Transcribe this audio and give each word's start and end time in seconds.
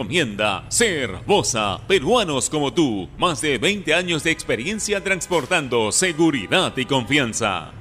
Comienda 0.00 0.64
Cervosa, 0.68 1.80
peruanos 1.88 2.48
como 2.48 2.72
tú, 2.72 3.08
más 3.18 3.40
de 3.40 3.58
20 3.58 3.94
años 3.94 4.22
de 4.22 4.30
experiencia 4.30 5.02
transportando 5.02 5.90
seguridad 5.90 6.72
y 6.76 6.84
confianza. 6.84 7.72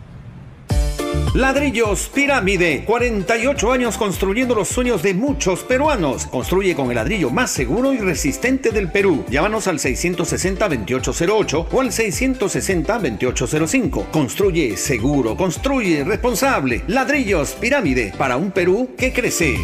Ladrillos 1.35 2.09
Pirámide, 2.11 2.85
48 2.85 3.71
años 3.71 3.99
construyendo 3.99 4.55
los 4.55 4.67
sueños 4.67 5.03
de 5.03 5.13
muchos 5.13 5.59
peruanos. 5.59 6.25
Construye 6.25 6.73
con 6.73 6.89
el 6.89 6.95
ladrillo 6.95 7.29
más 7.29 7.51
seguro 7.51 7.93
y 7.93 7.99
resistente 7.99 8.71
del 8.71 8.91
Perú. 8.91 9.23
Llámanos 9.29 9.67
al 9.67 9.77
660-2808 9.77 11.67
o 11.71 11.81
al 11.81 11.91
660-2805. 11.91 14.09
Construye 14.09 14.75
seguro, 14.75 15.37
construye 15.37 16.03
responsable. 16.03 16.83
Ladrillos 16.87 17.51
Pirámide, 17.51 18.11
para 18.17 18.37
un 18.37 18.49
Perú 18.49 18.95
que 18.97 19.13
crece. 19.13 19.55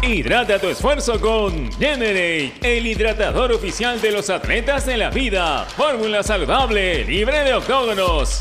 Hidrata 0.02 0.58
tu 0.58 0.68
esfuerzo 0.68 1.20
con 1.20 1.70
Generate, 1.78 2.54
el 2.60 2.88
hidratador 2.88 3.52
oficial 3.52 4.00
de 4.00 4.10
los 4.10 4.30
atletas 4.30 4.84
de 4.84 4.96
la 4.96 5.10
vida. 5.10 5.64
Fórmula 5.76 6.24
saludable, 6.24 7.04
libre 7.04 7.44
de 7.44 7.54
octógonos. 7.54 8.40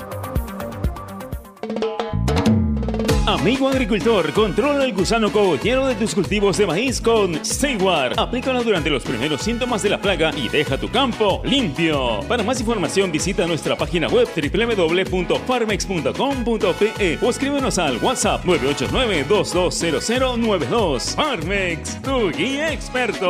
Amigo 3.31 3.69
agricultor, 3.69 4.33
controla 4.33 4.83
el 4.83 4.93
gusano 4.93 5.31
cogollero 5.31 5.87
de 5.87 5.95
tus 5.95 6.13
cultivos 6.13 6.57
de 6.57 6.67
maíz 6.67 6.99
con 6.99 7.33
Steward. 7.45 8.19
Aplícalo 8.19 8.61
durante 8.61 8.89
los 8.89 9.03
primeros 9.03 9.41
síntomas 9.41 9.81
de 9.81 9.89
la 9.89 10.01
plaga 10.01 10.33
y 10.35 10.49
deja 10.49 10.77
tu 10.77 10.89
campo 10.89 11.41
limpio. 11.45 12.19
Para 12.27 12.43
más 12.43 12.59
información 12.59 13.09
visita 13.09 13.47
nuestra 13.47 13.77
página 13.77 14.09
web 14.09 14.27
www.farmex.com.pe 14.35 17.19
o 17.21 17.29
escríbenos 17.29 17.79
al 17.79 18.03
WhatsApp 18.03 18.43
989-220092. 18.43 21.15
Farmex, 21.15 22.01
tu 22.01 22.31
guía 22.31 22.73
experto. 22.73 23.29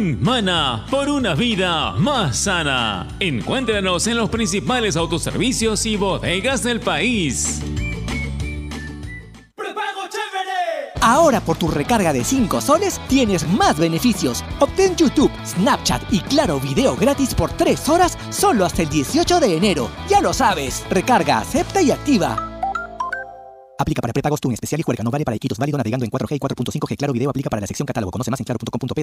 Mana 0.00 0.86
por 0.90 1.10
una 1.10 1.34
vida 1.34 1.92
más 1.92 2.38
sana. 2.38 3.06
Encuéntranos 3.20 4.06
en 4.06 4.16
los 4.16 4.30
principales 4.30 4.96
autoservicios 4.96 5.84
y 5.84 5.96
bodegas 5.96 6.62
del 6.62 6.80
país. 6.80 7.60
Ahora 11.02 11.40
por 11.40 11.56
tu 11.58 11.68
recarga 11.68 12.12
de 12.12 12.24
5 12.24 12.60
soles 12.60 13.00
tienes 13.08 13.46
más 13.46 13.78
beneficios. 13.78 14.42
Obtén 14.58 14.96
YouTube, 14.96 15.30
Snapchat 15.44 16.02
y 16.10 16.20
Claro 16.20 16.58
Video 16.60 16.96
gratis 16.96 17.34
por 17.34 17.50
3 17.52 17.88
horas 17.90 18.16
solo 18.30 18.64
hasta 18.64 18.82
el 18.82 18.88
18 18.88 19.38
de 19.38 19.56
enero. 19.56 19.90
Ya 20.08 20.20
lo 20.20 20.32
sabes. 20.32 20.84
Recarga, 20.88 21.38
acepta 21.38 21.82
y 21.82 21.90
activa. 21.90 22.49
Aplica 23.80 24.02
para 24.02 24.12
prepagos 24.12 24.42
TUN 24.42 24.52
especial 24.52 24.78
y 24.78 24.82
juega. 24.82 25.02
No 25.02 25.10
vale 25.10 25.24
para 25.24 25.36
equipos 25.36 25.56
válido 25.56 25.78
navegando 25.78 26.04
en 26.04 26.10
4G 26.10 26.36
y 26.36 26.38
4.5G. 26.38 26.96
Claro 26.98 27.14
Video 27.14 27.30
aplica 27.30 27.48
para 27.48 27.62
la 27.62 27.66
sección 27.66 27.86
catálogo. 27.86 28.10
Conoce 28.10 28.30
más 28.30 28.38
en 28.38 28.44
claro.com.p. 28.44 29.02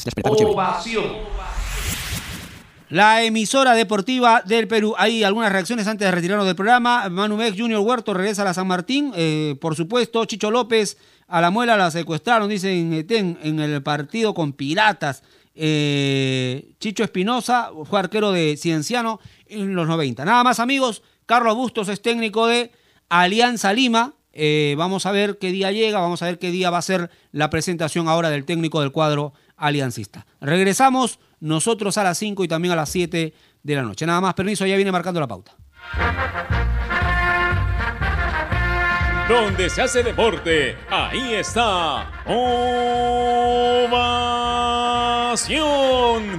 La 2.90 3.24
emisora 3.24 3.74
deportiva 3.74 4.44
del 4.46 4.68
Perú. 4.68 4.94
Hay 5.00 5.24
algunas 5.24 5.52
reacciones 5.52 5.88
antes 5.88 6.06
de 6.06 6.12
retirarnos 6.12 6.46
del 6.46 6.56
programa. 6.56 7.10
Manu 7.10 7.38
Mex, 7.38 7.60
Junior 7.60 7.80
Huerto 7.80 8.14
regresa 8.14 8.44
a 8.44 8.46
la 8.46 8.54
San 8.54 8.68
Martín. 8.68 9.12
Eh, 9.16 9.56
por 9.60 9.76
supuesto, 9.76 10.24
Chicho 10.26 10.52
López 10.52 10.98
a 11.28 11.42
la 11.42 11.50
muela 11.50 11.76
la 11.76 11.90
secuestraron, 11.90 12.48
dicen 12.48 12.94
Eten, 12.94 13.40
en 13.42 13.60
el 13.60 13.82
partido 13.82 14.36
con 14.36 14.54
Piratas. 14.54 15.24
Eh, 15.56 16.76
Chicho 16.80 17.04
Espinosa 17.04 17.72
fue 17.90 18.00
arquero 18.00 18.32
de 18.32 18.56
Cienciano 18.58 19.20
en 19.48 19.74
los 19.74 19.88
90. 19.88 20.24
Nada 20.24 20.44
más, 20.44 20.60
amigos. 20.60 21.02
Carlos 21.26 21.56
Bustos 21.56 21.90
es 21.90 22.00
técnico 22.00 22.46
de 22.46 22.72
Alianza 23.10 23.74
Lima. 23.74 24.14
Eh, 24.40 24.76
vamos 24.78 25.08
a 25.08 25.12
ver 25.12 25.40
qué 25.40 25.52
día 25.52 25.72
llega, 25.72 26.00
vamos 26.00 26.22
a 26.22 26.26
ver 26.28 26.38
qué 26.38 26.52
día 26.52 26.70
va 26.70 26.78
a 26.78 26.84
ser 26.84 27.10
la 27.32 27.50
presentación 27.50 28.08
ahora 28.08 28.30
del 28.30 28.46
técnico 28.46 28.80
del 28.82 28.92
cuadro 28.92 29.34
aliancista. 29.56 30.28
Regresamos 30.40 31.20
nosotros 31.40 31.98
a 31.98 32.04
las 32.04 32.20
5 32.20 32.44
y 32.44 32.48
también 32.48 32.72
a 32.72 32.76
las 32.76 32.90
7 32.90 33.34
de 33.64 33.76
la 33.76 33.82
noche. 33.82 34.06
Nada 34.06 34.22
más, 34.22 34.36
permiso, 34.36 34.68
ya 34.68 34.76
viene 34.76 34.92
marcando 34.92 35.20
la 35.20 35.28
pauta. 35.28 35.56
Donde 39.28 39.72
se 39.72 39.82
hace 39.82 40.04
deporte, 40.04 40.78
ahí 40.90 41.34
está 41.34 42.12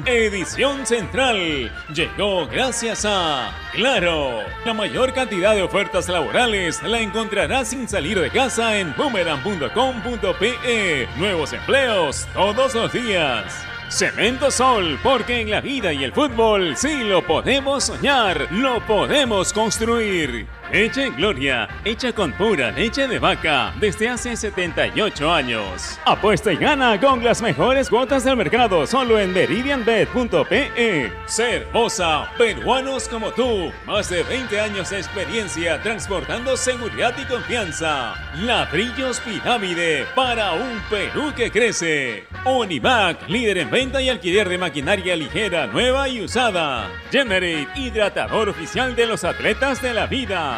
Edición 0.06 0.87
central 0.87 1.71
llegó 1.94 2.47
gracias 2.47 3.04
a 3.04 3.50
Claro. 3.75 4.38
La 4.65 4.72
mayor 4.72 5.12
cantidad 5.12 5.54
de 5.54 5.62
ofertas 5.62 6.09
laborales 6.09 6.82
la 6.82 6.99
encontrarás 6.99 7.69
sin 7.69 7.87
salir 7.87 8.19
de 8.19 8.31
casa 8.31 8.78
en 8.78 8.97
boomerang.com.pe. 8.97 11.06
Nuevos 11.19 11.53
empleos 11.53 12.26
todos 12.32 12.75
los 12.75 12.91
días. 12.91 13.62
Cemento 13.91 14.50
Sol, 14.50 14.99
porque 15.03 15.43
en 15.43 15.50
la 15.50 15.60
vida 15.60 15.93
y 15.93 16.05
el 16.05 16.15
fútbol 16.15 16.75
sí 16.75 17.05
lo 17.05 17.26
podemos 17.26 17.84
soñar, 17.84 18.49
lo 18.50 18.81
podemos 18.87 19.53
construir. 19.53 20.46
Leche 20.73 21.11
Gloria, 21.11 21.69
hecha 21.85 22.12
con 22.12 22.32
pura 22.32 22.70
leche 22.70 23.09
de 23.09 23.19
vaca 23.19 23.73
desde 23.81 24.09
hace 24.09 24.37
78 24.37 25.32
años. 25.32 25.99
Apuesta 26.05 26.53
y 26.53 26.56
gana 26.56 27.00
con 27.00 27.25
las 27.25 27.41
mejores 27.43 27.88
cuotas 27.88 28.25
del 28.25 28.37
mercado 28.37 28.87
solo 28.87 29.19
en 29.19 29.32
meridianbet.pe. 29.32 31.12
Cervosa, 31.26 32.31
peruanos 32.37 33.09
como 33.09 33.31
tú, 33.31 33.73
más 33.87 34.11
de 34.11 34.23
20 34.23 34.61
años 34.61 34.91
de 34.91 34.99
experiencia 34.99 35.82
transportando 35.82 36.56
seguridad 36.56 37.15
y 37.19 37.25
confianza. 37.25 38.15
Ladrillos 38.37 39.20
Pirámide 39.20 40.06
para 40.15 40.53
un 40.53 40.81
Perú 40.91 41.32
que 41.35 41.50
crece. 41.50 42.26
Onivac, 42.44 43.29
líder 43.29 43.59
en 43.59 43.70
venta 43.70 44.00
y 44.03 44.09
alquiler 44.09 44.49
de 44.49 44.59
maquinaria 44.59 45.17
ligera, 45.17 45.67
nueva 45.67 46.09
y 46.09 46.23
usada. 46.23 46.91
Generate, 47.11 47.69
hidratador 47.75 48.49
oficial 48.49 48.94
de 48.94 49.06
los 49.06 49.25
atletas 49.25 49.81
de 49.82 49.94
la 49.94 50.06
vida. 50.06 50.57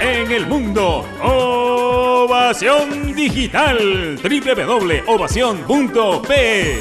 En 0.00 0.32
el 0.32 0.46
mundo. 0.46 1.04
Ovación 1.22 3.14
Digital. 3.14 4.18
www.ovación.p. 4.22 6.78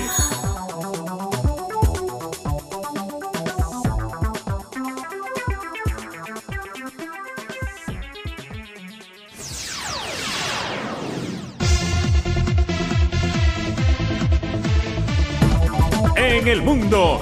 En 16.16 16.48
el 16.48 16.62
mundo. 16.62 17.22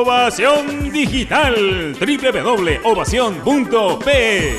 Ovación 0.00 0.90
Digital. 0.90 1.94
www.ovación.p. 2.00 4.56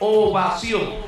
Ovación. 0.00 1.05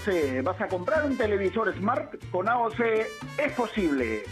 AOC. 0.00 0.42
¿Vas 0.42 0.60
a 0.60 0.68
comprar 0.68 1.04
un 1.04 1.16
televisor 1.16 1.72
Smart 1.74 2.14
con 2.30 2.48
AOC? 2.48 2.80
Es 3.38 3.52
posible. 3.56 4.22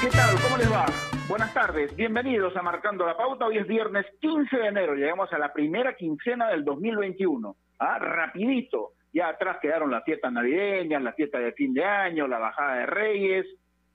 ¿Qué 0.00 0.08
tal? 0.10 0.36
¿Cómo 0.42 0.56
les 0.56 0.70
va? 0.70 0.86
Buenas 1.28 1.52
tardes, 1.54 1.94
bienvenidos 1.96 2.56
a 2.56 2.62
Marcando 2.62 3.06
la 3.06 3.16
Pauta. 3.16 3.46
Hoy 3.46 3.58
es 3.58 3.66
viernes 3.66 4.06
15 4.20 4.56
de 4.56 4.66
enero, 4.66 4.94
llegamos 4.94 5.32
a 5.32 5.38
la 5.38 5.52
primera 5.52 5.94
quincena 5.96 6.48
del 6.48 6.64
2021. 6.64 7.56
Ah, 7.78 7.98
rapidito. 7.98 8.92
Ya 9.12 9.28
atrás 9.28 9.58
quedaron 9.62 9.90
las 9.90 10.04
fiestas 10.04 10.32
navideñas, 10.32 11.02
la 11.02 11.12
fiesta 11.12 11.38
de 11.38 11.52
fin 11.52 11.72
de 11.72 11.84
año, 11.84 12.26
la 12.26 12.38
bajada 12.38 12.76
de 12.78 12.86
Reyes, 12.86 13.46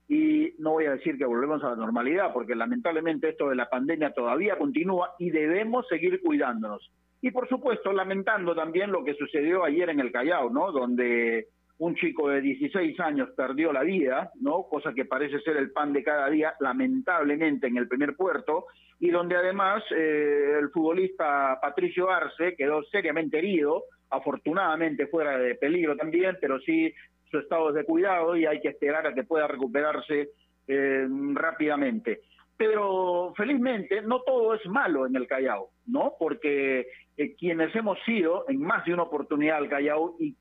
y 0.08 0.54
no 0.58 0.72
voy 0.72 0.86
a 0.86 0.92
decir 0.92 1.16
que 1.18 1.24
volvemos 1.24 1.62
a 1.62 1.70
la 1.70 1.76
normalidad, 1.76 2.32
porque 2.32 2.54
lamentablemente 2.54 3.28
esto 3.28 3.48
de 3.48 3.56
la 3.56 3.68
pandemia 3.68 4.12
todavía 4.12 4.56
continúa 4.56 5.14
y 5.18 5.30
debemos 5.30 5.86
seguir 5.88 6.20
cuidándonos. 6.22 6.90
Y 7.22 7.30
por 7.30 7.48
supuesto, 7.48 7.92
lamentando 7.92 8.54
también 8.54 8.90
lo 8.90 9.04
que 9.04 9.14
sucedió 9.14 9.64
ayer 9.64 9.90
en 9.90 10.00
el 10.00 10.10
Callao, 10.10 10.50
¿no? 10.50 10.72
Donde 10.72 11.48
un 11.80 11.94
chico 11.94 12.28
de 12.28 12.42
16 12.42 12.98
años 13.00 13.30
perdió 13.34 13.72
la 13.72 13.82
vida, 13.82 14.30
¿no? 14.40 14.64
Cosa 14.64 14.92
que 14.92 15.06
parece 15.06 15.40
ser 15.40 15.56
el 15.56 15.72
pan 15.72 15.92
de 15.92 16.02
cada 16.02 16.28
día, 16.28 16.54
lamentablemente 16.60 17.68
en 17.68 17.78
el 17.78 17.88
primer 17.88 18.16
puerto, 18.16 18.66
y 18.98 19.10
donde 19.10 19.36
además 19.36 19.82
eh, 19.96 20.58
el 20.60 20.68
futbolista 20.70 21.58
Patricio 21.60 22.10
Arce 22.10 22.54
quedó 22.54 22.82
seriamente 22.84 23.38
herido, 23.38 23.84
afortunadamente 24.10 25.06
fuera 25.06 25.38
de 25.38 25.54
peligro 25.54 25.96
también, 25.96 26.36
pero 26.38 26.60
sí 26.60 26.92
su 27.30 27.38
estado 27.38 27.70
es 27.70 27.76
de 27.76 27.84
cuidado 27.84 28.36
y 28.36 28.44
hay 28.44 28.60
que 28.60 28.68
esperar 28.68 29.06
a 29.06 29.14
que 29.14 29.24
pueda 29.24 29.46
recuperarse 29.46 30.30
eh, 30.68 31.06
rápidamente. 31.32 32.20
Pero 32.58 33.32
felizmente 33.34 34.02
no 34.02 34.20
todo 34.20 34.54
es 34.54 34.66
malo 34.66 35.06
en 35.06 35.16
el 35.16 35.26
Callao, 35.26 35.70
¿no? 35.90 36.14
Porque 36.18 36.86
eh, 37.16 37.34
quienes 37.36 37.74
hemos 37.74 37.98
ido 38.06 38.44
en 38.48 38.62
más 38.62 38.84
de 38.84 38.94
una 38.94 39.02
oportunidad 39.02 39.58
al 39.58 39.68
Callao 39.68 40.16
y, 40.18 40.36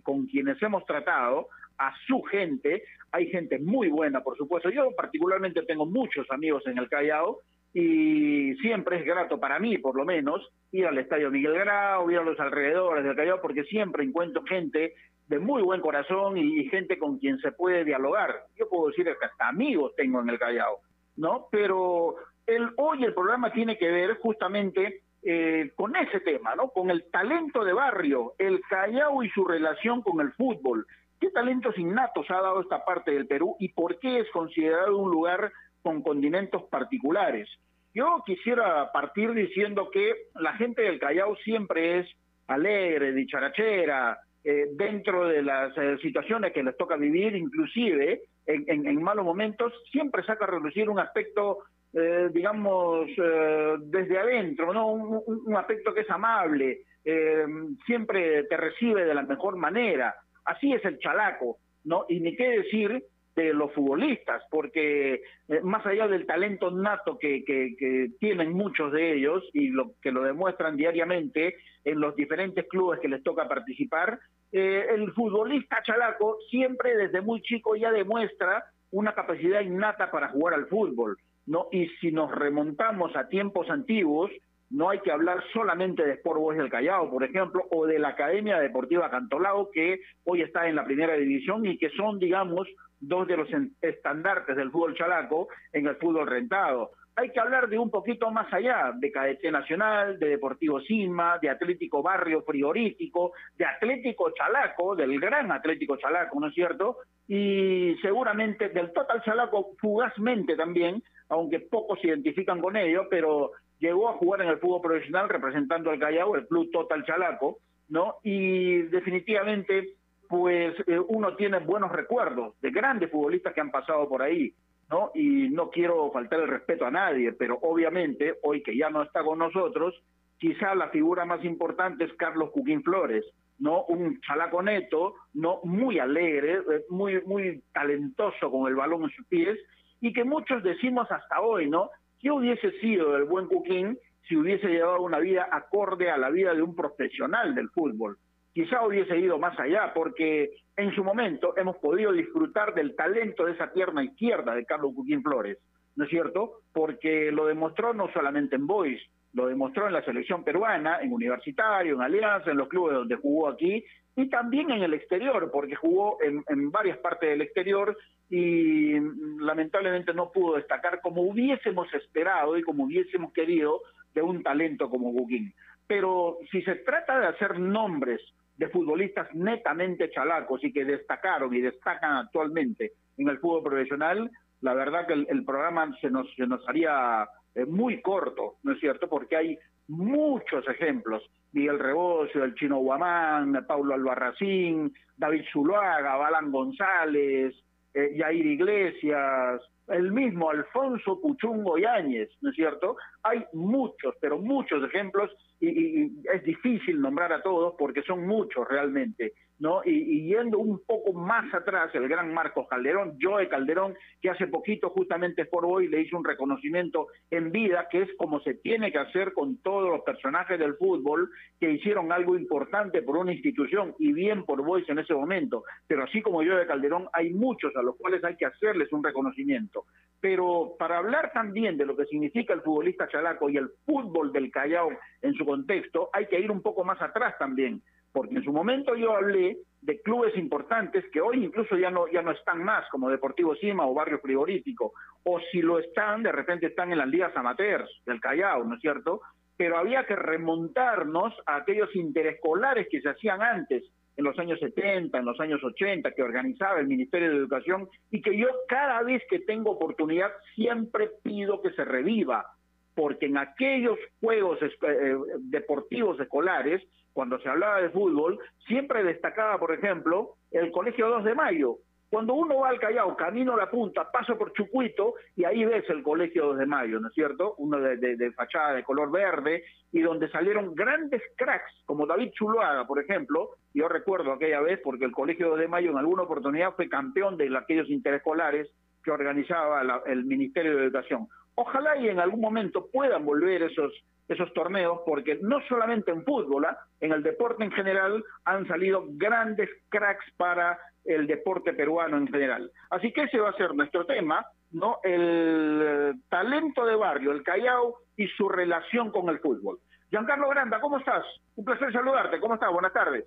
con 0.00 0.26
quienes 0.26 0.60
hemos 0.62 0.84
tratado 0.84 1.48
a 1.78 1.94
su 2.06 2.22
gente, 2.22 2.82
hay 3.12 3.28
gente 3.28 3.58
muy 3.58 3.88
buena, 3.88 4.22
por 4.22 4.36
supuesto. 4.36 4.68
Yo 4.70 4.90
particularmente 4.96 5.62
tengo 5.62 5.86
muchos 5.86 6.30
amigos 6.30 6.66
en 6.66 6.78
el 6.78 6.88
Callao 6.88 7.38
y 7.72 8.54
siempre 8.56 8.98
es 8.98 9.06
grato 9.06 9.40
para 9.40 9.58
mí, 9.58 9.78
por 9.78 9.96
lo 9.96 10.04
menos, 10.04 10.46
ir 10.70 10.86
al 10.86 10.98
Estadio 10.98 11.30
Miguel 11.30 11.54
Grau, 11.54 12.10
ir 12.10 12.18
a 12.18 12.24
los 12.24 12.38
alrededores 12.38 13.04
del 13.04 13.16
Callao, 13.16 13.40
porque 13.40 13.64
siempre 13.64 14.04
encuentro 14.04 14.42
gente 14.42 14.94
de 15.28 15.38
muy 15.38 15.62
buen 15.62 15.80
corazón 15.80 16.36
y, 16.36 16.60
y, 16.60 16.68
gente 16.68 16.98
con 16.98 17.18
quien 17.18 17.38
se 17.38 17.52
puede 17.52 17.84
dialogar. 17.84 18.44
Yo 18.58 18.68
puedo 18.68 18.88
decir 18.88 19.04
que 19.04 19.26
hasta 19.26 19.48
amigos 19.48 19.94
tengo 19.96 20.20
en 20.20 20.28
el 20.28 20.38
Callao, 20.38 20.80
¿no? 21.16 21.48
Pero 21.50 22.16
el, 22.46 22.70
hoy 22.76 23.04
el 23.04 23.14
programa 23.14 23.52
tiene 23.52 23.78
que 23.78 23.90
ver 23.90 24.18
justamente 24.18 25.02
eh, 25.22 25.70
con 25.76 25.94
ese 25.96 26.20
tema, 26.20 26.54
¿no? 26.54 26.70
Con 26.70 26.90
el 26.90 27.04
talento 27.10 27.64
de 27.64 27.72
barrio, 27.72 28.34
el 28.38 28.60
Callao 28.68 29.22
y 29.22 29.30
su 29.30 29.44
relación 29.44 30.02
con 30.02 30.20
el 30.20 30.32
fútbol. 30.32 30.86
¿Qué 31.20 31.30
talentos 31.30 31.78
innatos 31.78 32.28
ha 32.30 32.40
dado 32.40 32.60
esta 32.60 32.84
parte 32.84 33.12
del 33.12 33.28
Perú 33.28 33.54
y 33.60 33.68
por 33.68 33.98
qué 34.00 34.20
es 34.20 34.30
considerado 34.32 34.98
un 34.98 35.10
lugar 35.10 35.52
con 35.82 36.02
condimentos 36.02 36.64
particulares? 36.64 37.48
Yo 37.94 38.22
quisiera 38.26 38.90
partir 38.90 39.32
diciendo 39.32 39.90
que 39.90 40.12
la 40.34 40.54
gente 40.54 40.82
del 40.82 40.98
Callao 40.98 41.36
siempre 41.36 42.00
es 42.00 42.08
alegre, 42.48 43.12
dicharachera, 43.12 44.18
eh, 44.44 44.66
dentro 44.72 45.28
de 45.28 45.42
las 45.42 45.76
eh, 45.78 45.98
situaciones 46.02 46.52
que 46.52 46.64
les 46.64 46.76
toca 46.76 46.96
vivir, 46.96 47.36
inclusive 47.36 48.22
en, 48.46 48.64
en, 48.66 48.86
en, 48.88 49.00
malos 49.00 49.24
momentos, 49.24 49.72
siempre 49.92 50.24
saca 50.24 50.46
a 50.46 50.48
relucir 50.48 50.90
un 50.90 50.98
aspecto, 50.98 51.58
eh, 51.94 52.30
digamos, 52.32 53.06
eh, 53.16 53.76
desde 53.80 54.18
adentro, 54.18 54.72
¿no? 54.72 54.88
Un, 54.92 55.22
un, 55.46 55.56
aspecto 55.56 55.92
que 55.92 56.00
es 56.00 56.10
amable, 56.10 56.82
eh, 57.04 57.44
siempre 57.84 58.44
te 58.44 58.56
recibe 58.56 59.04
de 59.04 59.14
la 59.14 59.22
mejor 59.22 59.56
manera. 59.56 60.14
Así 60.44 60.72
es 60.72 60.84
el 60.84 60.98
chalaco, 60.98 61.58
¿no? 61.84 62.06
Y 62.08 62.20
ni 62.20 62.34
qué 62.34 62.48
decir 62.48 63.04
de 63.36 63.54
los 63.54 63.72
futbolistas, 63.72 64.42
porque 64.50 65.22
eh, 65.48 65.60
más 65.62 65.84
allá 65.86 66.06
del 66.06 66.26
talento 66.26 66.70
nato 66.70 67.18
que, 67.18 67.44
que, 67.44 67.74
que, 67.78 68.10
tienen 68.20 68.52
muchos 68.52 68.92
de 68.92 69.14
ellos 69.14 69.42
y 69.54 69.68
lo 69.68 69.92
que 70.02 70.12
lo 70.12 70.22
demuestran 70.22 70.76
diariamente 70.76 71.56
en 71.84 72.00
los 72.00 72.14
diferentes 72.14 72.66
clubes 72.68 73.00
que 73.00 73.08
les 73.08 73.22
toca 73.22 73.48
participar, 73.48 74.18
el 74.52 75.10
futbolista 75.12 75.82
chalaco 75.82 76.36
siempre 76.50 76.94
desde 76.94 77.22
muy 77.22 77.40
chico 77.40 77.74
ya 77.74 77.90
demuestra 77.90 78.62
una 78.90 79.14
capacidad 79.14 79.62
innata 79.62 80.10
para 80.10 80.28
jugar 80.28 80.52
al 80.52 80.66
fútbol, 80.66 81.16
¿no? 81.46 81.68
Y 81.72 81.88
si 82.00 82.12
nos 82.12 82.30
remontamos 82.30 83.14
a 83.16 83.28
tiempos 83.28 83.68
antiguos, 83.70 84.30
no 84.72 84.88
hay 84.88 85.00
que 85.00 85.12
hablar 85.12 85.42
solamente 85.52 86.02
de 86.02 86.14
Sport 86.14 86.40
Boys 86.40 86.58
del 86.58 86.70
Callao, 86.70 87.10
por 87.10 87.22
ejemplo, 87.24 87.64
o 87.70 87.86
de 87.86 87.98
la 87.98 88.08
Academia 88.08 88.58
Deportiva 88.58 89.10
Cantolao, 89.10 89.70
que 89.70 90.00
hoy 90.24 90.40
está 90.40 90.66
en 90.66 90.76
la 90.76 90.84
primera 90.84 91.14
división 91.14 91.66
y 91.66 91.76
que 91.76 91.90
son, 91.90 92.18
digamos, 92.18 92.66
dos 92.98 93.26
de 93.26 93.36
los 93.36 93.48
estandartes 93.82 94.56
del 94.56 94.70
fútbol 94.70 94.94
chalaco 94.94 95.48
en 95.72 95.86
el 95.86 95.96
fútbol 95.96 96.26
rentado. 96.26 96.92
Hay 97.14 97.28
que 97.30 97.40
hablar 97.40 97.68
de 97.68 97.78
un 97.78 97.90
poquito 97.90 98.30
más 98.30 98.50
allá, 98.54 98.92
de 98.96 99.12
Cadete 99.12 99.50
Nacional, 99.50 100.18
de 100.18 100.28
Deportivo 100.30 100.80
Sima, 100.80 101.38
de 101.38 101.50
Atlético 101.50 102.02
Barrio 102.02 102.40
Frigorífico, 102.40 103.32
de 103.58 103.66
Atlético 103.66 104.30
Chalaco, 104.30 104.96
del 104.96 105.20
gran 105.20 105.52
Atlético 105.52 105.98
Chalaco, 105.98 106.40
¿no 106.40 106.46
es 106.46 106.54
cierto? 106.54 106.96
Y 107.28 107.96
seguramente 108.00 108.70
del 108.70 108.94
Total 108.94 109.22
Chalaco 109.22 109.74
fugazmente 109.78 110.56
también, 110.56 111.02
aunque 111.32 111.60
pocos 111.60 111.98
se 112.00 112.08
identifican 112.08 112.60
con 112.60 112.76
ello, 112.76 113.06
pero 113.08 113.52
llegó 113.78 114.10
a 114.10 114.18
jugar 114.18 114.42
en 114.42 114.48
el 114.48 114.58
fútbol 114.58 114.82
profesional 114.82 115.30
representando 115.30 115.90
al 115.90 115.98
Callao, 115.98 116.36
el 116.36 116.46
club 116.46 116.70
Total 116.70 117.04
Chalaco, 117.06 117.58
¿no? 117.88 118.16
Y 118.22 118.82
definitivamente 118.82 119.94
pues 120.28 120.74
eh, 120.86 120.98
uno 121.08 121.34
tiene 121.36 121.58
buenos 121.60 121.90
recuerdos 121.90 122.54
de 122.60 122.70
grandes 122.70 123.10
futbolistas 123.10 123.54
que 123.54 123.62
han 123.62 123.70
pasado 123.70 124.08
por 124.10 124.20
ahí, 124.20 124.52
¿no? 124.90 125.10
Y 125.14 125.48
no 125.48 125.70
quiero 125.70 126.10
faltar 126.12 126.40
el 126.40 126.48
respeto 126.48 126.84
a 126.84 126.90
nadie, 126.90 127.32
pero 127.32 127.58
obviamente, 127.62 128.34
hoy 128.42 128.62
que 128.62 128.76
ya 128.76 128.90
no 128.90 129.02
está 129.02 129.22
con 129.22 129.38
nosotros, 129.38 129.94
quizá 130.38 130.74
la 130.74 130.90
figura 130.90 131.24
más 131.24 131.42
importante 131.46 132.04
es 132.04 132.12
Carlos 132.14 132.50
Cuquín 132.50 132.82
Flores, 132.82 133.24
¿no? 133.58 133.84
Un 133.84 134.20
chalaco 134.20 134.62
neto, 134.62 135.14
¿no? 135.32 135.60
Muy 135.64 135.98
alegre, 135.98 136.60
muy, 136.90 137.22
muy 137.22 137.62
talentoso 137.72 138.50
con 138.50 138.68
el 138.68 138.74
balón 138.74 139.04
en 139.04 139.10
sus 139.10 139.26
pies, 139.26 139.58
y 140.02 140.12
que 140.12 140.24
muchos 140.24 140.62
decimos 140.64 141.10
hasta 141.10 141.40
hoy, 141.40 141.70
¿no? 141.70 141.90
¿Qué 142.20 142.30
hubiese 142.30 142.72
sido 142.80 143.16
el 143.16 143.24
buen 143.24 143.46
Cuquín 143.46 143.96
si 144.28 144.36
hubiese 144.36 144.66
llevado 144.66 145.00
una 145.00 145.20
vida 145.20 145.48
acorde 145.50 146.10
a 146.10 146.18
la 146.18 146.28
vida 146.28 146.52
de 146.54 146.60
un 146.60 146.74
profesional 146.74 147.54
del 147.54 147.70
fútbol? 147.70 148.18
Quizá 148.52 148.84
hubiese 148.84 149.16
ido 149.16 149.38
más 149.38 149.58
allá, 149.60 149.92
porque 149.94 150.50
en 150.76 150.92
su 150.94 151.04
momento 151.04 151.56
hemos 151.56 151.76
podido 151.76 152.10
disfrutar 152.12 152.74
del 152.74 152.96
talento 152.96 153.46
de 153.46 153.52
esa 153.52 153.72
pierna 153.72 154.02
izquierda 154.02 154.54
de 154.56 154.66
Carlos 154.66 154.92
Cuquín 154.92 155.22
Flores, 155.22 155.58
¿no 155.94 156.04
es 156.04 156.10
cierto? 156.10 156.58
Porque 156.72 157.30
lo 157.30 157.46
demostró 157.46 157.94
no 157.94 158.12
solamente 158.12 158.56
en 158.56 158.66
Boys, 158.66 159.00
lo 159.34 159.46
demostró 159.46 159.86
en 159.86 159.92
la 159.92 160.04
selección 160.04 160.42
peruana, 160.42 160.98
en 161.00 161.12
Universitario, 161.12 161.94
en 161.94 162.02
Alianza, 162.02 162.50
en 162.50 162.58
los 162.58 162.68
clubes 162.68 162.94
donde 162.94 163.16
jugó 163.16 163.48
aquí 163.48 163.84
y 164.16 164.28
también 164.28 164.70
en 164.72 164.82
el 164.82 164.94
exterior, 164.94 165.48
porque 165.52 165.76
jugó 165.76 166.18
en, 166.22 166.42
en 166.48 166.70
varias 166.72 166.98
partes 166.98 167.30
del 167.30 167.40
exterior 167.40 167.96
y 168.32 168.98
mm, 168.98 169.42
lamentablemente 169.42 170.14
no 170.14 170.32
pudo 170.32 170.56
destacar 170.56 171.02
como 171.02 171.20
hubiésemos 171.20 171.92
esperado 171.92 172.56
y 172.56 172.62
como 172.62 172.84
hubiésemos 172.84 173.30
querido 173.34 173.82
de 174.14 174.22
un 174.22 174.42
talento 174.42 174.88
como 174.88 175.12
Buquín. 175.12 175.52
Pero 175.86 176.38
si 176.50 176.62
se 176.62 176.76
trata 176.76 177.20
de 177.20 177.26
hacer 177.26 177.58
nombres 177.58 178.22
de 178.56 178.68
futbolistas 178.68 179.28
netamente 179.34 180.10
chalacos 180.10 180.64
y 180.64 180.72
que 180.72 180.86
destacaron 180.86 181.54
y 181.54 181.60
destacan 181.60 182.16
actualmente 182.16 182.92
en 183.18 183.28
el 183.28 183.38
fútbol 183.38 183.64
profesional, 183.64 184.30
la 184.62 184.72
verdad 184.72 185.06
que 185.06 185.12
el, 185.12 185.26
el 185.28 185.44
programa 185.44 185.94
se 186.00 186.08
nos, 186.08 186.26
se 186.34 186.46
nos 186.46 186.66
haría 186.66 187.28
eh, 187.54 187.66
muy 187.66 188.00
corto, 188.00 188.54
¿no 188.62 188.72
es 188.72 188.80
cierto? 188.80 189.10
Porque 189.10 189.36
hay 189.36 189.58
muchos 189.88 190.66
ejemplos. 190.68 191.22
Miguel 191.52 191.78
Rebocio, 191.78 192.44
el 192.44 192.54
Chino 192.54 192.78
Guamán, 192.78 193.66
Paulo 193.66 193.92
Albarracín, 193.92 194.94
David 195.18 195.44
Zuluaga, 195.52 196.16
Balán 196.16 196.50
González, 196.50 197.54
eh, 197.94 198.14
Yair 198.16 198.46
Iglesias, 198.46 199.60
el 199.88 200.12
mismo 200.12 200.50
Alfonso 200.50 201.20
Puchungo 201.20 201.78
Yáñez, 201.78 202.30
¿no 202.40 202.50
es 202.50 202.56
cierto? 202.56 202.96
Hay 203.22 203.44
muchos, 203.52 204.14
pero 204.20 204.38
muchos 204.38 204.82
ejemplos 204.84 205.30
y, 205.60 205.68
y, 205.68 206.12
es 206.32 206.42
difícil 206.44 207.00
nombrar 207.00 207.32
a 207.32 207.42
todos 207.42 207.74
porque 207.78 208.02
son 208.02 208.26
muchos 208.26 208.66
realmente, 208.68 209.34
¿no? 209.62 209.80
Y, 209.84 210.26
yendo 210.26 210.58
un 210.58 210.84
poco 210.84 211.12
más 211.12 211.54
atrás, 211.54 211.94
el 211.94 212.08
gran 212.08 212.34
Marcos 212.34 212.66
Calderón, 212.68 213.16
Joe 213.22 213.48
Calderón, 213.48 213.94
que 214.20 214.28
hace 214.28 214.48
poquito 214.48 214.90
justamente 214.90 215.44
por 215.44 215.64
hoy 215.64 215.86
le 215.86 216.00
hizo 216.00 216.16
un 216.16 216.24
reconocimiento 216.24 217.06
en 217.30 217.52
vida, 217.52 217.86
que 217.88 218.02
es 218.02 218.08
como 218.18 218.40
se 218.40 218.54
tiene 218.54 218.90
que 218.90 218.98
hacer 218.98 219.32
con 219.32 219.58
todos 219.58 219.88
los 219.88 220.00
personajes 220.00 220.58
del 220.58 220.74
fútbol 220.74 221.30
que 221.60 221.70
hicieron 221.70 222.10
algo 222.10 222.36
importante 222.36 223.02
por 223.02 223.16
una 223.16 223.32
institución 223.32 223.94
y 224.00 224.12
bien 224.12 224.44
por 224.44 224.64
Boys 224.64 224.88
en 224.88 224.98
ese 224.98 225.14
momento. 225.14 225.62
Pero 225.86 226.02
así 226.02 226.20
como 226.22 226.38
Joe 226.38 226.66
Calderón, 226.66 227.06
hay 227.12 227.32
muchos 227.32 227.74
a 227.76 227.82
los 227.82 227.94
cuales 227.96 228.24
hay 228.24 228.34
que 228.34 228.46
hacerles 228.46 228.92
un 228.92 229.04
reconocimiento. 229.04 229.84
Pero 230.20 230.74
para 230.76 230.98
hablar 230.98 231.30
también 231.32 231.76
de 231.76 231.86
lo 231.86 231.96
que 231.96 232.06
significa 232.06 232.52
el 232.52 232.62
futbolista 232.62 233.06
chalaco 233.06 233.48
y 233.48 233.58
el 233.58 233.70
fútbol 233.86 234.32
del 234.32 234.50
Callao 234.50 234.90
en 235.20 235.34
su 235.34 235.46
contexto, 235.46 236.10
hay 236.12 236.26
que 236.26 236.40
ir 236.40 236.50
un 236.50 236.62
poco 236.62 236.82
más 236.82 237.00
atrás 237.00 237.36
también, 237.38 237.80
porque 238.12 238.36
en 238.36 238.44
su 238.44 238.52
momento 238.52 238.94
yo 238.94 239.16
hablé 239.16 239.58
de 239.80 240.00
clubes 240.00 240.36
importantes 240.36 241.04
que 241.12 241.20
hoy 241.20 241.44
incluso 241.44 241.76
ya 241.76 241.90
no 241.90 242.06
ya 242.08 242.22
no 242.22 242.30
están 242.30 242.62
más 242.62 242.88
como 242.90 243.10
Deportivo 243.10 243.54
Cima 243.56 243.86
o 243.86 243.94
Barrio 243.94 244.20
Frigorífico 244.20 244.92
o 245.24 245.40
si 245.50 245.60
lo 245.60 245.78
están 245.78 246.22
de 246.22 246.30
repente 246.30 246.66
están 246.66 246.92
en 246.92 246.98
las 246.98 247.08
ligas 247.08 247.36
amateurs 247.36 247.90
del 248.06 248.20
Callao, 248.20 248.64
¿no 248.64 248.76
es 248.76 248.80
cierto? 248.80 249.22
Pero 249.56 249.78
había 249.78 250.06
que 250.06 250.16
remontarnos 250.16 251.34
a 251.46 251.56
aquellos 251.56 251.94
interescolares 251.96 252.86
que 252.90 253.00
se 253.00 253.08
hacían 253.08 253.42
antes 253.42 253.84
en 254.16 254.24
los 254.24 254.38
años 254.38 254.60
70, 254.60 255.18
en 255.18 255.24
los 255.24 255.40
años 255.40 255.62
80, 255.62 256.12
que 256.12 256.22
organizaba 256.22 256.80
el 256.80 256.86
Ministerio 256.86 257.30
de 257.30 257.36
Educación 257.36 257.88
y 258.10 258.20
que 258.20 258.36
yo 258.36 258.48
cada 258.68 259.02
vez 259.02 259.22
que 259.28 259.40
tengo 259.40 259.70
oportunidad 259.70 260.30
siempre 260.54 261.10
pido 261.22 261.62
que 261.62 261.70
se 261.72 261.84
reviva, 261.84 262.46
porque 262.94 263.26
en 263.26 263.38
aquellos 263.38 263.98
juegos 264.20 264.58
eh, 264.62 265.16
deportivos 265.40 266.20
escolares, 266.20 266.82
cuando 267.12 267.38
se 267.40 267.48
hablaba 267.48 267.80
de 267.80 267.90
fútbol, 267.90 268.38
siempre 268.66 269.04
destacaba, 269.04 269.58
por 269.58 269.72
ejemplo, 269.72 270.36
el 270.50 270.70
Colegio 270.70 271.08
2 271.08 271.24
de 271.24 271.34
Mayo, 271.34 271.78
cuando 272.12 272.34
uno 272.34 272.58
va 272.58 272.68
al 272.68 272.78
Callao, 272.78 273.16
camino 273.16 273.54
a 273.54 273.56
la 273.56 273.70
punta, 273.70 274.10
paso 274.10 274.36
por 274.36 274.52
Chucuito 274.52 275.14
y 275.34 275.44
ahí 275.44 275.64
ves 275.64 275.88
el 275.88 276.02
Colegio 276.02 276.48
2 276.48 276.58
de 276.58 276.66
Mayo, 276.66 277.00
¿no 277.00 277.08
es 277.08 277.14
cierto? 277.14 277.54
Uno 277.56 277.80
de, 277.80 277.96
de, 277.96 278.32
fachada 278.32 278.74
de 278.74 278.84
color 278.84 279.10
verde 279.10 279.64
y 279.92 280.02
donde 280.02 280.28
salieron 280.28 280.74
grandes 280.74 281.22
cracks 281.38 281.72
como 281.86 282.06
David 282.06 282.32
Chuluaga, 282.32 282.86
por 282.86 283.02
ejemplo. 283.02 283.52
Yo 283.72 283.88
recuerdo 283.88 284.32
aquella 284.32 284.60
vez 284.60 284.78
porque 284.84 285.06
el 285.06 285.12
Colegio 285.12 285.48
2 285.48 285.60
de 285.60 285.68
Mayo 285.68 285.90
en 285.90 285.96
alguna 285.96 286.24
oportunidad 286.24 286.74
fue 286.74 286.90
campeón 286.90 287.38
de 287.38 287.50
aquellos 287.56 287.88
interescolares 287.88 288.68
que 289.02 289.10
organizaba 289.10 289.82
la, 289.82 290.02
el 290.04 290.26
Ministerio 290.26 290.76
de 290.76 290.84
Educación. 290.84 291.28
Ojalá 291.54 291.96
y 291.96 292.10
en 292.10 292.20
algún 292.20 292.42
momento 292.42 292.90
puedan 292.92 293.24
volver 293.24 293.62
esos 293.62 293.90
esos 294.28 294.52
torneos, 294.54 295.00
porque 295.04 295.38
no 295.42 295.60
solamente 295.68 296.10
en 296.10 296.24
fútbol, 296.24 296.64
¿eh? 296.64 296.76
en 297.00 297.12
el 297.12 297.22
deporte 297.22 297.64
en 297.64 297.72
general 297.72 298.22
han 298.44 298.66
salido 298.66 299.04
grandes 299.08 299.68
cracks 299.88 300.24
para 300.36 300.78
el 301.04 301.26
deporte 301.26 301.72
peruano 301.72 302.16
en 302.16 302.28
general. 302.28 302.70
Así 302.90 303.12
que 303.12 303.24
ese 303.24 303.40
va 303.40 303.50
a 303.50 303.56
ser 303.56 303.74
nuestro 303.74 304.06
tema, 304.06 304.46
¿no? 304.70 304.98
El 305.02 306.14
talento 306.28 306.84
de 306.86 306.96
barrio, 306.96 307.32
el 307.32 307.42
Callao 307.42 307.96
y 308.16 308.28
su 308.28 308.48
relación 308.48 309.10
con 309.10 309.28
el 309.28 309.40
fútbol. 309.40 309.78
Giancarlo 310.10 310.48
Granda, 310.48 310.80
¿cómo 310.80 310.98
estás? 310.98 311.24
Un 311.56 311.64
placer 311.64 311.92
saludarte. 311.92 312.38
¿Cómo 312.38 312.54
estás? 312.54 312.70
Buenas 312.70 312.92
tardes. 312.92 313.24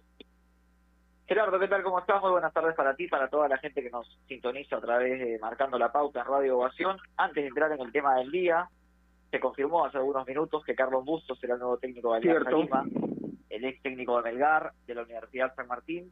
Gerardo, 1.28 1.60
¿qué 1.60 1.68
tal? 1.68 1.82
¿Cómo 1.82 1.98
estás? 2.00 2.22
Muy 2.22 2.30
buenas 2.30 2.54
tardes 2.54 2.76
para 2.76 2.96
ti, 2.96 3.08
para 3.08 3.28
toda 3.28 3.48
la 3.48 3.58
gente 3.58 3.82
que 3.82 3.90
nos 3.90 4.08
sintoniza 4.28 4.78
a 4.78 4.82
través 4.82 5.20
de 5.20 5.40
Marcando 5.40 5.80
la 5.80 5.92
Pauta 5.92 6.22
en 6.22 6.28
Radio 6.28 6.60
Ovación. 6.60 6.98
Antes 7.18 7.44
de 7.44 7.48
entrar 7.48 7.72
en 7.72 7.82
el 7.82 7.92
tema 7.92 8.16
del 8.18 8.30
día, 8.30 8.70
se 9.36 9.42
confirmó 9.42 9.86
hace 9.86 9.98
algunos 9.98 10.26
minutos 10.26 10.64
que 10.64 10.76
Carlos 10.76 11.04
Bustos 11.04 11.38
será 11.40 11.56
el 11.56 11.60
nuevo 11.60 11.78
técnico 11.78 12.14
de 12.14 12.20
Alianza 12.20 12.52
Lima, 12.52 12.86
el 13.50 13.66
ex 13.66 13.82
técnico 13.82 14.16
de 14.16 14.32
Melgar, 14.32 14.72
de 14.88 14.96
la 14.96 15.04
Universidad 15.04 15.54
San 15.56 15.68
Martín. 15.68 16.10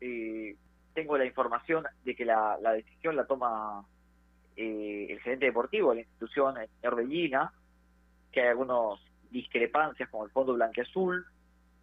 Eh, 0.00 0.56
tengo 0.92 1.16
la 1.16 1.24
información 1.24 1.84
de 2.04 2.16
que 2.16 2.24
la, 2.24 2.58
la 2.60 2.72
decisión 2.72 3.14
la 3.14 3.28
toma 3.28 3.86
eh, 4.56 5.06
el 5.08 5.20
gerente 5.20 5.46
deportivo 5.46 5.90
de 5.90 5.94
la 5.94 6.00
institución, 6.00 6.58
el 6.58 6.68
señor 6.80 6.96
Bellina, 6.96 7.52
que 8.32 8.40
hay 8.40 8.48
algunas 8.48 8.98
discrepancias 9.30 10.08
con 10.08 10.26
el 10.26 10.32
Fondo 10.32 10.54
Blanqueazul 10.54 11.24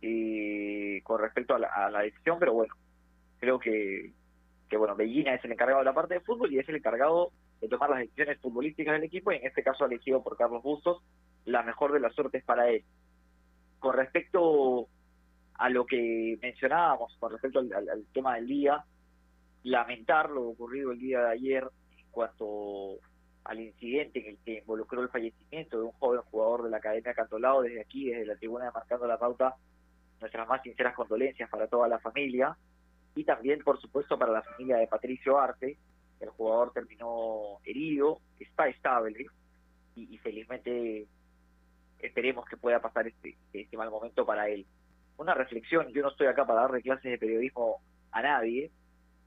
eh, 0.01 1.00
con 1.05 1.21
respecto 1.21 1.55
a 1.55 1.60
la, 1.60 1.67
a 1.67 1.89
la 1.89 2.01
decisión, 2.01 2.38
pero 2.38 2.51
bueno, 2.51 2.75
creo 3.39 3.60
que, 3.60 4.12
que 4.69 4.75
bueno, 4.75 4.98
Bellina 4.98 5.36
es 5.36 5.45
el 5.45 5.53
encargado 5.53 5.79
de 5.79 5.86
la 5.86 5.93
parte 5.93 6.15
de 6.15 6.19
fútbol 6.19 6.51
y 6.51 6.60
es 6.60 6.67
el 6.67 6.75
encargado 6.75 7.31
de 7.62 7.68
tomar 7.68 7.91
las 7.91 8.00
decisiones 8.00 8.39
futbolísticas 8.39 8.94
del 8.96 9.03
equipo 9.03 9.32
y 9.32 9.38
en 9.38 9.48
este 9.48 9.63
caso 9.63 9.86
elegido 9.86 10.24
por 10.24 10.36
Carlos 10.36 10.63
Bustos, 10.63 11.03
la 11.46 11.63
mejor 11.63 11.94
de 11.94 12.00
las 12.00 12.13
suertes 12.13 12.44
para 12.44 12.70
él. 12.70 12.84
Con 13.80 13.96
respecto 13.96 14.88
a 15.53 15.70
lo 15.70 15.86
que 15.86 16.38
mencionábamos, 16.41 17.15
con 17.20 17.32
respecto 17.32 17.60
al 17.60 18.06
tema 18.13 18.36
del 18.36 18.48
día, 18.48 18.84
lamentar 19.63 20.30
lo 20.30 20.50
ocurrido 20.50 20.91
el 20.91 21.00
día 21.00 21.22
de 21.22 21.32
ayer 21.32 21.70
en 21.98 22.10
cuanto 22.10 22.98
al 23.44 23.60
incidente 23.60 24.20
en 24.20 24.25
el 24.27 24.38
que 24.44 24.60
involucró 24.60 25.01
el 25.01 25.10
fallecimiento 25.10 25.77
de 25.77 25.84
un 25.84 25.91
joven 25.94 26.22
jugador 26.22 26.63
de 26.63 26.70
la 26.70 26.77
Academia 26.77 27.13
Cantolao 27.13 27.62
desde 27.62 27.82
aquí, 27.82 28.10
desde 28.10 28.25
la 28.25 28.36
tribuna 28.36 28.65
de 28.65 28.72
Marcando 28.72 29.08
la 29.08 29.18
Pauta, 29.18 29.56
nuestras 30.20 30.48
más 30.48 30.62
sinceras 30.62 30.96
condolencias 30.96 31.50
para 31.50 31.68
toda 31.68 31.88
la 31.88 32.00
familia 32.00 32.56
y 33.15 33.24
también, 33.24 33.60
por 33.63 33.80
supuesto, 33.82 34.18
para 34.18 34.32
la 34.32 34.44
familia 34.44 34.77
de 34.77 34.88
Patricio 34.88 35.39
Arte. 35.39 35.77
El 36.21 36.29
jugador 36.29 36.71
terminó 36.71 37.59
herido, 37.65 38.19
está 38.39 38.67
estable 38.67 39.25
y, 39.95 40.17
felizmente 40.19 41.07
esperemos 41.99 42.45
que 42.45 42.57
pueda 42.57 42.81
pasar 42.81 43.07
este, 43.07 43.37
este 43.53 43.77
mal 43.77 43.89
momento 43.89 44.25
para 44.25 44.47
él. 44.47 44.65
Una 45.17 45.33
reflexión, 45.33 45.91
yo 45.91 46.01
no 46.01 46.09
estoy 46.09 46.27
acá 46.27 46.45
para 46.45 46.61
darle 46.61 46.81
clases 46.81 47.11
de 47.11 47.17
periodismo 47.17 47.81
a 48.11 48.21
nadie, 48.21 48.71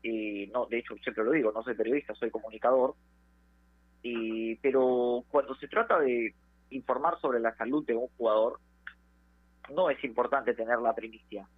eh, 0.03 0.51
no, 0.53 0.67
de 0.67 0.79
hecho 0.79 0.95
siempre 0.97 1.25
lo 1.25 1.33
digo, 1.33 1.53
no 1.53 1.63
soy 1.63 1.75
periodista, 1.75 2.15
soy 2.15 2.31
comunicador, 2.31 2.95
eh, 4.03 4.59
pero 4.61 5.25
cuando 5.31 5.55
se 5.57 5.67
trata 5.67 5.99
de 6.01 6.35
informar 6.71 7.19
sobre 7.21 7.41
la 7.41 7.57
salud 7.57 7.87
de 7.87 7.95
un 7.95 8.09
jugador, 8.17 8.61
no 9.73 9.89
es 9.91 10.03
importante 10.05 10.55
tener 10.55 10.79
la 10.81 10.95
primicia. 10.95 11.49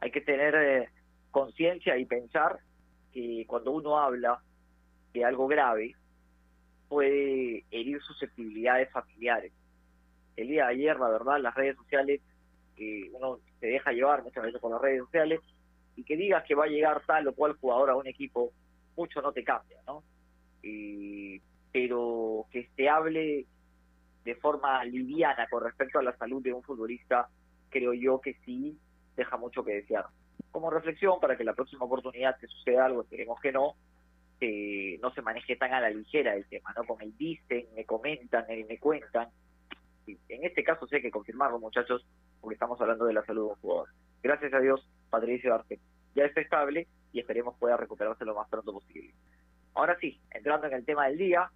Hay 0.00 0.10
que 0.10 0.20
tener 0.20 0.54
eh, 0.54 0.88
conciencia 1.30 1.96
y 1.96 2.04
pensar 2.04 2.58
que 3.12 3.44
cuando 3.46 3.70
uno 3.72 3.98
habla 3.98 4.42
de 5.12 5.24
algo 5.24 5.46
grave, 5.46 5.94
puede 6.88 7.64
herir 7.70 8.00
susceptibilidades 8.02 8.90
familiares. 8.90 9.52
El 10.36 10.48
día 10.48 10.66
de 10.66 10.72
ayer, 10.72 10.98
la 10.98 11.08
verdad, 11.08 11.40
las 11.40 11.54
redes 11.54 11.76
sociales, 11.76 12.20
eh, 12.76 13.10
uno 13.12 13.38
se 13.60 13.66
deja 13.66 13.92
llevar 13.92 14.22
muchas 14.22 14.44
veces 14.44 14.60
por 14.60 14.72
las 14.72 14.80
redes 14.80 15.00
sociales, 15.04 15.40
y 15.96 16.04
que 16.04 16.16
digas 16.16 16.44
que 16.44 16.54
va 16.54 16.64
a 16.64 16.68
llegar 16.68 17.02
tal 17.06 17.28
o 17.28 17.34
cual 17.34 17.56
jugador 17.60 17.90
a 17.90 17.96
un 17.96 18.06
equipo, 18.06 18.52
mucho 18.96 19.20
no 19.20 19.32
te 19.32 19.44
cambia, 19.44 19.82
¿no? 19.86 20.02
Y, 20.62 21.40
pero 21.72 22.46
que 22.50 22.68
se 22.74 22.88
hable 22.88 23.46
de 24.24 24.34
forma 24.36 24.84
liviana 24.84 25.46
con 25.48 25.62
respecto 25.62 25.98
a 25.98 26.02
la 26.02 26.16
salud 26.16 26.42
de 26.42 26.52
un 26.52 26.62
futbolista, 26.62 27.28
creo 27.68 27.94
yo 27.94 28.20
que 28.20 28.34
sí 28.44 28.78
deja 29.16 29.36
mucho 29.36 29.64
que 29.64 29.74
desear. 29.74 30.06
Como 30.50 30.70
reflexión, 30.70 31.20
para 31.20 31.36
que 31.36 31.44
la 31.44 31.54
próxima 31.54 31.84
oportunidad 31.84 32.38
que 32.38 32.46
suceda 32.46 32.86
algo, 32.86 33.02
esperemos 33.02 33.40
que 33.40 33.52
no, 33.52 33.74
eh, 34.40 34.98
no 35.02 35.12
se 35.12 35.22
maneje 35.22 35.56
tan 35.56 35.72
a 35.72 35.80
la 35.80 35.90
ligera 35.90 36.34
el 36.34 36.46
tema, 36.46 36.72
¿no? 36.76 36.84
Con 36.84 37.00
el 37.02 37.16
dicen, 37.16 37.66
me 37.74 37.84
comentan, 37.84 38.44
me, 38.48 38.64
me 38.64 38.78
cuentan. 38.78 39.28
En 40.06 40.44
este 40.44 40.64
caso 40.64 40.86
sí 40.86 40.96
hay 40.96 41.02
que 41.02 41.10
confirmarlo, 41.10 41.58
muchachos, 41.58 42.04
porque 42.40 42.54
estamos 42.54 42.80
hablando 42.80 43.04
de 43.04 43.12
la 43.12 43.24
salud 43.24 43.46
de 43.46 43.50
un 43.50 43.60
jugador. 43.60 43.88
Gracias 44.22 44.52
a 44.52 44.60
Dios, 44.60 44.86
Patricio 45.10 45.54
Arce 45.54 45.78
ya 46.14 46.24
está 46.24 46.40
estable 46.40 46.88
y 47.12 47.20
esperemos 47.20 47.56
pueda 47.58 47.76
recuperarse 47.76 48.24
lo 48.24 48.34
más 48.34 48.48
pronto 48.48 48.72
posible. 48.72 49.14
Ahora 49.74 49.96
sí, 50.00 50.20
entrando 50.30 50.66
en 50.66 50.74
el 50.74 50.84
tema 50.84 51.06
del 51.06 51.18
día, 51.18 51.50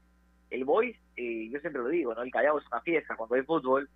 el 0.51 0.65
Boys, 0.65 0.97
eh, 1.17 1.49
yo 1.51 1.59
siempre 1.61 1.83
lo 1.83 1.89
digo, 1.89 2.15
¿no? 2.15 2.23
El 2.23 2.31
Callao 2.31 2.59
es 2.59 2.67
una 2.69 2.81
fiesta 2.81 3.17
cuando 3.17 3.35
hay 3.35 3.43
fútbol, 3.43 3.89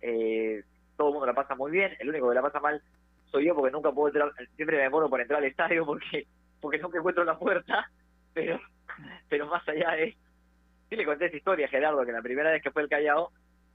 eh, 0.00 0.62
todo 0.96 1.08
el 1.08 1.14
mundo 1.14 1.26
la 1.26 1.34
pasa 1.34 1.54
muy 1.54 1.72
bien, 1.72 1.92
el 1.98 2.08
único 2.08 2.28
que 2.28 2.34
la 2.34 2.42
pasa 2.42 2.60
mal 2.60 2.82
soy 3.30 3.46
yo 3.46 3.54
porque 3.54 3.72
nunca 3.72 3.90
puedo 3.90 4.08
entrar, 4.08 4.32
siempre 4.54 4.76
me 4.76 4.84
demoro 4.84 5.10
por 5.10 5.20
entrar 5.20 5.40
al 5.40 5.46
estadio 5.46 5.84
porque 5.84 6.26
porque 6.60 6.78
nunca 6.78 6.98
encuentro 6.98 7.24
la 7.24 7.38
puerta, 7.38 7.90
pero 8.34 8.60
pero 9.28 9.46
más 9.46 9.66
allá 9.66 9.92
de 9.92 10.16
sí 10.90 10.96
le 10.96 11.06
conté 11.06 11.26
esa 11.26 11.36
historia 11.36 11.66
a 11.66 11.70
Gerardo 11.70 12.04
que 12.04 12.12
la 12.12 12.22
primera 12.22 12.50
vez 12.50 12.62
que 12.62 12.70
fue 12.70 12.82
el 12.82 12.88
Callao 12.88 13.30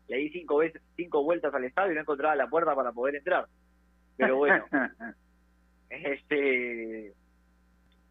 le 0.07 0.17
di 0.17 0.29
cinco 0.29 0.57
veces 0.57 0.81
cinco 0.95 1.23
vueltas 1.23 1.53
al 1.53 1.63
estadio 1.63 1.93
y 1.93 1.95
no 1.95 2.01
encontraba 2.01 2.35
la 2.35 2.47
puerta 2.47 2.75
para 2.75 2.91
poder 2.91 3.15
entrar. 3.15 3.47
Pero 4.17 4.37
bueno 4.37 4.65
este 5.89 7.13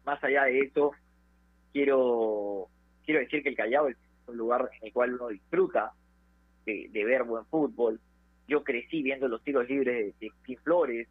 más 0.05 0.21
allá 0.23 0.45
de 0.45 0.59
eso 0.59 0.91
quiero 1.71 2.67
quiero 3.05 3.21
decir 3.21 3.43
que 3.43 3.49
el 3.49 3.55
Callao 3.55 3.87
es 3.87 3.97
un 4.27 4.37
lugar 4.37 4.69
en 4.79 4.87
el 4.87 4.93
cual 4.93 5.13
uno 5.13 5.29
disfruta 5.29 5.93
de, 6.65 7.03
ver 7.03 7.23
buen 7.23 7.45
fútbol. 7.45 7.99
Yo 8.47 8.63
crecí 8.63 9.01
viendo 9.01 9.27
los 9.27 9.43
tiros 9.43 9.67
libres 9.67 10.19
de, 10.19 10.31
de 10.47 10.57
Flores 10.57 11.07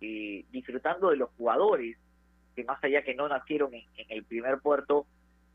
eh, 0.00 0.44
disfrutando 0.50 1.10
de 1.10 1.16
los 1.16 1.30
jugadores 1.30 1.96
que 2.58 2.64
más 2.64 2.82
allá 2.82 3.02
que 3.02 3.14
no 3.14 3.28
nacieron 3.28 3.72
en, 3.72 3.84
el 4.08 4.24
primer 4.24 4.58
puerto 4.58 5.06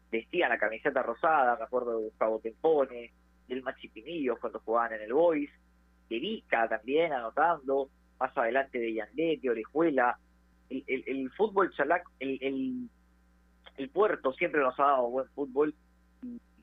vestían 0.09 0.49
la 0.49 0.57
camiseta 0.57 1.03
rosada 1.03 1.57
me 1.57 1.65
acuerdo 1.65 1.97
de 1.97 2.05
Gustavo 2.05 2.39
Tempone 2.39 3.11
del 3.45 3.61
Machipinillo 3.61 4.39
cuando 4.39 4.61
jugaban 4.61 4.93
en 4.93 5.01
el 5.01 5.13
Boys 5.13 5.49
de 6.09 6.19
Vica 6.19 6.69
también 6.69 7.11
anotando 7.11 7.89
más 8.17 8.37
adelante 8.37 8.79
de 8.79 8.93
Yandetti, 8.93 9.49
Orejuela 9.49 10.17
el, 10.69 11.29
fútbol 11.31 11.73
chalac, 11.75 12.09
el, 12.19 12.89
el, 13.75 13.89
puerto 13.89 14.31
siempre 14.31 14.61
nos 14.61 14.79
ha 14.79 14.83
dado 14.83 15.09
buen 15.09 15.27
fútbol 15.31 15.75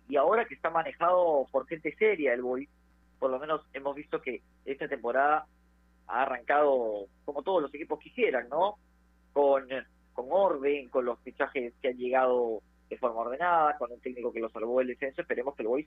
y, 0.09 0.17
ahora 0.17 0.47
que 0.47 0.55
está 0.55 0.71
manejado 0.71 1.47
por 1.53 1.69
gente 1.69 1.95
seria 1.97 2.33
el 2.33 2.41
Boy, 2.41 2.67
por 3.19 3.31
lo 3.31 3.39
menos 3.39 3.61
hemos 3.75 3.95
visto 3.95 4.23
que 4.23 4.41
esta 4.65 4.89
temporada 4.89 5.45
ha 6.09 6.23
arrancado 6.23 7.09
como 7.27 7.43
todos 7.43 7.61
los 7.61 7.75
equipos 7.75 8.01
quisieran, 8.01 8.49
¿no? 8.49 8.77
Con, 9.35 9.69
con 10.21 10.29
orden, 10.31 10.89
con 10.89 11.05
los 11.05 11.19
fichajes 11.21 11.73
que 11.81 11.89
han 11.89 11.97
llegado 11.97 12.61
de 12.89 12.99
forma 12.99 13.21
ordenada, 13.21 13.77
con 13.79 13.91
un 13.93 14.01
técnico 14.01 14.33
que 14.33 14.41
lo 14.41 14.51
salvó 14.51 14.81
el 14.81 14.89
descenso, 14.89 15.23
esperemos 15.23 15.55
que 15.55 15.63
el 15.63 15.69
Boys 15.69 15.87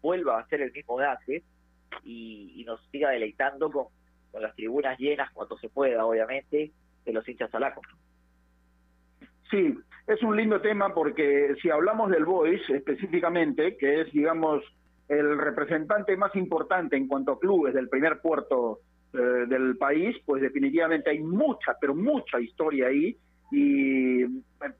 vuelva 0.00 0.38
a 0.38 0.46
ser 0.46 0.62
el 0.62 0.72
mismo 0.72 0.98
de 0.98 1.42
y, 2.02 2.64
nos 2.66 2.80
siga 2.90 3.10
deleitando 3.10 3.70
con, 3.70 3.86
con 4.32 4.42
las 4.42 4.54
tribunas 4.54 4.98
llenas 4.98 5.30
cuanto 5.32 5.58
se 5.58 5.68
pueda, 5.68 6.06
obviamente, 6.06 6.72
de 7.04 7.12
los 7.12 7.28
hinchas 7.28 7.50
salacos. 7.50 7.86
Sí, 9.50 9.76
es 10.06 10.22
un 10.22 10.36
lindo 10.36 10.60
tema 10.62 10.94
porque 10.94 11.54
si 11.60 11.68
hablamos 11.68 12.10
del 12.10 12.24
Boys 12.24 12.62
específicamente, 12.70 13.76
que 13.76 14.00
es, 14.00 14.12
digamos, 14.12 14.64
el 15.08 15.36
representante 15.36 16.16
más 16.16 16.34
importante 16.36 16.96
en 16.96 17.06
cuanto 17.06 17.32
a 17.32 17.38
clubes 17.38 17.74
del 17.74 17.90
primer 17.90 18.20
puerto 18.22 18.80
eh, 19.12 19.46
del 19.46 19.76
país, 19.76 20.16
pues 20.24 20.40
definitivamente 20.40 21.10
hay 21.10 21.20
mucha, 21.20 21.76
pero 21.78 21.94
mucha 21.94 22.40
historia 22.40 22.86
ahí 22.86 23.16
y 23.54 24.22
eh, 24.22 24.28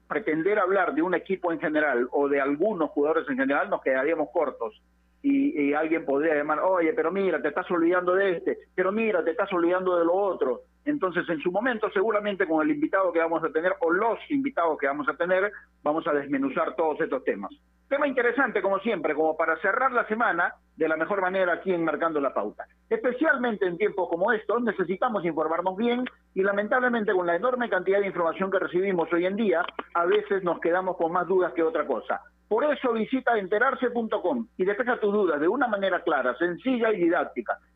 pretender 0.07 0.59
hablar 0.59 0.93
de 0.93 1.01
un 1.01 1.15
equipo 1.15 1.53
en 1.53 1.59
general 1.59 2.09
o 2.11 2.27
de 2.27 2.41
algunos 2.41 2.89
jugadores 2.89 3.27
en 3.29 3.37
general 3.37 3.69
nos 3.69 3.81
quedaríamos 3.81 4.29
cortos. 4.33 4.81
Y, 5.21 5.59
y, 5.59 5.73
alguien 5.73 6.05
podría 6.05 6.35
llamar, 6.35 6.59
oye, 6.59 6.93
pero 6.93 7.11
mira, 7.11 7.41
te 7.41 7.47
estás 7.47 7.69
olvidando 7.71 8.13
de 8.13 8.37
este, 8.37 8.59
pero 8.75 8.91
mira, 8.91 9.23
te 9.23 9.31
estás 9.31 9.51
olvidando 9.53 9.97
de 9.97 10.05
lo 10.05 10.13
otro. 10.13 10.61
Entonces, 10.85 11.27
en 11.29 11.41
su 11.41 11.51
momento, 11.51 11.89
seguramente 11.91 12.47
con 12.47 12.61
el 12.61 12.73
invitado 12.73 13.11
que 13.11 13.19
vamos 13.19 13.43
a 13.43 13.51
tener 13.51 13.73
o 13.81 13.91
los 13.91 14.19
invitados 14.29 14.77
que 14.77 14.87
vamos 14.87 15.09
a 15.09 15.15
tener, 15.15 15.51
vamos 15.83 16.07
a 16.07 16.13
desmenuzar 16.13 16.75
todos 16.75 17.01
estos 17.01 17.23
temas. 17.23 17.51
Tema 17.89 18.07
interesante, 18.07 18.61
como 18.61 18.79
siempre, 18.79 19.13
como 19.13 19.37
para 19.37 19.57
cerrar 19.57 19.91
la 19.91 20.07
semana 20.07 20.53
de 20.75 20.87
la 20.87 20.97
mejor 20.97 21.21
manera 21.21 21.53
aquí 21.53 21.71
en 21.71 21.83
Marcando 21.83 22.19
la 22.19 22.33
Pauta. 22.33 22.65
Especialmente 22.89 23.65
en 23.67 23.77
tiempos 23.77 24.09
como 24.09 24.31
estos, 24.31 24.61
necesitamos 24.63 25.23
informarnos 25.23 25.75
bien 25.77 26.03
y 26.33 26.41
lamentablemente 26.41 27.13
con 27.13 27.27
la 27.27 27.35
enorme 27.35 27.69
cantidad 27.69 27.99
de 27.99 28.07
información 28.07 28.49
que 28.49 28.59
recibimos 28.59 29.11
hoy 29.13 29.25
en 29.25 29.35
día, 29.35 29.63
a 29.93 30.05
veces 30.05 30.43
nos 30.43 30.59
quedamos 30.59 30.97
con 30.97 31.11
más 31.11 31.27
dudas 31.27 31.53
que 31.53 31.63
otra 31.63 31.85
cosa. 31.85 32.21
Por 32.47 32.63
eso 32.63 32.93
visita 32.93 33.37
enterarse.com 33.37 34.47
y 34.57 34.65
despeja 34.65 34.99
tus 34.99 35.13
dudas 35.13 35.39
de 35.39 35.47
una 35.47 35.67
manera 35.67 36.01
clara, 36.01 36.35
sencilla 36.37 36.91
y 36.91 36.97
didáctica. 36.97 37.57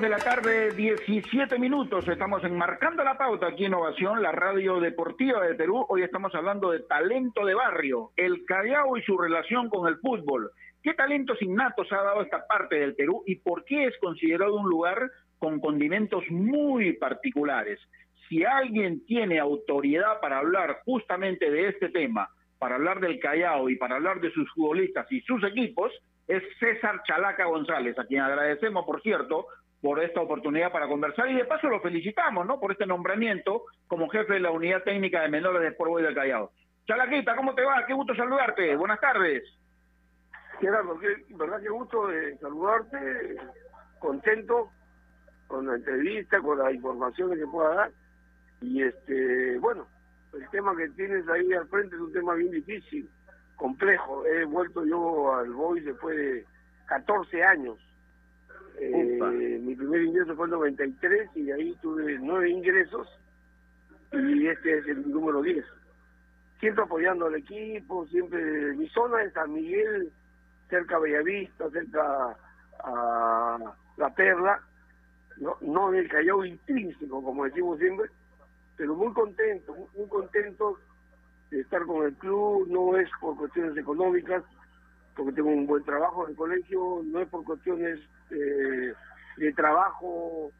De 0.00 0.08
la 0.08 0.16
tarde, 0.16 0.72
17 0.72 1.58
minutos. 1.58 2.08
Estamos 2.08 2.42
enmarcando 2.42 3.04
la 3.04 3.18
pauta 3.18 3.48
aquí 3.48 3.66
en 3.66 3.74
Ovación, 3.74 4.22
la 4.22 4.32
radio 4.32 4.80
deportiva 4.80 5.46
de 5.46 5.54
Perú. 5.54 5.84
Hoy 5.90 6.02
estamos 6.02 6.34
hablando 6.34 6.70
de 6.70 6.80
talento 6.80 7.44
de 7.44 7.52
barrio, 7.52 8.10
el 8.16 8.46
Callao 8.46 8.96
y 8.96 9.02
su 9.02 9.18
relación 9.18 9.68
con 9.68 9.86
el 9.88 9.98
fútbol. 9.98 10.52
¿Qué 10.82 10.94
talentos 10.94 11.42
innatos 11.42 11.92
ha 11.92 12.02
dado 12.02 12.22
esta 12.22 12.46
parte 12.46 12.76
del 12.76 12.94
Perú 12.94 13.24
y 13.26 13.36
por 13.36 13.66
qué 13.66 13.88
es 13.88 13.98
considerado 13.98 14.56
un 14.56 14.70
lugar 14.70 15.10
con 15.38 15.60
condimentos 15.60 16.24
muy 16.30 16.94
particulares? 16.94 17.78
Si 18.26 18.42
alguien 18.42 19.04
tiene 19.04 19.38
autoridad 19.38 20.18
para 20.22 20.38
hablar 20.38 20.80
justamente 20.86 21.50
de 21.50 21.68
este 21.68 21.90
tema, 21.90 22.30
para 22.58 22.76
hablar 22.76 23.00
del 23.00 23.18
Callao 23.18 23.68
y 23.68 23.76
para 23.76 23.96
hablar 23.96 24.20
de 24.20 24.30
sus 24.32 24.50
futbolistas 24.54 25.12
y 25.12 25.20
sus 25.20 25.44
equipos, 25.44 25.92
es 26.26 26.42
César 26.58 27.02
Chalaca 27.06 27.44
González, 27.44 27.98
a 27.98 28.06
quien 28.06 28.20
agradecemos, 28.20 28.86
por 28.86 29.02
cierto, 29.02 29.46
por 29.80 30.02
esta 30.02 30.20
oportunidad 30.20 30.72
para 30.72 30.88
conversar 30.88 31.30
y 31.30 31.36
de 31.36 31.44
paso 31.44 31.68
lo 31.68 31.80
felicitamos, 31.80 32.46
¿no? 32.46 32.60
Por 32.60 32.72
este 32.72 32.86
nombramiento 32.86 33.64
como 33.86 34.08
jefe 34.08 34.34
de 34.34 34.40
la 34.40 34.50
unidad 34.50 34.82
técnica 34.82 35.22
de 35.22 35.28
menores 35.28 35.62
de 35.62 35.68
Sport 35.68 36.02
del 36.02 36.14
Callao. 36.14 36.50
Chalaquita, 36.86 37.36
¿cómo 37.36 37.54
te 37.54 37.64
va? 37.64 37.86
Qué 37.86 37.94
gusto 37.94 38.14
saludarte. 38.14 38.76
Buenas 38.76 39.00
tardes. 39.00 39.42
Gerardo, 40.60 40.98
qué, 40.98 41.34
verdad 41.34 41.60
que 41.60 41.68
gusto 41.70 42.06
de 42.08 42.36
saludarte, 42.38 43.36
contento 43.98 44.70
con 45.46 45.66
la 45.66 45.76
entrevista, 45.76 46.40
con 46.40 46.58
la 46.58 46.70
información 46.70 47.34
que 47.34 47.46
pueda 47.46 47.74
dar. 47.74 47.92
Y 48.60 48.82
este, 48.82 49.58
bueno, 49.58 49.86
el 50.34 50.48
tema 50.50 50.76
que 50.76 50.88
tienes 50.90 51.26
ahí 51.28 51.52
al 51.54 51.66
frente 51.68 51.96
es 51.96 52.02
un 52.02 52.12
tema 52.12 52.34
bien 52.34 52.50
difícil, 52.50 53.08
complejo. 53.56 54.26
He 54.26 54.44
vuelto 54.44 54.84
yo 54.84 55.34
al 55.34 55.50
Boys 55.50 55.84
después 55.84 56.16
de 56.16 56.44
14 56.86 57.42
años. 57.42 57.78
Eh, 58.82 59.60
mi 59.62 59.76
primer 59.76 60.02
ingreso 60.02 60.34
fue 60.34 60.46
en 60.46 60.52
93 60.52 61.30
y 61.36 61.50
ahí 61.50 61.76
tuve 61.82 62.18
nueve 62.18 62.48
ingresos 62.48 63.06
y 64.12 64.46
este 64.46 64.78
es 64.78 64.86
el 64.86 65.10
número 65.10 65.42
10. 65.42 65.62
Siempre 66.60 66.84
apoyando 66.84 67.26
al 67.26 67.34
equipo, 67.34 68.06
siempre 68.06 68.74
mi 68.74 68.88
zona 68.88 69.22
es 69.22 69.34
San 69.34 69.52
Miguel, 69.52 70.10
cerca 70.70 70.96
a 70.96 71.00
Bellavista, 71.00 71.68
cerca 71.70 72.36
a 72.82 73.58
La 73.98 74.14
Perla, 74.14 74.62
no, 75.36 75.56
no 75.60 75.92
en 75.92 76.00
el 76.00 76.08
Callao 76.08 76.44
intrínseco, 76.44 77.22
como 77.22 77.44
decimos 77.44 77.78
siempre, 77.78 78.08
pero 78.76 78.94
muy 78.94 79.12
contento, 79.12 79.74
muy, 79.74 79.88
muy 79.94 80.08
contento 80.08 80.78
de 81.50 81.60
estar 81.60 81.84
con 81.84 82.06
el 82.06 82.14
club, 82.14 82.66
no 82.68 82.96
es 82.96 83.10
por 83.20 83.36
cuestiones 83.36 83.76
económicas, 83.76 84.42
porque 85.14 85.32
tengo 85.32 85.50
un 85.50 85.66
buen 85.66 85.84
trabajo 85.84 86.24
en 86.24 86.30
el 86.30 86.36
colegio, 86.36 87.02
no 87.04 87.20
es 87.20 87.28
por 87.28 87.44
cuestiones 87.44 88.00
eh, 88.30 88.92
de 89.36 89.52
trabajo, 89.52 90.50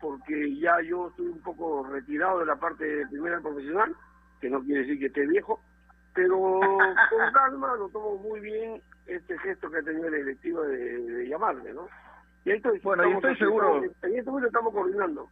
porque 0.00 0.54
ya 0.58 0.80
yo 0.82 1.08
estoy 1.08 1.26
un 1.26 1.42
poco 1.42 1.86
retirado 1.86 2.40
de 2.40 2.46
la 2.46 2.56
parte 2.56 2.84
de 2.84 3.06
primera 3.08 3.40
profesional, 3.40 3.94
que 4.40 4.50
no 4.50 4.60
quiere 4.62 4.80
decir 4.82 4.98
que 4.98 5.06
esté 5.06 5.26
viejo, 5.26 5.60
pero 6.14 6.38
con 6.38 7.32
calma 7.32 7.74
lo 7.76 7.88
tomo 7.88 8.16
muy 8.16 8.40
bien 8.40 8.82
este 9.06 9.38
gesto 9.38 9.70
que 9.70 9.78
ha 9.78 9.82
tenido 9.82 10.08
la 10.10 10.16
directiva 10.16 10.62
de, 10.66 10.98
de 11.02 11.28
llamarme, 11.28 11.72
¿no? 11.72 11.88
Y 12.44 12.50
ahí 12.50 12.56
estoy, 12.56 12.80
Bueno, 12.80 13.08
y 13.08 13.12
estoy 13.12 13.36
seguro- 13.36 13.82
En 14.02 14.16
este 14.16 14.24
momento 14.30 14.48
estamos 14.48 14.72
coordinando. 14.72 15.28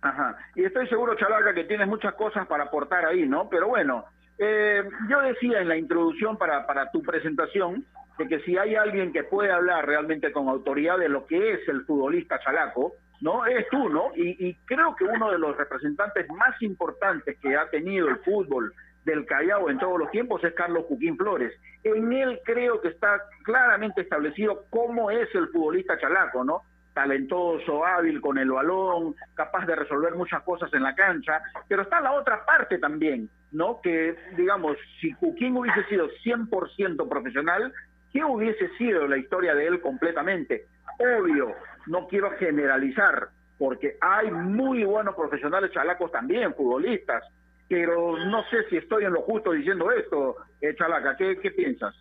Ajá. 0.00 0.36
Y 0.56 0.64
estoy 0.64 0.88
seguro, 0.88 1.14
Chalaca, 1.14 1.54
que 1.54 1.64
tienes 1.64 1.86
muchas 1.86 2.14
cosas 2.14 2.46
para 2.48 2.64
aportar 2.64 3.04
ahí, 3.06 3.24
¿no? 3.28 3.48
Pero 3.48 3.68
bueno, 3.68 4.04
eh, 4.38 4.82
yo 5.08 5.20
decía 5.20 5.60
en 5.60 5.68
la 5.68 5.76
introducción 5.76 6.36
para, 6.36 6.66
para 6.66 6.90
tu 6.90 7.00
presentación 7.02 7.84
de 8.18 8.28
que 8.28 8.40
si 8.40 8.56
hay 8.56 8.74
alguien 8.74 9.12
que 9.12 9.24
puede 9.24 9.50
hablar 9.50 9.86
realmente 9.86 10.32
con 10.32 10.48
autoridad 10.48 10.98
de 10.98 11.08
lo 11.08 11.26
que 11.26 11.54
es 11.54 11.68
el 11.68 11.84
futbolista 11.84 12.38
chalaco, 12.40 12.94
¿no? 13.20 13.46
Es 13.46 13.68
tú, 13.70 13.88
¿no? 13.88 14.10
Y, 14.14 14.48
y 14.48 14.54
creo 14.66 14.94
que 14.96 15.04
uno 15.04 15.30
de 15.30 15.38
los 15.38 15.56
representantes 15.56 16.28
más 16.30 16.60
importantes 16.60 17.38
que 17.40 17.56
ha 17.56 17.68
tenido 17.70 18.08
el 18.08 18.16
fútbol 18.18 18.72
del 19.04 19.26
Callao 19.26 19.68
en 19.70 19.78
todos 19.78 19.98
los 19.98 20.10
tiempos 20.10 20.42
es 20.44 20.54
Carlos 20.54 20.84
Juquín 20.88 21.16
Flores. 21.16 21.52
En 21.82 22.12
él 22.12 22.40
creo 22.44 22.80
que 22.80 22.88
está 22.88 23.20
claramente 23.44 24.02
establecido 24.02 24.66
cómo 24.70 25.10
es 25.10 25.28
el 25.34 25.48
futbolista 25.48 25.98
chalaco, 25.98 26.44
¿no? 26.44 26.62
talentoso, 26.94 27.84
hábil 27.84 28.20
con 28.20 28.38
el 28.38 28.50
balón, 28.50 29.14
capaz 29.34 29.66
de 29.66 29.76
resolver 29.76 30.14
muchas 30.14 30.42
cosas 30.42 30.72
en 30.74 30.82
la 30.82 30.94
cancha, 30.94 31.40
pero 31.68 31.82
está 31.82 32.00
la 32.00 32.12
otra 32.12 32.44
parte 32.44 32.78
también, 32.78 33.28
¿no? 33.50 33.80
Que, 33.82 34.16
digamos, 34.36 34.76
si 35.00 35.10
Juquín 35.12 35.56
hubiese 35.56 35.84
sido 35.84 36.08
100% 36.24 37.08
profesional, 37.08 37.72
¿qué 38.12 38.24
hubiese 38.24 38.68
sido 38.76 39.06
la 39.06 39.16
historia 39.16 39.54
de 39.54 39.66
él 39.66 39.80
completamente? 39.80 40.66
Obvio, 40.98 41.54
no 41.86 42.06
quiero 42.08 42.30
generalizar, 42.32 43.28
porque 43.58 43.96
hay 44.00 44.30
muy 44.30 44.84
buenos 44.84 45.14
profesionales 45.14 45.72
chalacos 45.72 46.10
también, 46.12 46.54
futbolistas, 46.54 47.24
pero 47.68 48.18
no 48.26 48.44
sé 48.50 48.68
si 48.68 48.76
estoy 48.76 49.04
en 49.04 49.14
lo 49.14 49.22
justo 49.22 49.52
diciendo 49.52 49.90
esto, 49.90 50.36
eh, 50.60 50.74
Chalaca, 50.76 51.16
¿qué, 51.16 51.50
piensas? 51.50 51.94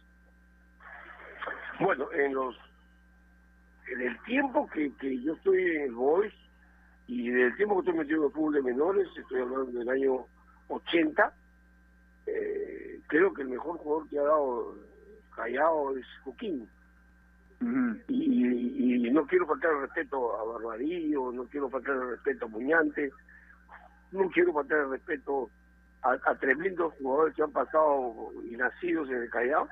Bueno, 1.80 2.12
en 2.12 2.34
los 2.34 2.56
en 3.88 4.02
el 4.02 4.24
tiempo 4.24 4.70
que, 4.70 4.94
que 4.98 5.22
yo 5.22 5.34
estoy 5.34 5.62
en 5.62 5.82
el 5.84 5.92
Boys 5.94 6.34
y 7.08 7.30
del 7.30 7.56
tiempo 7.58 7.76
que 7.76 7.90
estoy 7.90 8.00
metido 8.00 8.20
en 8.20 8.26
el 8.26 8.32
fútbol 8.32 8.54
de 8.54 8.62
menores, 8.62 9.08
estoy 9.18 9.42
hablando 9.42 9.80
del 9.80 9.90
año 9.90 10.26
80, 10.68 11.34
eh, 12.28 13.00
creo 13.08 13.34
que 13.34 13.42
el 13.42 13.50
mejor 13.50 13.78
jugador 13.78 14.10
que 14.10 14.20
ha 14.20 14.24
dado 14.24 14.76
Callao 15.36 15.96
es 15.98 16.06
Joaquín. 16.24 16.68
y, 18.08 18.24
y- 18.24 19.08
y 19.08 19.12
no 19.12 19.26
quiero 19.28 19.46
faltar 19.48 19.72
el 19.72 19.82
respeto 19.82 20.36
a 20.38 20.44
Barbarillo, 20.44 21.32
no 21.32 21.44
quiero 21.46 21.70
faltar 21.70 21.96
el 21.96 22.10
respeto 22.12 22.46
a 22.46 22.50
Muñante, 22.50 23.12
no 24.12 24.30
quiero 24.30 24.54
faltar 24.54 24.80
el 24.80 24.90
respeto 24.92 25.50
a, 26.02 26.18
a 26.26 26.36
tremendos 26.40 26.94
jugadores 26.96 27.36
que 27.36 27.44
han 27.44 27.52
pasado 27.52 28.32
y 28.44 28.56
nacidos 28.58 29.10
en 29.10 29.18
el 29.18 29.30
Callao, 29.30 29.68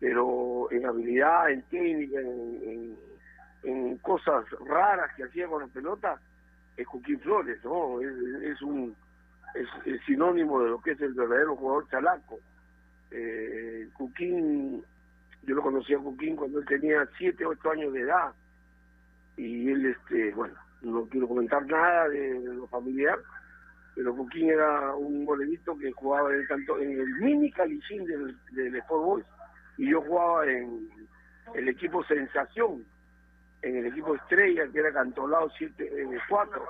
pero 0.00 0.68
en 0.72 0.86
habilidad, 0.86 1.50
en 1.50 1.62
técnica, 1.68 2.20
en, 2.20 2.60
en- 2.62 2.98
en 3.66 3.96
cosas 3.98 4.44
raras 4.66 5.10
que 5.16 5.24
hacía 5.24 5.46
con 5.48 5.62
la 5.62 5.68
pelota, 5.68 6.20
es 6.76 6.86
Joaquín 6.86 7.18
Flores, 7.20 7.64
¿no? 7.64 8.00
Es, 8.00 8.12
es 8.42 8.60
un 8.62 8.94
es, 9.54 9.68
es 9.86 10.04
sinónimo 10.04 10.60
de 10.62 10.70
lo 10.70 10.80
que 10.82 10.90
es 10.90 11.00
el 11.00 11.14
verdadero 11.14 11.56
jugador 11.56 11.88
chalaco. 11.88 12.40
Eh, 13.16 13.88
Cuquín, 13.92 14.84
yo 15.42 15.54
lo 15.54 15.62
conocí 15.62 15.94
a 15.94 15.98
Cuquín 15.98 16.34
cuando 16.34 16.58
él 16.58 16.66
tenía 16.66 17.08
7, 17.16 17.46
8 17.46 17.70
años 17.70 17.92
de 17.92 18.00
edad, 18.00 18.32
y 19.36 19.70
él, 19.70 19.86
este 19.86 20.32
bueno, 20.32 20.54
no 20.82 21.06
quiero 21.06 21.28
comentar 21.28 21.64
nada 21.64 22.08
de, 22.08 22.40
lo 22.40 22.66
familiar, 22.66 23.16
pero 23.94 24.16
Cuquín 24.16 24.50
era 24.50 24.96
un 24.96 25.24
golerito 25.24 25.78
que 25.78 25.92
jugaba 25.92 26.34
en 26.34 26.40
el, 26.40 26.82
en 26.82 27.00
el 27.00 27.08
mini 27.20 27.52
calicín 27.52 28.04
del, 28.04 28.36
del 28.50 28.74
Sport 28.76 29.04
Boys, 29.04 29.26
y 29.76 29.90
yo 29.90 30.02
jugaba 30.02 30.50
en 30.50 30.88
el 31.54 31.68
equipo 31.68 32.02
Sensación, 32.04 32.84
en 33.62 33.76
el 33.76 33.86
equipo 33.86 34.16
Estrella, 34.16 34.66
que 34.72 34.80
era 34.80 34.92
Cantolao 34.92 35.50
7 35.50 35.88
4, 36.28 36.64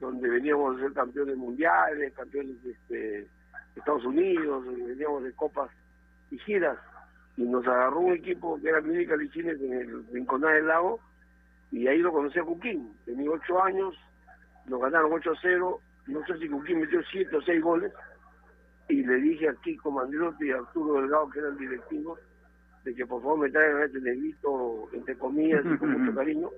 donde 0.00 0.28
veníamos 0.28 0.76
a 0.76 0.80
ser 0.80 0.92
campeones 0.94 1.36
mundiales, 1.36 2.14
campeones 2.14 2.56
este, 2.64 3.28
Estados 3.76 4.04
Unidos, 4.04 4.64
veníamos 4.66 5.22
de 5.22 5.32
copas 5.32 5.70
y 6.30 6.38
giras, 6.38 6.78
y 7.36 7.42
nos 7.42 7.66
agarró 7.66 8.00
un 8.00 8.14
equipo 8.14 8.58
que 8.60 8.68
era 8.68 8.80
Mini 8.80 9.06
Calicines 9.06 9.60
en 9.60 9.72
el 9.72 10.06
Rinconá 10.12 10.50
del 10.50 10.66
Lago, 10.66 11.00
y 11.70 11.86
ahí 11.86 11.98
lo 11.98 12.12
conocí 12.12 12.38
a 12.38 12.44
Cuquín, 12.44 12.96
tenía 13.04 13.30
8 13.30 13.62
años, 13.64 13.94
nos 14.66 14.80
ganaron 14.80 15.12
8-0, 15.12 15.80
no 16.06 16.26
sé 16.26 16.38
si 16.38 16.48
Cuquín 16.48 16.80
metió 16.80 17.00
7 17.10 17.36
o 17.36 17.42
6 17.42 17.62
goles, 17.62 17.92
y 18.88 19.04
le 19.04 19.16
dije 19.16 19.48
a 19.48 19.54
Kiko 19.54 19.90
Mandrotti 19.90 20.46
y 20.46 20.52
a 20.52 20.56
Arturo 20.56 21.00
Delgado, 21.00 21.28
que 21.30 21.40
era 21.40 21.48
el 21.48 21.58
directivo, 21.58 22.18
de 22.84 22.94
que 22.94 23.04
por 23.04 23.20
favor 23.20 23.38
me 23.38 23.50
traigan 23.50 23.82
a 23.82 23.84
este 23.84 24.00
negrito, 24.00 24.88
entre 24.92 25.18
comillas, 25.18 25.64
y 25.66 25.76
con 25.76 25.90
mucho 25.90 26.14
cariño, 26.16 26.50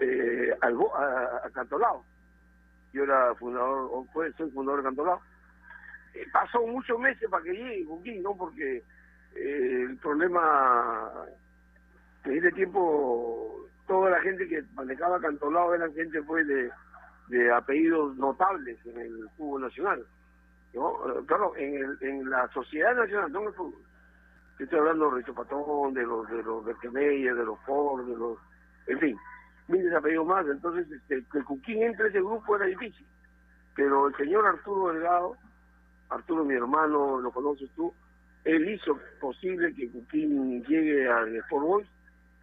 eh, 0.00 0.54
al, 0.60 0.76
a, 0.94 1.46
a 1.46 1.50
Cantolao. 1.50 2.04
Yo 2.92 3.04
era 3.04 3.34
fundador, 3.36 3.88
o 3.90 4.04
fue, 4.12 4.30
soy 4.34 4.50
fundador 4.50 4.82
de 4.82 4.88
Cantolao. 4.88 5.20
Eh, 6.14 6.26
pasó 6.32 6.66
muchos 6.66 6.98
meses 6.98 7.28
para 7.30 7.42
que 7.42 7.52
llegue 7.52 7.84
Joaquín, 7.86 8.22
¿no? 8.22 8.36
Porque 8.36 8.82
eh, 9.34 9.86
el 9.88 9.96
problema, 9.98 11.10
en 12.24 12.32
ese 12.38 12.52
tiempo, 12.52 13.66
toda 13.86 14.10
la 14.10 14.20
gente 14.20 14.46
que 14.48 14.62
manejaba 14.74 15.20
Cantolao 15.20 15.74
eran 15.74 15.94
gente 15.94 16.22
pues 16.22 16.46
de, 16.46 16.70
de 17.28 17.52
apellidos 17.52 18.16
notables 18.16 18.78
en 18.86 18.98
el 18.98 19.28
fútbol 19.36 19.62
nacional. 19.62 20.04
¿no? 20.74 20.90
Eh, 21.08 21.24
Claro, 21.26 21.54
en, 21.56 21.74
el, 21.76 21.98
en 22.00 22.30
la 22.30 22.48
sociedad 22.48 22.94
nacional, 22.94 23.32
no 23.32 23.40
en 23.42 23.46
el 23.48 23.54
fútbol. 23.54 23.82
Estoy 24.58 24.78
hablando 24.78 25.10
de 25.10 25.16
Richo 25.16 25.34
Patón, 25.34 25.94
de 25.94 26.02
los 26.02 26.28
de 26.28 26.42
los 26.42 26.64
Berkemeyer, 26.64 27.34
de 27.34 27.44
los 27.44 27.58
Ford, 27.60 28.06
de 28.06 28.16
los... 28.16 28.38
En 28.86 28.98
fin, 28.98 29.18
miles 29.66 29.90
de 29.90 29.96
apellidos 29.96 30.26
más. 30.26 30.46
Entonces, 30.46 30.90
este, 30.90 31.24
que 31.32 31.42
Cuquín 31.42 31.82
entre 31.82 32.08
ese 32.08 32.20
grupo 32.20 32.56
era 32.56 32.66
difícil. 32.66 33.06
Pero 33.74 34.08
el 34.08 34.16
señor 34.16 34.46
Arturo 34.46 34.92
Delgado, 34.92 35.36
Arturo 36.12 36.44
mi 36.44 36.54
hermano, 36.54 37.20
lo 37.20 37.30
conoces 37.30 37.70
tú, 37.76 37.92
él 38.44 38.68
hizo 38.70 38.98
posible 39.20 39.74
que 39.74 39.90
Cuquín 39.90 40.62
llegue 40.64 41.08
al 41.08 41.34
Sport 41.36 41.64
Boys 41.66 41.88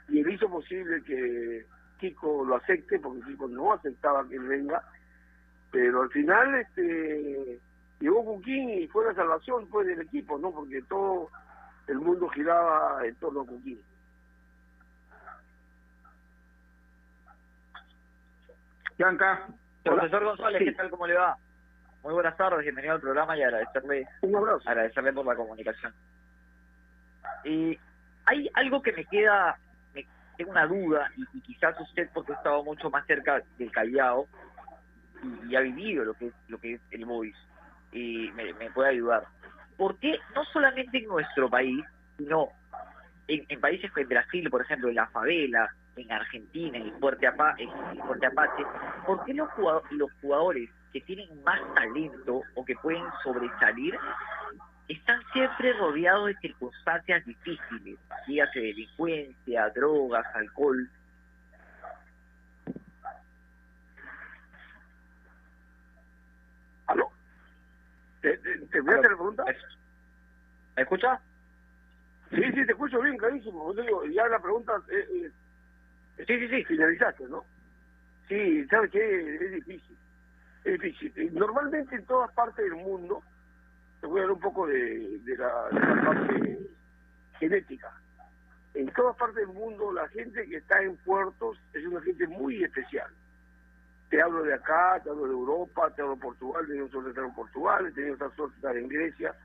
y 0.07 0.21
él 0.21 0.29
hizo 0.31 0.49
posible 0.49 1.03
que 1.03 1.65
Kiko 1.99 2.45
lo 2.45 2.55
acepte, 2.55 2.99
porque 2.99 3.21
Kiko 3.25 3.47
no 3.47 3.73
aceptaba 3.73 4.27
que 4.27 4.35
él 4.35 4.47
venga. 4.47 4.83
Pero 5.71 6.01
al 6.01 6.09
final, 6.09 6.55
este 6.55 7.59
llegó 7.99 8.23
Cuquín 8.23 8.69
y 8.69 8.87
fue 8.87 9.05
la 9.05 9.13
salvación 9.13 9.67
pues 9.67 9.85
del 9.87 10.01
equipo, 10.01 10.37
¿no? 10.39 10.51
Porque 10.51 10.81
todo 10.83 11.29
el 11.87 11.99
mundo 11.99 12.29
giraba 12.29 13.05
en 13.05 13.15
torno 13.15 13.41
a 13.41 13.45
Cuquín. 13.45 13.81
Bianca. 18.97 19.47
Profesor 19.83 20.23
González, 20.23 20.59
Sí. 20.59 20.65
¿qué 20.65 20.71
tal? 20.73 20.89
¿Cómo 20.89 21.07
le 21.07 21.13
va? 21.13 21.37
Muy 22.03 22.13
buenas 22.13 22.37
tardes, 22.37 22.61
bienvenido 22.61 22.95
al 22.95 23.01
programa 23.01 23.37
y 23.37 23.43
agradecerle, 23.43 24.07
Un 24.21 24.35
abrazo. 24.35 24.69
agradecerle 24.69 25.11
por 25.13 25.25
la 25.25 25.35
comunicación. 25.35 25.93
Y 27.43 27.77
hay 28.25 28.49
algo 28.53 28.81
que 28.81 28.93
me 28.93 29.05
queda, 29.05 29.57
me 29.93 30.05
tengo 30.37 30.51
una 30.51 30.65
duda, 30.65 31.11
y, 31.17 31.25
y 31.37 31.41
quizás 31.41 31.79
usted, 31.79 32.09
porque 32.13 32.31
ha 32.33 32.35
estado 32.35 32.63
mucho 32.63 32.89
más 32.89 33.05
cerca 33.05 33.41
del 33.57 33.71
Callao 33.71 34.27
y, 35.23 35.51
y 35.51 35.55
ha 35.57 35.59
vivido 35.59 36.05
lo 36.05 36.13
que 36.13 36.27
es, 36.27 36.33
lo 36.47 36.57
que 36.57 36.75
es 36.75 36.81
el 36.91 37.05
Boys, 37.05 37.35
y 37.91 38.31
me, 38.33 38.53
me 38.53 38.69
puede 38.71 38.89
ayudar. 38.91 39.25
¿por 39.77 39.97
qué 39.99 40.19
no 40.35 40.43
solamente 40.45 40.97
en 40.97 41.07
nuestro 41.07 41.49
país, 41.49 41.83
sino 42.17 42.49
en, 43.29 43.45
en 43.47 43.61
países 43.61 43.89
como 43.91 44.07
Brasil, 44.07 44.49
por 44.49 44.61
ejemplo, 44.61 44.89
en 44.89 44.95
la 44.95 45.07
favela, 45.07 45.69
en 45.95 46.11
Argentina, 46.11 46.77
en 46.77 46.83
el 46.87 46.93
Fuerte, 46.99 47.27
Apa- 47.27 47.55
en 47.57 47.69
el 47.69 48.03
Fuerte 48.03 48.25
Apache, 48.25 48.63
¿por 49.05 49.23
qué 49.25 49.33
los 49.33 49.49
jugadores, 49.51 49.91
los 49.93 50.11
jugadores 50.21 50.69
que 50.91 51.01
tienen 51.01 51.43
más 51.43 51.61
talento 51.75 52.41
o 52.55 52.65
que 52.65 52.75
pueden 52.75 53.03
sobresalir 53.23 53.97
están 54.87 55.21
siempre 55.33 55.73
rodeados 55.73 56.27
de 56.27 56.35
circunstancias 56.37 57.23
difíciles, 57.25 57.99
dígase 58.27 58.59
delincuencia, 58.59 59.69
drogas, 59.69 60.25
alcohol? 60.35 60.89
¿Aló? 66.87 67.11
¿Te, 68.21 68.35
te, 68.37 68.59
te 68.67 68.81
la 68.81 69.01
pregunta? 69.01 69.45
¿Me 70.75 70.81
escucha? 70.81 71.19
Sí, 72.31 72.43
sí, 72.43 72.65
te 72.65 72.71
escucho 72.71 72.99
bien, 73.01 73.17
clarísimo. 73.17 73.73
Digo, 73.73 74.05
ya 74.05 74.27
la 74.27 74.39
pregunta... 74.39 74.73
eh, 74.91 75.31
eh, 76.17 76.25
sí, 76.25 76.39
sí, 76.39 76.47
sí, 76.47 76.63
finalizaste, 76.65 77.27
¿no? 77.27 77.43
Sí, 78.27 78.65
¿sabes 78.67 78.91
qué? 78.91 79.35
Es 79.35 79.51
difícil. 79.65 79.97
Eh, 80.65 81.29
Normalmente 81.31 81.95
en 81.95 82.05
todas 82.05 82.31
partes 82.33 82.63
del 82.65 82.75
mundo, 82.75 83.23
te 84.01 84.07
voy 84.07 84.19
a 84.19 84.23
dar 84.23 84.31
un 84.31 84.39
poco 84.39 84.67
de, 84.67 85.19
la, 85.37 85.69
parte 86.05 86.59
genética. 87.39 87.93
En 88.73 88.87
todas 88.93 89.15
partes 89.15 89.47
del 89.47 89.55
mundo, 89.55 89.91
la 89.91 90.07
gente 90.09 90.47
que 90.47 90.57
está 90.57 90.81
en 90.81 90.95
puertos 90.97 91.57
es 91.73 91.85
una 91.85 92.01
gente 92.01 92.27
muy 92.27 92.63
especial. 92.63 93.09
Te 94.09 94.21
hablo 94.21 94.43
de 94.43 94.53
acá, 94.53 94.99
te 95.03 95.09
hablo 95.09 95.25
de 95.25 95.33
Europa, 95.33 95.93
te 95.95 96.01
hablo 96.01 96.15
de 96.15 96.21
Portugal, 96.21 96.63
he 96.65 96.67
tenido 96.67 96.87
suerte 96.89 97.07
de 97.07 97.11
estar 97.11 97.25
en 97.25 97.35
Portugal, 97.35 97.85
he 97.85 97.91
tenido 97.91 98.17
suerte 98.17 98.41
de 98.41 98.55
estar 98.55 98.77
en 98.77 98.89
Grecia, 98.89 99.35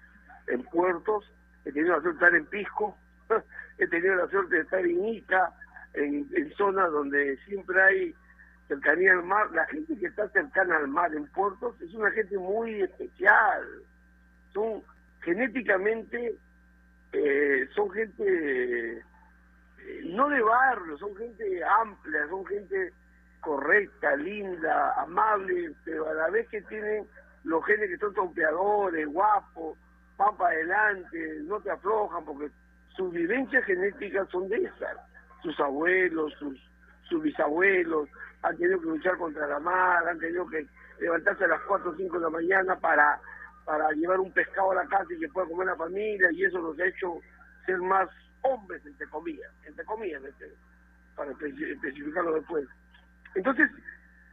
en 0.47 0.63
puertos, 0.65 1.31
he 1.65 1.73
tenido 1.73 1.97
la 1.97 2.03
suerte 2.03 2.19
de 2.19 2.25
estar 2.25 2.35
en 2.35 2.47
Pisco, 2.47 2.97
he 3.79 3.87
tenido 3.89 4.15
la 4.15 4.29
suerte 4.29 4.55
de 4.55 4.63
estar 4.63 4.81
en 4.81 5.05
Ica, 5.05 5.53
en 5.95 6.53
zonas 6.57 6.91
donde 6.91 7.37
siempre 7.45 7.81
hay 7.81 8.15
cercanía 8.69 9.13
al 9.13 9.25
mar. 9.25 9.51
La 9.53 9.67
gente 9.67 9.97
que 9.99 10.07
está 10.07 10.29
cercana 10.31 10.77
al 10.77 10.89
mar 10.89 11.15
en 11.15 11.27
puertos 11.27 11.81
es 11.81 11.93
una 11.95 12.11
gente 12.11 12.37
muy 12.39 12.83
especial. 12.83 13.63
Son 14.53 14.83
genéticamente, 15.21 16.37
eh, 17.13 17.69
son 17.75 17.91
gente 17.91 19.03
eh, 19.87 20.03
no 20.05 20.29
de 20.29 20.43
barrio, 20.43 20.97
son 20.99 21.15
gente 21.17 21.63
amplia, 21.81 22.27
son 22.29 22.45
gente 22.47 22.93
correcta, 23.41 24.17
linda, 24.17 24.93
amable, 25.01 25.73
pero 25.85 26.09
a 26.09 26.15
la 26.15 26.31
vez 26.31 26.49
que 26.49 26.63
tienen 26.63 27.07
los 27.45 27.65
genes 27.67 27.91
que 27.91 27.99
son 27.99 28.15
trompeadores, 28.15 29.07
guapos, 29.07 29.79
van 30.17 30.37
para 30.37 30.55
adelante, 30.55 31.41
no 31.43 31.61
te 31.61 31.71
aflojan, 31.71 32.25
porque 32.25 32.51
sus 32.97 33.13
vivencias 33.13 33.65
genéticas 33.65 34.29
son 34.31 34.49
de 34.49 34.65
esas. 34.65 34.97
Sus 35.43 35.59
abuelos, 35.61 36.33
sus, 36.39 36.59
sus 37.09 37.23
bisabuelos 37.23 38.09
han 38.43 38.57
tenido 38.57 38.81
que 38.81 38.87
luchar 38.87 39.17
contra 39.17 39.47
la 39.47 39.59
mar, 39.59 40.07
han 40.09 40.19
tenido 40.19 40.47
que 40.49 40.67
levantarse 41.01 41.45
a 41.45 41.49
las 41.49 41.61
4 41.63 41.91
o 41.91 41.97
5 41.97 42.17
de 42.19 42.23
la 42.25 42.31
mañana 42.31 42.77
para, 42.79 43.21
para 43.65 43.91
llevar 43.93 44.21
un 44.21 44.33
pescado 44.33 44.73
a 44.73 44.77
la 44.77 44.87
casa 44.87 45.07
y 45.15 45.19
que 45.21 45.29
pueda 45.29 45.47
comer 45.49 45.67
la 45.69 45.77
familia, 45.77 46.31
y 46.33 46.45
eso 46.45 46.59
los 46.59 46.79
ha 46.79 46.87
hecho 46.87 47.21
ser 47.67 47.79
más 47.79 48.09
hombres, 48.43 48.85
entre 48.85 49.07
comillas, 49.09 49.51
entre 49.65 49.85
comillas, 49.87 50.23
este, 50.25 50.53
para 51.17 51.31
espe- 51.33 51.73
especificarlo 51.73 52.35
después. 52.35 52.67
Entonces, 53.35 53.71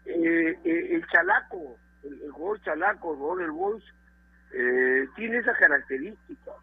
eh, 0.05 0.57
eh, 0.63 0.87
el 0.95 1.07
chalaco, 1.07 1.77
el, 2.03 2.21
el 2.21 2.31
jugador 2.31 2.61
chalaco, 2.61 3.11
el 3.13 3.17
jugador 3.17 3.39
del 3.41 3.51
Boys, 3.51 3.83
eh, 4.53 5.07
tiene 5.15 5.37
esas 5.37 5.57
características. 5.57 6.55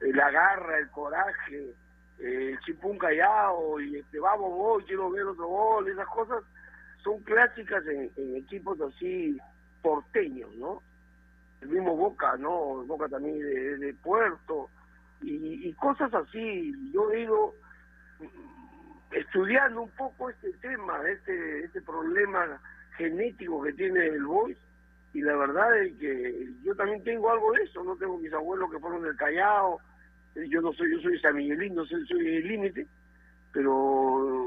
La 0.00 0.30
garra, 0.30 0.78
el 0.78 0.88
coraje, 0.90 1.74
eh, 2.20 2.56
chipún 2.64 2.98
callado, 2.98 3.80
y 3.80 3.96
este, 3.96 4.18
vamos 4.18 4.50
gol, 4.50 4.84
quiero 4.84 5.10
ver 5.10 5.24
otro 5.24 5.46
gol, 5.46 5.88
esas 5.88 6.08
cosas 6.08 6.42
son 7.02 7.20
clásicas 7.22 7.84
en, 7.86 8.10
equipos 8.36 8.80
así 8.80 9.38
porteños, 9.82 10.54
¿no? 10.56 10.82
El 11.60 11.68
mismo 11.68 11.96
Boca, 11.96 12.36
¿no? 12.36 12.84
Boca 12.86 13.08
también 13.08 13.38
de, 13.38 13.94
Puerto, 14.02 14.68
y, 15.22 15.72
cosas 15.74 16.12
así. 16.14 16.72
Yo 16.92 17.10
he 17.12 17.22
ido 17.22 17.54
estudiando 19.10 19.82
un 19.82 19.90
poco 19.90 20.30
este 20.30 20.52
tema, 20.54 21.00
este, 21.08 21.64
este 21.64 21.82
problema 21.82 22.60
genético 22.96 23.62
que 23.62 23.72
tiene 23.72 24.06
el 24.06 24.24
Boys, 24.24 24.58
y 25.14 25.22
la 25.22 25.36
verdad 25.36 25.82
es 25.82 25.96
que 25.98 26.48
yo 26.62 26.74
también 26.74 27.02
tengo 27.04 27.30
algo 27.30 27.52
de 27.52 27.62
eso, 27.62 27.82
no 27.82 27.96
tengo 27.96 28.18
mis 28.18 28.32
abuelos 28.32 28.70
que 28.70 28.78
fueron 28.78 29.02
del 29.02 29.16
Callao, 29.16 29.80
yo 30.46 30.60
no 30.60 30.72
soy, 30.72 30.92
yo 30.92 31.00
soy 31.00 31.18
San 31.20 31.36
Miguelino, 31.36 31.84
soy, 31.86 32.06
soy 32.06 32.36
el 32.36 32.48
límite, 32.48 32.86
pero 33.52 34.46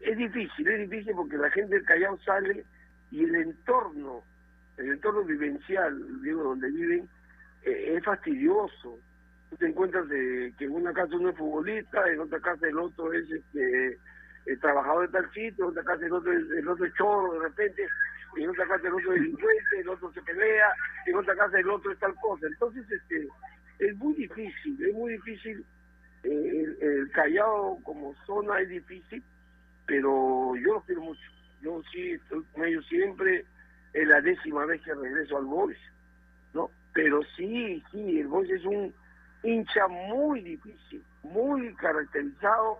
es 0.00 0.16
difícil, 0.16 0.68
es 0.68 0.90
difícil 0.90 1.14
porque 1.14 1.36
la 1.36 1.50
gente 1.50 1.74
del 1.74 1.84
Callao 1.84 2.18
sale 2.20 2.64
y 3.10 3.24
el 3.24 3.34
entorno, 3.34 4.22
el 4.76 4.92
entorno 4.92 5.22
vivencial, 5.24 6.22
digo, 6.22 6.42
donde 6.42 6.70
viven, 6.70 7.08
eh, 7.64 7.94
es 7.96 8.04
fastidioso. 8.04 8.98
Tú 9.50 9.56
te 9.56 9.66
encuentras 9.66 10.08
de 10.08 10.52
que 10.58 10.66
en 10.66 10.72
una 10.72 10.92
casa 10.92 11.16
uno 11.16 11.30
es 11.30 11.36
futbolista, 11.36 12.10
en 12.10 12.20
otra 12.20 12.40
casa 12.40 12.68
el 12.68 12.78
otro 12.78 13.12
es 13.12 13.30
este 13.30 13.98
trabajador 14.60 15.06
de 15.06 15.18
tal 15.18 15.30
sitio, 15.32 15.64
en 15.64 15.70
otra 15.70 15.84
casa 15.84 16.06
el 16.06 16.12
otro 16.12 16.32
el 16.32 16.68
otro 16.68 16.84
es 16.84 16.94
chorro 16.94 17.34
de 17.34 17.48
repente, 17.48 17.86
en 18.36 18.50
otra 18.50 18.66
casa 18.66 18.86
el 18.86 18.94
otro 18.94 19.12
es 19.12 19.20
delincuente, 19.20 19.80
el 19.80 19.88
otro 19.88 20.12
se 20.12 20.22
pelea, 20.22 20.68
en 21.06 21.16
otra 21.16 21.34
casa 21.34 21.58
el 21.58 21.70
otro 21.70 21.92
es 21.92 21.98
tal 21.98 22.14
cosa. 22.16 22.46
Entonces, 22.46 22.90
este 22.90 23.28
es 23.78 23.96
muy 23.96 24.14
difícil, 24.14 24.84
es 24.84 24.94
muy 24.94 25.12
difícil. 25.12 25.64
eh, 26.24 26.28
el, 26.30 26.78
el 26.80 27.10
Callao 27.10 27.80
como 27.84 28.14
zona 28.26 28.60
es 28.60 28.68
difícil, 28.68 29.22
pero 29.86 30.54
yo 30.56 30.74
los 30.74 30.84
quiero 30.84 31.02
mucho. 31.02 31.20
Yo 31.60 31.82
sí 31.92 32.12
estoy 32.12 32.42
con 32.52 32.64
ellos 32.64 32.86
siempre, 32.88 33.44
es 33.92 34.06
la 34.06 34.20
décima 34.20 34.64
vez 34.66 34.80
que 34.82 34.94
regreso 34.94 35.38
al 35.38 35.44
Boys, 35.44 35.78
¿no? 36.54 36.70
Pero 36.92 37.20
sí, 37.36 37.82
sí, 37.90 38.20
el 38.20 38.28
Boys 38.28 38.50
es 38.50 38.64
un 38.64 38.94
hincha 39.42 39.88
muy 39.88 40.40
difícil, 40.42 41.02
muy 41.22 41.74
caracterizado 41.74 42.78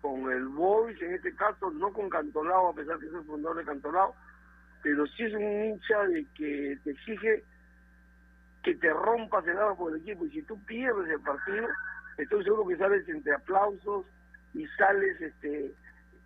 con 0.00 0.30
el 0.30 0.46
Boys, 0.48 1.00
en 1.02 1.14
este 1.14 1.34
caso 1.34 1.70
no 1.70 1.92
con 1.92 2.08
Cantolao, 2.08 2.68
a 2.68 2.74
pesar 2.74 2.98
que 2.98 3.06
es 3.06 3.12
el 3.12 3.24
fundador 3.24 3.58
de 3.58 3.64
Cantolao, 3.64 4.14
pero 4.82 5.06
sí 5.08 5.24
es 5.24 5.34
un 5.34 5.64
hincha 5.64 6.04
de 6.04 6.24
que 6.34 6.78
te 6.84 6.90
exige 6.90 7.44
que 8.66 8.74
te 8.74 8.92
rompas 8.92 9.46
el 9.46 9.56
alma 9.56 9.76
por 9.76 9.94
el 9.94 10.00
equipo. 10.00 10.26
Y 10.26 10.30
si 10.32 10.42
tú 10.42 10.60
pierdes 10.64 11.08
el 11.08 11.20
partido, 11.20 11.68
estoy 12.18 12.42
seguro 12.42 12.66
que 12.66 12.76
sales 12.76 13.08
entre 13.08 13.32
aplausos 13.32 14.04
y 14.54 14.66
sales 14.76 15.20
este 15.20 15.72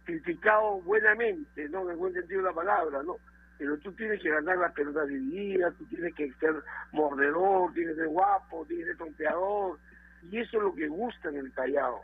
criticado 0.05 0.81
buenamente, 0.81 1.69
no 1.69 1.83
en 1.83 1.91
el 1.91 1.97
buen 1.99 2.15
sentido 2.15 2.41
de 2.41 2.49
la 2.49 2.55
palabra, 2.55 3.03
no, 3.03 3.19
pero 3.59 3.77
tú 3.77 3.93
tienes 3.93 4.23
que 4.23 4.31
ganar 4.31 4.57
las 4.57 4.73
pelotas 4.73 5.07
divididas, 5.07 5.75
tú 5.77 5.85
tienes 5.85 6.15
que 6.15 6.33
ser 6.41 6.55
mordedor, 6.93 7.75
tienes 7.75 7.95
que 7.95 8.01
ser 8.01 8.09
guapo, 8.09 8.65
tienes 8.67 8.87
que 8.87 8.95
trompeador, 8.95 9.79
y 10.23 10.39
eso 10.39 10.57
es 10.57 10.63
lo 10.63 10.75
que 10.75 10.89
gusta 10.89 11.29
en 11.29 11.37
el 11.37 11.53
Callao. 11.53 12.01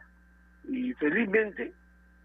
Y 0.69 0.93
felizmente, 0.95 1.73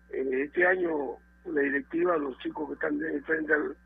eh, 0.09 0.43
este 0.43 0.67
año 0.67 1.15
la 1.45 1.61
directiva, 1.61 2.17
los 2.17 2.37
chicos 2.39 2.67
que 2.67 2.73
están 2.73 2.99
de 2.99 3.21
frente 3.21 3.53
al- 3.53 3.77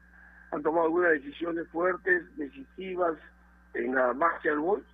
han 0.51 0.63
tomado 0.63 0.85
algunas 0.85 1.11
decisiones 1.11 1.67
fuertes, 1.69 2.23
decisivas 2.37 3.15
en 3.75 3.95
la 3.95 4.13
del 4.43 4.59
Boys, 4.59 4.85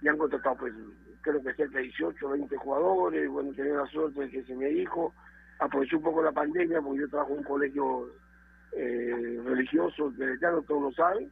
y 0.00 0.08
han 0.08 0.18
contratado 0.18 0.56
pues 0.56 0.74
creo 1.22 1.42
que 1.42 1.54
cerca 1.54 1.78
de 1.78 1.84
18 1.84 2.28
20 2.28 2.56
jugadores, 2.56 3.28
bueno, 3.28 3.52
tenía 3.52 3.74
la 3.74 3.86
suerte 3.86 4.20
de 4.20 4.30
que 4.30 4.44
se 4.44 4.54
me 4.54 4.66
dijo, 4.66 5.12
aproveché 5.58 5.96
un 5.96 6.02
poco 6.02 6.22
la 6.22 6.32
pandemia 6.32 6.80
porque 6.80 7.00
yo 7.00 7.08
trabajo 7.08 7.32
en 7.32 7.38
un 7.38 7.44
colegio 7.44 8.12
eh, 8.72 9.40
religioso 9.44 10.12
cristiano, 10.16 10.62
todos 10.62 10.82
lo 10.82 10.92
saben, 10.92 11.30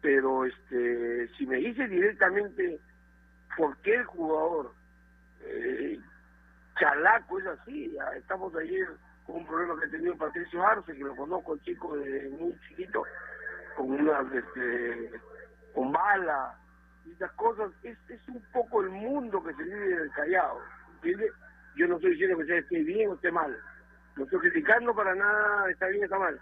pero 0.00 0.44
este 0.44 1.28
si 1.36 1.46
me 1.46 1.56
dice 1.56 1.86
directamente 1.88 2.80
por 3.56 3.76
qué 3.78 3.96
el 3.96 4.04
jugador 4.04 4.72
eh, 5.42 5.98
chalaco 6.78 7.38
es 7.38 7.46
así, 7.46 7.96
estamos 8.16 8.54
ayer 8.56 8.88
con 9.26 9.36
un 9.36 9.46
problema 9.46 9.78
que 9.78 9.86
ha 9.86 9.90
tenido 9.90 10.16
Patricio 10.16 10.66
Arce, 10.66 10.94
que 10.94 11.04
lo 11.04 11.14
conozco 11.14 11.54
el 11.54 11.60
chico 11.62 11.96
de 11.96 12.28
muy 12.30 12.56
chiquito, 12.68 13.04
con 13.76 13.90
una 13.92 14.20
este, 14.34 15.10
con 15.74 15.92
bala 15.92 16.56
y 17.04 17.12
esas 17.12 17.32
cosas, 17.32 17.70
es, 17.82 17.98
es 18.08 18.28
un 18.28 18.42
poco 18.52 18.82
el 18.82 18.90
mundo 18.90 19.42
que 19.42 19.54
se 19.54 19.62
vive 19.62 19.92
en 19.92 20.00
el 20.00 20.10
Callao, 20.12 20.60
¿entiendes? 20.94 21.32
Yo 21.76 21.88
no 21.88 21.96
estoy 21.96 22.12
diciendo 22.12 22.38
que 22.38 22.46
sea 22.46 22.58
esté 22.58 22.82
bien 22.82 23.10
o 23.10 23.14
esté 23.14 23.32
mal, 23.32 23.56
no 24.16 24.24
estoy 24.24 24.40
criticando 24.40 24.94
para 24.94 25.14
nada, 25.14 25.70
está 25.70 25.88
bien 25.88 26.02
o 26.02 26.04
está 26.04 26.18
mal, 26.18 26.40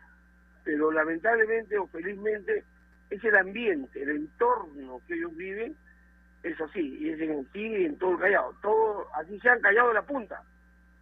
pero 0.64 0.90
lamentablemente 0.90 1.78
o 1.78 1.86
felizmente 1.86 2.64
es 3.08 3.24
el 3.24 3.36
ambiente, 3.36 4.02
el 4.02 4.10
entorno 4.10 5.00
que 5.06 5.14
ellos 5.14 5.34
viven, 5.36 5.76
es 6.42 6.60
así, 6.60 6.98
y 6.98 7.10
es 7.10 7.20
en 7.20 7.46
sí 7.52 7.60
y 7.60 7.84
en 7.86 7.98
todo 7.98 8.12
el 8.12 8.18
Callao, 8.18 8.54
todo, 8.62 9.08
así 9.14 9.38
se 9.40 9.48
han 9.48 9.60
callado 9.60 9.88
de 9.88 9.94
la 9.94 10.02
punta, 10.02 10.42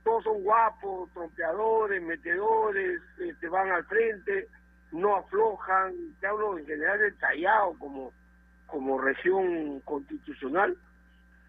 todos 0.04 0.24
son 0.24 0.42
guapos, 0.42 1.12
trompeadores, 1.12 2.02
metedores, 2.02 3.00
este, 3.18 3.48
van 3.48 3.70
al 3.70 3.84
frente, 3.84 4.48
no 4.92 5.16
aflojan, 5.16 5.94
te 6.20 6.26
hablo 6.26 6.58
en 6.58 6.66
general 6.66 6.98
del 6.98 7.16
Callao 7.16 7.76
como 7.78 8.12
como 8.66 9.00
región 9.00 9.80
constitucional, 9.80 10.76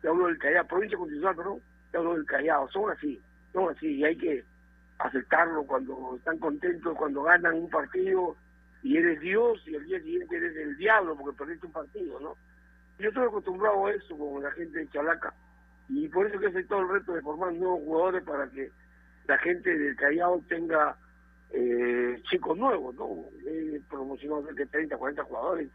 te 0.01 0.07
hablo 0.07 0.27
del 0.27 0.37
Callao, 0.37 0.65
provincia 0.65 0.97
constitucional, 0.97 1.35
perdón, 1.35 1.61
te 1.91 1.97
hablo 1.97 2.13
del 2.13 2.25
Callao, 2.25 2.69
son 2.69 2.91
así, 2.91 3.21
son 3.51 3.75
así, 3.75 3.87
y 3.97 4.05
hay 4.05 4.17
que 4.17 4.45
aceptarlo 4.99 5.63
cuando 5.63 6.15
están 6.15 6.37
contentos, 6.39 6.97
cuando 6.97 7.23
ganan 7.23 7.55
un 7.55 7.69
partido 7.69 8.35
y 8.83 8.97
eres 8.97 9.19
Dios 9.19 9.61
y 9.67 9.75
al 9.75 9.85
día 9.85 9.99
siguiente 9.99 10.35
eres 10.35 10.55
el 10.55 10.77
diablo 10.77 11.15
porque 11.17 11.37
perdiste 11.37 11.67
un 11.67 11.73
partido, 11.73 12.19
¿no? 12.19 12.35
Yo 12.97 13.09
estoy 13.09 13.27
acostumbrado 13.27 13.85
a 13.85 13.91
eso 13.91 14.17
con 14.17 14.43
la 14.43 14.51
gente 14.51 14.79
de 14.79 14.89
Chalaca 14.89 15.33
y 15.87 16.07
por 16.07 16.27
eso 16.27 16.39
que 16.39 16.45
he 16.45 16.49
aceptado 16.49 16.81
el 16.81 16.89
reto 16.89 17.13
de 17.13 17.21
formar 17.21 17.53
nuevos 17.53 17.79
jugadores 17.79 18.23
para 18.23 18.49
que 18.49 18.71
la 19.25 19.37
gente 19.39 19.77
del 19.77 19.95
Callao 19.95 20.41
tenga 20.47 20.97
eh, 21.51 22.21
chicos 22.29 22.57
nuevos, 22.57 22.95
¿no? 22.95 23.25
He 23.45 23.79
promocionado 23.89 24.45
cerca 24.45 24.63
de 24.63 24.69
30, 24.69 24.97
40 24.97 25.23
jugadores, 25.23 25.69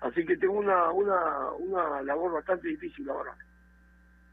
así 0.00 0.24
que 0.24 0.36
tengo 0.36 0.54
una, 0.54 0.90
una, 0.90 1.52
una 1.58 2.02
labor 2.02 2.32
bastante 2.32 2.68
difícil 2.68 3.08
ahora. 3.08 3.34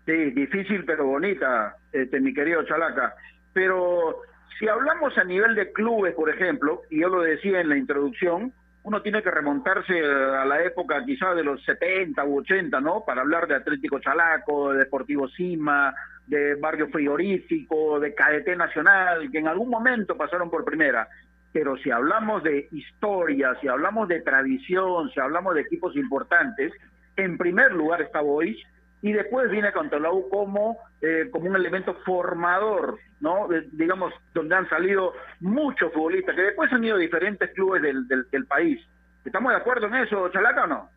Sí, 0.06 0.32
difícil 0.32 0.84
pero 0.86 1.06
bonita, 1.06 1.76
este, 1.92 2.20
mi 2.20 2.34
querido 2.34 2.64
Chalaca. 2.64 3.14
Pero 3.54 4.22
si 4.58 4.68
hablamos 4.68 5.18
a 5.18 5.24
nivel 5.24 5.56
de 5.56 5.72
clubes, 5.72 6.16
por 6.16 6.30
ejemplo, 6.30 6.82
y 6.90 7.02
yo 7.02 7.10
lo 7.10 7.22
decía 7.22 7.62
en 7.62 7.70
la 7.70 7.78
introducción, 7.78 8.54
uno 8.84 9.02
tiene 9.02 9.22
que 9.22 9.30
remontarse 9.30 9.94
a 10.04 10.46
la 10.46 10.64
época 10.64 11.04
quizá 11.06 11.34
de 11.36 11.44
los 11.44 11.64
70 11.64 12.24
u 12.26 12.40
80, 12.40 12.82
¿no? 12.82 13.04
Para 13.06 13.22
hablar 13.22 13.48
de 13.48 13.56
Atlético 13.56 14.00
Chalaco, 14.00 14.74
de 14.74 14.80
Deportivo 14.80 15.28
Cima, 15.30 15.94
de 16.28 16.56
Barrio 16.56 16.88
Frigorífico, 16.90 18.00
de 18.00 18.14
Cadete 18.14 18.56
Nacional, 18.56 19.30
que 19.32 19.40
en 19.40 19.48
algún 19.48 19.70
momento 19.70 20.16
pasaron 20.16 20.50
por 20.50 20.64
primera. 20.64 21.08
Pero 21.52 21.78
si 21.78 21.92
hablamos 21.92 22.44
de 22.44 22.70
historia, 22.72 23.56
si 23.60 23.68
hablamos 23.68 24.08
de 24.08 24.22
tradición, 24.22 25.10
si 25.12 25.20
hablamos 25.20 25.56
de 25.56 25.62
equipos 25.62 25.96
importantes, 25.96 26.72
en 27.18 27.38
primer 27.38 27.74
lugar 27.74 28.02
está 28.02 28.22
Boys, 28.22 28.58
y 29.02 29.14
después 29.14 29.50
viene 29.50 29.72
Cantolao 29.72 30.30
como, 30.30 30.78
eh, 31.02 31.28
como 31.32 31.50
un 31.50 31.56
elemento 31.56 31.96
formador, 32.06 33.00
¿no? 33.20 33.48
digamos, 33.72 34.14
donde 34.34 34.56
han 34.56 34.70
salido 34.70 35.14
muchos 35.40 35.92
futbolistas, 35.92 36.36
que 36.36 36.44
después 36.44 36.72
han 36.72 36.84
ido 36.84 36.98
diferentes 36.98 37.50
clubes 37.52 37.82
del, 37.82 38.08
del, 38.08 38.46
país. 38.46 38.80
¿Estamos 39.26 39.52
de 39.52 39.58
acuerdo 39.58 39.88
en 39.88 39.96
eso, 39.96 40.30
Chalaca, 40.30 40.66
o 40.66 40.68
no? 40.68 40.90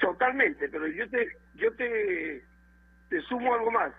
Totalmente, 0.00 0.68
pero 0.68 0.86
yo 0.86 1.08
te, 1.08 1.28
yo 1.54 1.72
te, 1.72 2.44
te 3.14 3.20
sumo 3.22 3.54
algo 3.54 3.70
más. 3.70 3.92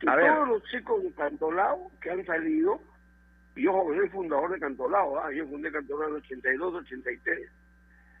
Que 0.00 0.06
todos 0.06 0.48
los 0.48 0.64
chicos 0.64 1.02
de 1.02 1.12
Cantolao 1.12 1.90
que 2.00 2.10
han 2.10 2.24
salido, 2.24 2.80
yo 3.54 3.84
soy 3.94 4.08
fundador 4.08 4.50
de 4.50 4.60
Cantolao, 4.60 5.18
¿ah? 5.18 5.30
yo 5.30 5.46
fundé 5.46 5.70
Cantolao 5.70 6.08
en 6.08 6.14
82, 6.16 6.74
83 6.74 7.50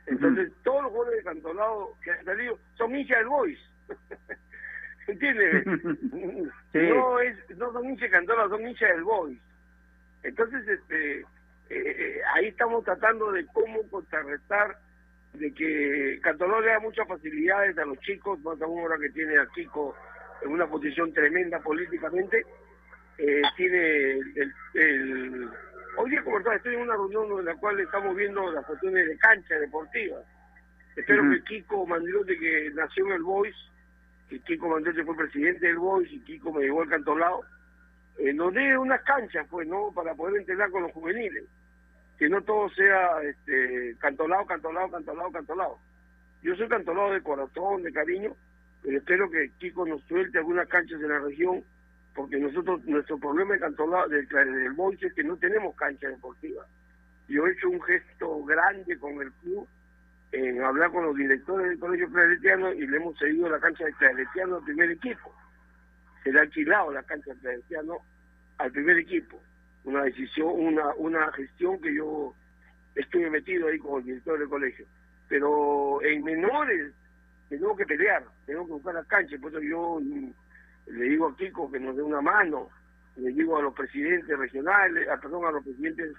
entonces, 0.06 0.52
todos 0.62 0.82
los 0.84 0.92
jugadores 0.92 1.24
de 1.24 1.30
Cantolao 1.30 1.98
que 2.02 2.12
han 2.12 2.24
salido 2.24 2.58
son 2.76 2.94
hinchas 2.94 3.18
del 3.18 3.28
Boys. 3.28 3.58
¿Entiendes? 5.08 5.66
No, 6.72 7.18
es, 7.20 7.36
no 7.56 7.72
son 7.72 7.86
hinchas 7.86 8.10
de 8.10 8.10
Cantolao, 8.10 8.50
son 8.50 8.68
hinchas 8.68 8.90
del 8.90 9.02
Boys. 9.02 9.40
Entonces, 10.22 10.68
este, 10.68 11.20
eh, 11.20 11.24
eh, 11.70 12.20
ahí 12.34 12.48
estamos 12.48 12.84
tratando 12.84 13.32
de 13.32 13.46
cómo 13.46 13.82
contrarrestar 13.88 14.78
de 15.32 15.52
que 15.54 16.20
Cantolao 16.22 16.60
le 16.60 16.68
da 16.68 16.80
muchas 16.80 17.08
facilidades 17.08 17.78
a 17.78 17.86
los 17.86 17.98
chicos, 18.00 18.38
más 18.40 18.60
aún 18.60 18.80
ahora 18.80 18.98
que 18.98 19.10
tiene 19.10 19.38
a 19.38 19.46
Kiko 19.54 19.96
en 20.42 20.50
una 20.50 20.66
posición 20.66 21.12
tremenda 21.12 21.60
políticamente, 21.60 22.44
eh, 23.18 23.42
tiene 23.56 24.12
el, 24.12 24.54
el 24.74 25.50
Hoy 25.98 26.10
día, 26.10 26.22
como 26.22 26.38
estoy 26.38 26.74
en 26.74 26.82
una 26.82 26.94
reunión 26.94 27.38
en 27.38 27.46
la 27.46 27.54
cual 27.54 27.80
estamos 27.80 28.14
viendo 28.14 28.52
las 28.52 28.66
cuestiones 28.66 29.08
de 29.08 29.16
cancha 29.16 29.54
deportiva. 29.58 30.18
Espero 30.94 31.22
que 31.30 31.42
Kiko 31.44 31.86
Mandiote, 31.86 32.38
que 32.38 32.70
nació 32.74 33.06
en 33.06 33.12
el 33.12 33.22
Boys, 33.22 33.56
que 34.28 34.38
Kiko 34.40 34.68
Mandiote 34.68 35.04
fue 35.04 35.16
presidente 35.16 35.66
del 35.66 35.78
Boys 35.78 36.12
y 36.12 36.20
Kiko 36.20 36.52
me 36.52 36.64
llevó 36.64 36.82
al 36.82 36.90
cantolado, 36.90 37.40
eh, 38.18 38.32
nos 38.34 38.52
dé 38.52 38.76
unas 38.76 39.02
canchas, 39.04 39.46
pues, 39.50 39.66
¿no? 39.66 39.90
Para 39.94 40.14
poder 40.14 40.36
entrenar 40.36 40.70
con 40.70 40.82
los 40.82 40.92
juveniles. 40.92 41.44
Que 42.18 42.28
no 42.28 42.42
todo 42.42 42.68
sea 42.70 43.22
este, 43.22 43.96
cantolado, 43.98 44.44
cantolado, 44.44 44.90
cantolado, 44.90 45.32
cantolado. 45.32 45.78
Yo 46.42 46.54
soy 46.56 46.68
cantolado 46.68 47.12
de 47.12 47.22
corazón, 47.22 47.82
de 47.82 47.92
cariño, 47.92 48.36
pero 48.86 48.98
espero 48.98 49.28
que 49.28 49.50
Kiko 49.58 49.84
nos 49.84 50.00
suelte 50.04 50.38
algunas 50.38 50.68
canchas 50.68 51.02
en 51.02 51.08
la 51.08 51.18
región 51.18 51.64
porque 52.14 52.38
nosotros, 52.38 52.84
nuestro 52.84 53.18
problema 53.18 53.54
de 53.54 53.60
Cantolao, 53.60 54.08
del, 54.08 54.28
del 54.28 54.98
es 55.00 55.12
que 55.12 55.24
no 55.24 55.36
tenemos 55.36 55.74
cancha 55.74 56.08
deportiva. 56.08 56.64
Yo 57.26 57.44
he 57.44 57.52
hecho 57.52 57.68
un 57.68 57.82
gesto 57.82 58.44
grande 58.44 58.96
con 58.96 59.20
el 59.20 59.32
club 59.42 59.66
en 60.30 60.62
hablar 60.62 60.92
con 60.92 61.04
los 61.04 61.16
directores 61.16 61.68
del 61.68 61.80
Colegio 61.80 62.08
Claretiano 62.12 62.72
y 62.72 62.86
le 62.86 62.96
hemos 62.98 63.18
cedido 63.18 63.48
la 63.48 63.58
cancha 63.58 63.86
de 63.86 63.92
Claretiano 63.94 64.58
al 64.58 64.64
primer 64.64 64.92
equipo. 64.92 65.34
Se 66.22 66.30
le 66.30 66.38
ha 66.38 66.42
alquilado 66.42 66.92
la 66.92 67.02
cancha 67.02 67.34
de 67.34 67.40
Claretiano 67.40 67.98
al 68.58 68.70
primer 68.70 68.98
equipo. 68.98 69.42
Una 69.82 70.04
decisión, 70.04 70.52
una, 70.54 70.94
una 70.94 71.32
gestión 71.32 71.80
que 71.80 71.92
yo 71.92 72.34
estuve 72.94 73.30
metido 73.30 73.66
ahí 73.66 73.80
con 73.80 73.98
el 73.98 74.06
director 74.06 74.38
del 74.38 74.48
colegio. 74.48 74.86
Pero 75.28 76.00
en 76.02 76.22
menores 76.22 76.92
tenemos 77.48 77.76
que 77.76 77.86
pelear, 77.86 78.24
tenemos 78.44 78.66
que 78.66 78.72
buscar 78.74 78.94
la 78.94 79.04
cancha, 79.04 79.36
por 79.40 79.50
eso 79.50 79.60
yo 79.60 80.00
le 80.86 81.04
digo 81.04 81.28
a 81.28 81.36
Kiko 81.36 81.70
que 81.70 81.80
nos 81.80 81.96
dé 81.96 82.02
una 82.02 82.20
mano, 82.20 82.68
le 83.16 83.30
digo 83.32 83.58
a 83.58 83.62
los 83.62 83.74
presidentes 83.74 84.38
regionales, 84.38 85.08
a, 85.08 85.14
ah, 85.14 85.20
perdón, 85.20 85.46
a 85.46 85.50
los 85.50 85.64
presidentes, 85.64 86.12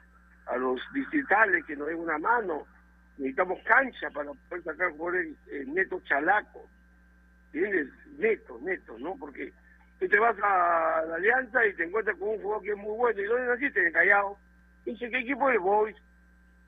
a 0.47 0.57
los 0.57 0.79
distritales 0.93 1.65
que 1.65 1.75
nos 1.75 1.87
den 1.87 1.99
una 1.99 2.17
mano. 2.17 2.65
Necesitamos 3.17 3.59
cancha 3.63 4.09
para 4.11 4.31
poder 4.31 4.63
sacar 4.63 4.91
jugadores 4.91 5.35
eh, 5.51 5.63
netos 5.67 6.03
chalacos, 6.03 6.63
¿entiendes? 7.51 7.89
Netos, 8.17 8.61
netos, 8.61 8.99
¿no? 8.99 9.15
Porque 9.17 9.51
tú 9.99 10.07
te 10.07 10.19
vas 10.19 10.37
a 10.41 11.03
la 11.07 11.15
Alianza 11.15 11.65
y 11.65 11.73
te 11.73 11.85
encuentras 11.85 12.17
con 12.17 12.29
un 12.29 12.41
jugador 12.41 12.63
que 12.63 12.71
es 12.71 12.77
muy 12.77 12.95
bueno. 12.95 13.19
¿Y 13.19 13.25
dónde 13.25 13.47
naciste? 13.47 13.85
En 13.85 13.93
Callao. 13.93 14.37
Dice, 14.85 15.09
¿qué 15.09 15.19
equipo 15.19 15.49
es 15.49 15.59
Boys? 15.59 15.95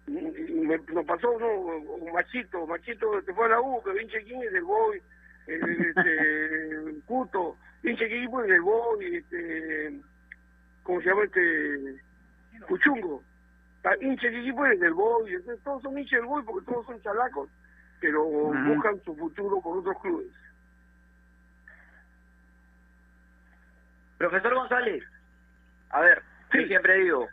Me, 0.09 0.77
nos 0.93 1.05
pasó 1.05 1.31
uno, 1.31 1.47
un 1.47 2.11
machito, 2.11 2.65
machito, 2.65 3.21
te 3.23 3.33
fue 3.33 3.45
a 3.45 3.49
la 3.49 3.61
U, 3.61 3.81
que 3.83 4.23
quién 4.23 4.43
es 4.43 4.51
del 4.51 4.63
Boys, 4.63 5.03
este, 5.47 7.01
Cuto 7.05 7.55
hincha 7.83 8.07
que 8.07 8.17
equipo 8.17 8.43
en 8.43 8.51
el 8.51 8.61
Boy, 8.61 9.15
este, 9.15 10.01
¿cómo 10.83 11.01
se 11.01 11.09
llama 11.09 11.23
este? 11.23 12.01
Cuchungo. 12.67 13.23
Hincha 14.01 14.29
que 14.29 14.39
equipo 14.39 14.65
es 14.65 14.79
del 14.79 14.93
Boy, 14.93 15.33
entonces 15.33 15.63
todos 15.63 15.81
son 15.81 15.97
hinchas 15.97 16.19
del 16.19 16.27
Boy 16.27 16.43
porque 16.43 16.65
todos 16.65 16.85
son 16.85 17.01
chalacos, 17.01 17.49
pero 18.01 18.23
buscan 18.25 19.01
su 19.03 19.15
futuro 19.15 19.61
con 19.61 19.79
otros 19.79 19.99
clubes. 20.01 20.27
Profesor 24.17 24.53
González, 24.53 25.03
a 25.91 26.01
ver, 26.01 26.21
yo 26.53 26.67
siempre 26.67 26.97
digo, 26.97 27.27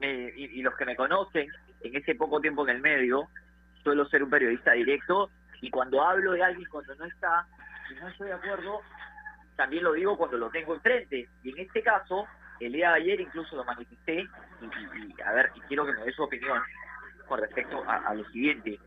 y, 0.00 0.60
y 0.60 0.62
los 0.62 0.76
que 0.76 0.84
me 0.84 0.94
conocen, 0.94 1.48
en 1.82 1.96
ese 1.96 2.14
poco 2.14 2.40
tiempo 2.40 2.66
en 2.68 2.76
el 2.76 2.82
medio, 2.82 3.28
suelo 3.82 4.06
ser 4.06 4.22
un 4.22 4.30
periodista 4.30 4.72
directo 4.72 5.30
y 5.60 5.70
cuando 5.70 6.02
hablo 6.02 6.32
de 6.32 6.42
alguien 6.42 6.68
cuando 6.68 6.94
no 6.96 7.04
está, 7.04 7.46
si 7.88 7.94
no 7.94 8.08
estoy 8.08 8.28
de 8.28 8.34
acuerdo, 8.34 8.80
también 9.56 9.84
lo 9.84 9.92
digo 9.92 10.16
cuando 10.16 10.36
lo 10.36 10.50
tengo 10.50 10.74
enfrente. 10.74 11.28
Y 11.42 11.50
en 11.50 11.58
este 11.58 11.82
caso, 11.82 12.26
el 12.58 12.72
día 12.72 12.90
de 12.90 12.96
ayer 12.96 13.20
incluso 13.20 13.56
lo 13.56 13.64
manifesté, 13.64 14.26
y, 14.60 15.22
a 15.22 15.32
ver, 15.32 15.50
y 15.54 15.60
quiero 15.62 15.86
que 15.86 15.92
me 15.92 16.04
dé 16.04 16.12
su 16.12 16.22
opinión 16.22 16.60
con 17.26 17.40
respecto 17.40 17.82
a, 17.88 18.12
lo 18.14 18.24
siguiente. 18.30 18.78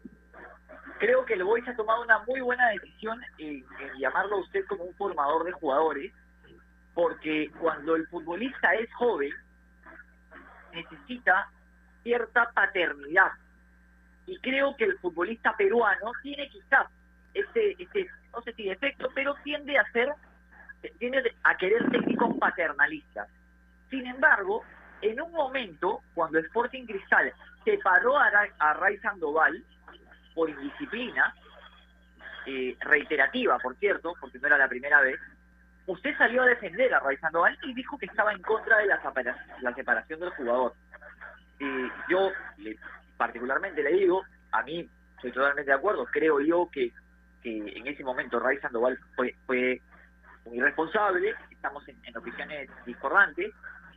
Creo 0.99 1.25
que 1.25 1.33
el 1.33 1.43
Boys 1.43 1.67
ha 1.67 1.75
tomado 1.75 2.03
una 2.03 2.19
muy 2.19 2.41
buena 2.41 2.69
decisión 2.69 3.21
en, 3.37 3.65
llamarlo 3.97 4.37
a 4.37 4.41
usted 4.41 4.65
como 4.67 4.83
un 4.83 4.95
formador 4.95 5.45
de 5.45 5.51
jugadores, 5.53 6.13
porque 6.93 7.51
cuando 7.59 7.95
el 7.95 8.07
futbolista 8.07 8.73
es 8.75 8.93
joven, 8.93 9.31
necesita 10.73 11.49
cierta 12.05 12.51
paternidad. 12.53 13.31
Y 14.27 14.37
creo 14.39 14.77
que 14.77 14.85
el 14.85 14.97
futbolista 14.99 15.57
peruano 15.57 16.11
tiene 16.21 16.47
quizás 16.49 16.87
ese, 17.33 17.75
ese 17.79 18.07
no 18.31 18.41
sé 18.43 18.53
si 18.53 18.69
defecto, 18.69 19.09
pero 19.13 19.33
tiende 19.43 19.77
a 19.77 19.91
ser 19.91 20.13
tiene 20.99 21.23
a 21.43 21.57
querer 21.57 21.89
técnicos 21.89 22.37
paternalistas. 22.37 23.27
Sin 23.89 24.05
embargo, 24.05 24.63
en 25.01 25.19
un 25.19 25.31
momento, 25.31 26.01
cuando 26.13 26.37
Sporting 26.37 26.85
Cristal 26.85 27.33
separó 27.63 28.19
a, 28.19 28.29
a 28.59 28.73
Ray 28.75 28.97
Sandoval 28.99 29.63
por 30.35 30.47
indisciplina, 30.47 31.33
eh, 32.45 32.77
reiterativa, 32.81 33.57
por 33.57 33.75
cierto, 33.77 34.13
porque 34.21 34.37
no 34.37 34.47
era 34.47 34.57
la 34.59 34.67
primera 34.67 35.01
vez, 35.01 35.19
usted 35.87 36.15
salió 36.17 36.43
a 36.43 36.45
defender 36.45 36.93
a 36.93 36.99
Ray 36.99 37.17
Sandoval 37.17 37.57
y 37.63 37.73
dijo 37.73 37.97
que 37.97 38.05
estaba 38.05 38.31
en 38.33 38.41
contra 38.41 38.77
de 38.77 38.87
la, 38.87 39.73
separación 39.73 40.19
del 40.19 40.29
jugador. 40.31 40.73
Eh, 41.59 41.89
yo 42.09 42.31
particularmente 43.17 43.81
le 43.81 43.93
digo, 43.93 44.23
a 44.51 44.63
mí 44.63 44.89
estoy 45.15 45.31
totalmente 45.31 45.71
de 45.71 45.77
acuerdo, 45.77 46.05
creo 46.05 46.41
yo 46.41 46.69
que, 46.71 46.91
que 47.41 47.57
en 47.57 47.87
ese 47.87 48.03
momento 48.03 48.39
Ray 48.39 48.57
Sandoval 48.59 48.97
fue, 49.15 49.35
fue 49.45 49.81
muy 50.45 50.59
responsable, 50.59 51.33
estamos 51.49 51.87
en, 51.87 52.17
opiniones 52.17 52.69
discordantes, 52.85 53.51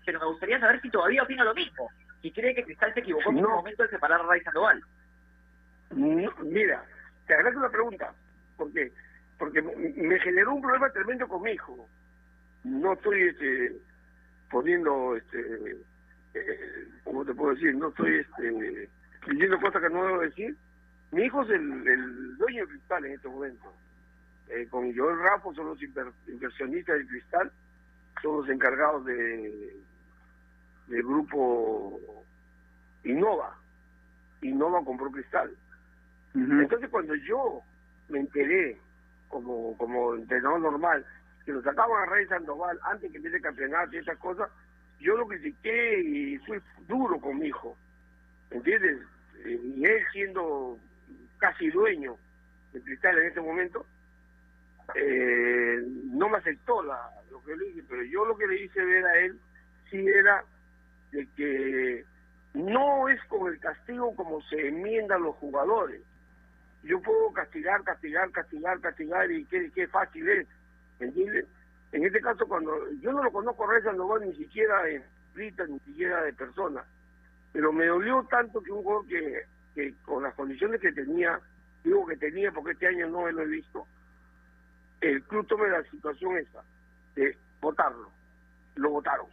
pero 0.07 0.21
me 0.21 0.27
gustaría 0.27 0.61
saber 0.61 0.81
si 0.81 0.91
todavía 0.91 1.23
opina 1.23 1.45
lo 1.45 1.55
mismo, 1.55 1.91
si 2.23 2.31
cree 2.33 2.55
que 2.55 2.65
Cristal 2.65 2.95
se 2.95 3.01
equivocó 3.01 3.31
en 3.31 3.45
un 3.45 3.51
momento 3.51 3.83
de 3.83 3.91
separar 3.91 4.21
a 4.21 4.25
Ray 4.25 4.41
Sandoval. 4.43 4.83
Mira, 5.91 6.85
te 7.27 7.35
agradezco 7.35 7.63
la 7.63 7.71
pregunta, 7.71 8.13
porque 8.57 8.93
porque 9.39 9.63
me 9.63 10.19
generó 10.19 10.55
un 10.55 10.61
problema 10.63 10.91
tremendo 10.91 11.29
con 11.29 11.43
mi 11.43 11.53
hijo. 11.53 11.89
No 12.65 12.93
estoy 12.95 13.29
este, 13.29 13.73
poniendo, 14.51 15.17
este, 15.17 15.77
¿cómo 17.05 17.25
te 17.25 17.35
puedo 17.35 17.55
decir? 17.55 17.75
No 17.77 17.89
estoy 17.89 18.17
este, 18.19 18.89
diciendo 19.29 19.61
cosas 19.61 19.83
que 19.83 19.91
no 19.91 20.05
debo 20.05 20.21
decir. 20.21 20.57
Mi 21.11 21.23
hijo 21.23 21.43
es 21.43 21.51
el, 21.51 21.89
el 21.89 22.37
dueño 22.37 22.67
de 22.67 22.73
Cristal 22.73 23.05
en 23.07 23.13
este 23.13 23.29
momento. 23.29 23.73
Eh, 24.49 24.67
con 24.71 24.95
Joel 24.97 25.19
Rafa 25.19 25.53
son 25.55 25.67
los 25.67 25.79
inversionistas 25.83 26.99
de 26.99 27.07
Cristal, 27.07 27.53
son 28.23 28.39
los 28.39 28.49
encargados 28.49 29.05
de 29.05 29.77
del 30.89 31.03
grupo 31.03 32.01
Innova. 33.05 33.55
Innova 34.43 34.85
compró 34.85 35.11
Cristal. 35.11 35.55
Entonces 36.35 36.89
cuando 36.91 37.15
yo 37.15 37.61
me 38.09 38.21
enteré 38.21 38.79
como, 39.29 39.77
como 39.77 40.15
entrenador 40.15 40.61
normal, 40.61 41.05
que 41.45 41.53
lo 41.53 41.63
sacaban 41.63 42.03
a 42.03 42.13
Rey 42.13 42.27
Sandoval 42.27 42.79
antes 42.85 43.11
que 43.11 43.17
empiece 43.17 43.37
el 43.37 43.43
campeonato 43.43 43.95
y 43.95 43.99
esas 43.99 44.19
cosas, 44.19 44.49
yo 45.01 45.17
lo 45.17 45.27
critiqué 45.27 46.01
y 46.01 46.39
fui 46.39 46.59
duro 46.87 47.21
con 47.21 47.39
mi 47.39 47.47
hijo, 47.49 47.77
¿entiendes? 48.51 49.01
Eh, 49.45 49.61
y 49.77 49.85
él 49.85 50.05
siendo 50.13 50.79
casi 51.39 51.69
dueño 51.71 52.17
de 52.73 52.83
Cristal 52.83 53.19
en 53.19 53.29
ese 53.29 53.41
momento, 53.41 53.87
eh, 54.95 55.83
no 56.13 56.29
me 56.29 56.39
aceptó 56.39 56.83
la, 56.83 57.11
lo 57.31 57.43
que 57.45 57.57
le 57.57 57.67
dije, 57.67 57.83
pero 57.89 58.03
yo 58.05 58.25
lo 58.25 58.37
que 58.37 58.47
le 58.47 58.63
hice 58.63 58.85
ver 58.85 59.05
a 59.05 59.19
él 59.19 59.39
sí 59.91 60.07
era 60.07 60.45
de 61.13 61.27
que 61.37 62.05
no 62.55 63.09
es 63.09 63.23
con 63.25 63.53
el 63.53 63.59
castigo 63.61 64.15
como 64.17 64.43
se 64.43 64.69
enmiendan 64.69 65.23
los 65.23 65.37
jugadores. 65.37 66.03
Yo 66.83 67.01
puedo 67.01 67.33
castigar, 67.33 67.83
castigar, 67.85 68.31
castigar, 68.31 68.81
castigar 68.81 69.31
y 69.31 69.45
qué, 69.47 69.71
qué 69.75 69.87
fácil 69.89 70.29
es, 70.29 70.47
¿entiendes? 71.01 71.47
En 71.93 72.05
este 72.05 72.21
caso, 72.21 72.47
cuando 72.47 72.73
yo 73.01 73.13
no 73.13 73.23
lo 73.23 73.33
conozco 73.33 73.65
a 73.65 73.73
Rey 73.73 73.83
Sandoval 73.83 74.27
ni 74.27 74.35
siquiera 74.35 74.89
en 74.89 75.03
Rita, 75.35 75.67
ni 75.67 75.79
siquiera 75.81 76.23
de 76.23 76.33
persona, 76.33 76.85
pero 77.53 77.73
me 77.73 77.87
dolió 77.87 78.27
tanto 78.31 78.63
que 78.63 78.73
un 78.73 78.83
jugador 78.83 79.07
que, 79.07 79.43
que 79.75 79.95
con 80.05 80.23
las 80.23 80.35
condiciones 80.35 80.81
que 80.81 80.93
tenía, 80.93 81.41
digo 81.83 82.07
que 82.07 82.17
tenía 82.17 82.53
porque 82.53 82.73
este 82.73 82.89
año 82.89 83.09
no 83.09 83.31
lo 83.31 83.43
he 83.43 83.47
visto, 83.47 83.87
el 85.01 85.23
club 85.25 85.47
tome 85.47 85.69
la 85.69 85.83
situación 85.85 86.37
esa 86.37 86.63
de 87.15 87.37
votarlo. 87.61 88.11
Lo 88.77 88.91
votaron, 88.91 89.27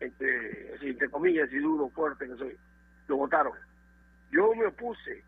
entre, 0.00 0.74
entre 0.88 1.08
comillas 1.08 1.52
y 1.52 1.58
duro, 1.58 1.88
fuerte 1.88 2.28
que 2.28 2.36
soy, 2.36 2.56
lo 3.08 3.16
votaron. 3.16 3.52
Yo 4.30 4.54
me 4.54 4.66
opuse 4.66 5.24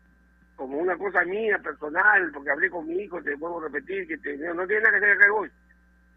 como 0.55 0.77
una 0.77 0.97
cosa 0.97 1.23
mía, 1.23 1.59
personal, 1.59 2.31
porque 2.33 2.49
hablé 2.49 2.69
con 2.69 2.87
mi 2.87 2.95
hijo, 2.95 3.21
te 3.21 3.37
puedo 3.37 3.59
repetir, 3.59 4.07
que 4.07 4.17
te, 4.17 4.37
no 4.37 4.65
tiene 4.65 4.81
nada 4.81 4.99
que 4.99 5.05
hacer 5.05 5.11
acá 5.11 5.33
hoy. 5.33 5.49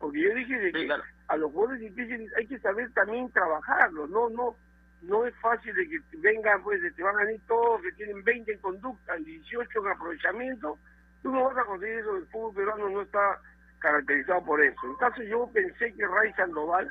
Porque 0.01 0.22
yo 0.22 0.34
dije 0.34 0.59
de 0.59 0.72
que 0.72 0.88
a 1.28 1.36
los 1.36 1.53
jugadores 1.53 1.80
difíciles 1.80 2.32
hay 2.36 2.46
que 2.46 2.59
saber 2.59 2.90
también 2.92 3.30
trabajarlo, 3.30 4.07
no, 4.09 4.30
no, 4.30 4.57
no 5.03 5.26
es 5.26 5.34
fácil 5.36 5.74
de 5.74 5.88
que 5.88 6.01
vengan, 6.18 6.62
pues, 6.62 6.80
te 6.96 7.03
van 7.03 7.18
a 7.18 7.30
ir 7.30 7.40
todos, 7.46 7.82
que 7.82 7.92
tienen 7.92 8.24
20 8.24 8.51
en 8.51 8.59
conducta 8.61 9.18
y 9.18 9.24
18 9.24 9.68
en 9.78 9.92
aprovechamiento, 9.92 10.78
tú 11.22 11.30
no 11.30 11.44
vas 11.44 11.59
a 11.59 11.64
conseguir 11.66 11.98
eso, 11.98 12.16
el 12.16 12.26
fútbol 12.28 12.55
peruano 12.55 12.88
no 12.88 13.03
está 13.03 13.38
caracterizado 13.78 14.42
por 14.42 14.62
eso. 14.62 14.80
En 14.84 14.94
caso 14.96 15.22
yo 15.22 15.51
pensé 15.53 15.92
que 15.92 16.07
Ray 16.07 16.32
Sandoval, 16.32 16.90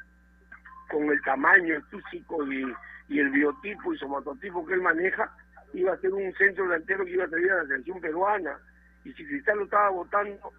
con 0.91 1.09
el 1.09 1.21
tamaño, 1.23 1.75
el 1.75 1.83
físico 1.85 2.45
y, 2.45 2.63
y 3.07 3.19
el 3.19 3.31
biotipo 3.31 3.91
y 3.91 3.97
somatotipo 3.97 4.65
que 4.67 4.75
él 4.75 4.81
maneja, 4.81 5.35
iba 5.73 5.93
a 5.93 5.97
ser 5.97 6.13
un 6.13 6.31
centro 6.33 6.65
delantero 6.65 7.05
que 7.05 7.11
iba 7.11 7.25
a 7.25 7.29
salir 7.29 7.51
a 7.51 7.63
la 7.63 7.67
selección 7.67 7.99
peruana. 7.99 8.59
Y 9.03 9.13
si 9.13 9.25
Cristal 9.25 9.57
lo 9.57 9.63
estaba 9.63 9.89
votando, 9.89 10.51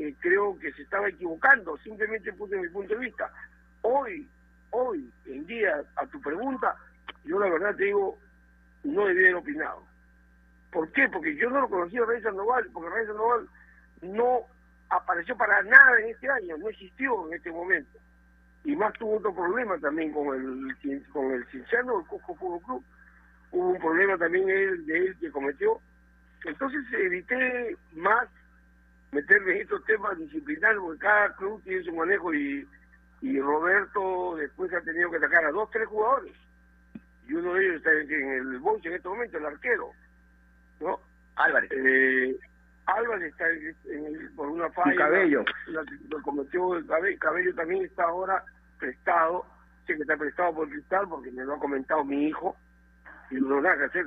eh, 0.00 0.14
creo 0.18 0.58
que 0.58 0.72
se 0.72 0.82
estaba 0.82 1.08
equivocando. 1.10 1.76
Simplemente 1.78 2.32
puse 2.32 2.56
mi 2.56 2.68
punto 2.70 2.94
de 2.94 3.00
vista. 3.00 3.30
Hoy, 3.82 4.26
hoy, 4.70 5.12
en 5.26 5.46
día, 5.46 5.82
a 5.96 6.06
tu 6.06 6.18
pregunta, 6.22 6.74
yo 7.24 7.38
la 7.38 7.50
verdad 7.50 7.76
te 7.76 7.84
digo, 7.84 8.18
no 8.82 9.04
debía 9.04 9.28
haber 9.28 9.42
opinado. 9.42 9.84
¿Por 10.72 10.90
qué? 10.92 11.06
Porque 11.08 11.36
yo 11.36 11.50
no 11.50 11.60
lo 11.60 11.68
conocía 11.68 12.02
a 12.02 12.06
Rey 12.06 12.22
Sandoval, 12.22 12.70
porque 12.72 12.88
Rey 12.88 13.06
Sandoval 13.06 13.48
no 14.00 14.46
apareció 14.88 15.36
para 15.36 15.62
nada 15.64 16.00
en 16.00 16.08
este 16.08 16.30
año, 16.30 16.56
no 16.56 16.70
existió 16.70 17.26
en 17.28 17.34
este 17.34 17.50
momento. 17.50 17.98
Y 18.64 18.76
más 18.76 18.94
tuvo 18.94 19.18
otro 19.18 19.34
problema 19.34 19.78
también 19.78 20.12
con 20.12 20.34
el 20.34 21.06
con 21.12 21.30
el 21.32 21.46
Cinciano, 21.48 22.00
el 22.00 22.06
Cusco 22.06 22.34
Fútbol 22.36 22.62
Club. 22.62 22.84
Hubo 23.52 23.68
un 23.70 23.78
problema 23.78 24.16
también 24.16 24.48
él, 24.48 24.86
de 24.86 24.98
él 24.98 25.16
que 25.18 25.30
cometió. 25.30 25.78
Entonces 26.44 26.80
evité 26.92 27.76
más 27.92 28.28
meterme 29.12 29.52
en 29.52 29.62
estos 29.62 29.84
temas 29.84 30.18
disciplinarios, 30.18 30.82
porque 30.82 31.00
cada 31.00 31.34
club 31.36 31.62
tiene 31.64 31.82
su 31.82 31.92
manejo 31.92 32.32
y, 32.32 32.66
y 33.20 33.40
Roberto 33.40 34.36
después 34.36 34.72
ha 34.72 34.80
tenido 34.82 35.10
que 35.10 35.20
sacar 35.20 35.44
a 35.44 35.50
dos, 35.50 35.70
tres 35.70 35.88
jugadores. 35.88 36.34
Y 37.26 37.34
uno 37.34 37.54
de 37.54 37.64
ellos 37.64 37.76
está 37.76 37.92
en, 37.92 38.30
el 38.32 38.58
bolso 38.58 38.88
en 38.88 38.94
este 38.94 39.08
momento, 39.08 39.38
el 39.38 39.46
arquero. 39.46 39.90
¿no? 40.80 41.00
Álvarez. 41.36 41.70
Eh, 41.72 42.38
Álvarez 42.86 43.32
está 43.32 43.48
en, 43.48 44.34
por 44.34 44.48
una 44.48 44.70
falla. 44.70 44.96
Cabello. 44.96 45.44
lo 45.66 46.22
cometió 46.22 46.76
el 46.76 46.86
cabello, 46.86 47.18
cabello 47.18 47.54
también 47.54 47.84
está 47.84 48.04
ahora 48.04 48.42
prestado. 48.78 49.44
Sé 49.86 49.94
que 49.94 50.02
está 50.02 50.16
prestado 50.16 50.54
por 50.54 50.68
Cristal 50.68 51.08
porque 51.08 51.30
me 51.30 51.44
lo 51.44 51.54
ha 51.54 51.58
comentado 51.58 52.04
mi 52.04 52.28
hijo. 52.28 52.56
Y 53.30 53.36
no 53.36 53.60
nada 53.60 53.78
que 53.78 53.84
hacer. 53.84 54.06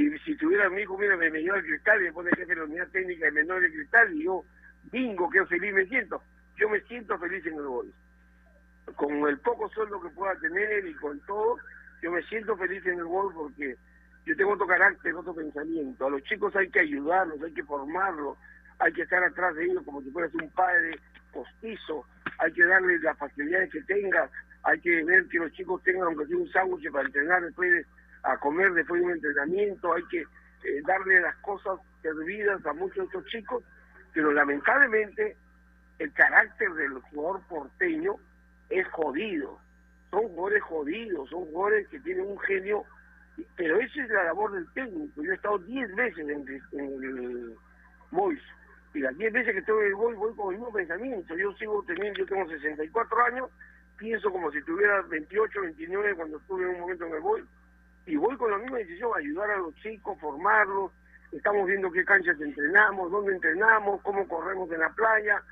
Si, 0.00 0.18
si 0.20 0.34
tuviera 0.36 0.70
mi 0.70 0.80
hijo, 0.80 0.96
mira, 0.96 1.14
me, 1.14 1.30
me 1.30 1.42
lleva 1.42 1.58
el 1.58 1.64
Cristal 1.64 2.00
y 2.00 2.04
me 2.04 2.12
pone 2.14 2.30
jefe 2.30 2.46
de 2.46 2.56
la 2.56 2.64
unidad 2.64 2.88
técnica 2.88 3.26
de 3.26 3.32
menor 3.32 3.60
de 3.60 3.70
Cristal 3.70 4.14
y 4.14 4.24
yo, 4.24 4.42
bingo, 4.90 5.28
qué 5.28 5.44
feliz 5.44 5.74
me 5.74 5.84
siento. 5.84 6.22
Yo 6.56 6.70
me 6.70 6.80
siento 6.82 7.18
feliz 7.18 7.44
en 7.44 7.56
el 7.56 7.66
gol. 7.66 7.92
Con 8.96 9.12
el 9.28 9.38
poco 9.40 9.68
sueldo 9.68 10.00
que 10.00 10.08
pueda 10.08 10.34
tener 10.36 10.86
y 10.86 10.94
con 10.94 11.20
todo, 11.26 11.58
yo 12.00 12.12
me 12.12 12.22
siento 12.22 12.56
feliz 12.56 12.84
en 12.86 12.98
el 12.98 13.04
gol 13.04 13.30
porque 13.34 13.76
yo 14.24 14.36
tengo 14.36 14.52
otro 14.52 14.66
carácter, 14.66 15.14
otro 15.14 15.34
pensamiento. 15.34 16.06
A 16.06 16.10
los 16.10 16.22
chicos 16.22 16.56
hay 16.56 16.70
que 16.70 16.80
ayudarlos, 16.80 17.42
hay 17.42 17.52
que 17.52 17.64
formarlos, 17.64 18.38
hay 18.78 18.94
que 18.94 19.02
estar 19.02 19.22
atrás 19.22 19.54
de 19.54 19.66
ellos 19.66 19.82
como 19.84 20.00
si 20.00 20.10
fueras 20.10 20.32
un 20.34 20.48
padre 20.52 20.98
postizo, 21.30 22.06
hay 22.38 22.50
que 22.54 22.64
darles 22.64 23.02
las 23.02 23.18
facilidades 23.18 23.70
que 23.70 23.82
tengan, 23.82 24.30
hay 24.62 24.80
que 24.80 25.04
ver 25.04 25.26
que 25.28 25.40
los 25.40 25.52
chicos 25.52 25.82
tengan 25.82 26.04
aunque 26.04 26.24
sea 26.26 26.38
un 26.38 26.50
sándwich 26.50 26.90
para 26.90 27.04
entrenar 27.04 27.42
después 27.42 27.70
de, 27.70 27.86
a 28.22 28.36
comer 28.38 28.72
después 28.72 29.00
de 29.00 29.06
un 29.06 29.12
entrenamiento, 29.12 29.94
hay 29.94 30.04
que 30.04 30.20
eh, 30.20 30.82
darle 30.86 31.20
las 31.20 31.36
cosas 31.36 31.78
servidas 32.02 32.64
a 32.66 32.72
muchos 32.72 32.96
de 32.96 33.04
estos 33.04 33.24
chicos, 33.26 33.64
pero 34.12 34.32
lamentablemente 34.32 35.36
el 35.98 36.12
carácter 36.12 36.72
del 36.74 37.00
jugador 37.00 37.40
porteño 37.48 38.16
es 38.68 38.86
jodido, 38.88 39.58
son 40.10 40.22
jugadores 40.28 40.62
jodidos, 40.62 41.30
son 41.30 41.44
jugadores 41.46 41.88
que 41.88 42.00
tienen 42.00 42.26
un 42.26 42.38
genio 42.40 42.84
pero 43.56 43.78
esa 43.78 44.02
es 44.02 44.10
la 44.10 44.24
labor 44.24 44.52
del 44.52 44.70
técnico. 44.72 45.22
Yo 45.22 45.32
he 45.32 45.34
estado 45.34 45.58
10 45.58 45.94
veces 45.94 46.28
en, 46.28 46.46
el 47.02 47.54
Boys 48.10 48.42
y 48.94 49.00
las 49.00 49.16
10 49.16 49.32
veces 49.32 49.52
que 49.52 49.58
estoy 49.60 49.80
en 49.80 49.86
el 49.88 49.94
Boys 49.94 50.16
voy 50.16 50.34
con 50.34 50.52
el 50.52 50.58
mismo 50.58 50.72
pensamiento. 50.72 51.36
Yo 51.36 51.52
sigo 51.54 51.82
teniendo, 51.86 52.18
yo 52.18 52.26
tengo 52.26 52.48
64 52.48 53.24
años, 53.26 53.50
pienso 53.96 54.30
como 54.30 54.50
si 54.50 54.62
tuviera 54.62 55.02
28, 55.02 55.60
29 55.62 56.14
cuando 56.14 56.38
estuve 56.38 56.64
en 56.64 56.70
un 56.70 56.80
momento 56.80 57.06
en 57.06 57.14
el 57.14 57.20
Boys 57.20 57.44
y 58.10 58.16
voy 58.16 58.36
con 58.36 58.50
la 58.50 58.58
misma 58.58 58.78
decisión, 58.78 59.10
ayudar 59.16 59.50
a 59.50 59.58
los 59.58 59.74
chicos, 59.76 60.18
formarlos. 60.20 60.92
Estamos 61.32 61.66
viendo 61.66 61.90
qué 61.92 62.04
canchas 62.04 62.40
entrenamos, 62.40 63.10
dónde 63.10 63.32
entrenamos, 63.32 64.02
cómo 64.02 64.26
corremos 64.26 64.70
en 64.72 64.80
la 64.80 64.90
playa, 64.90 65.42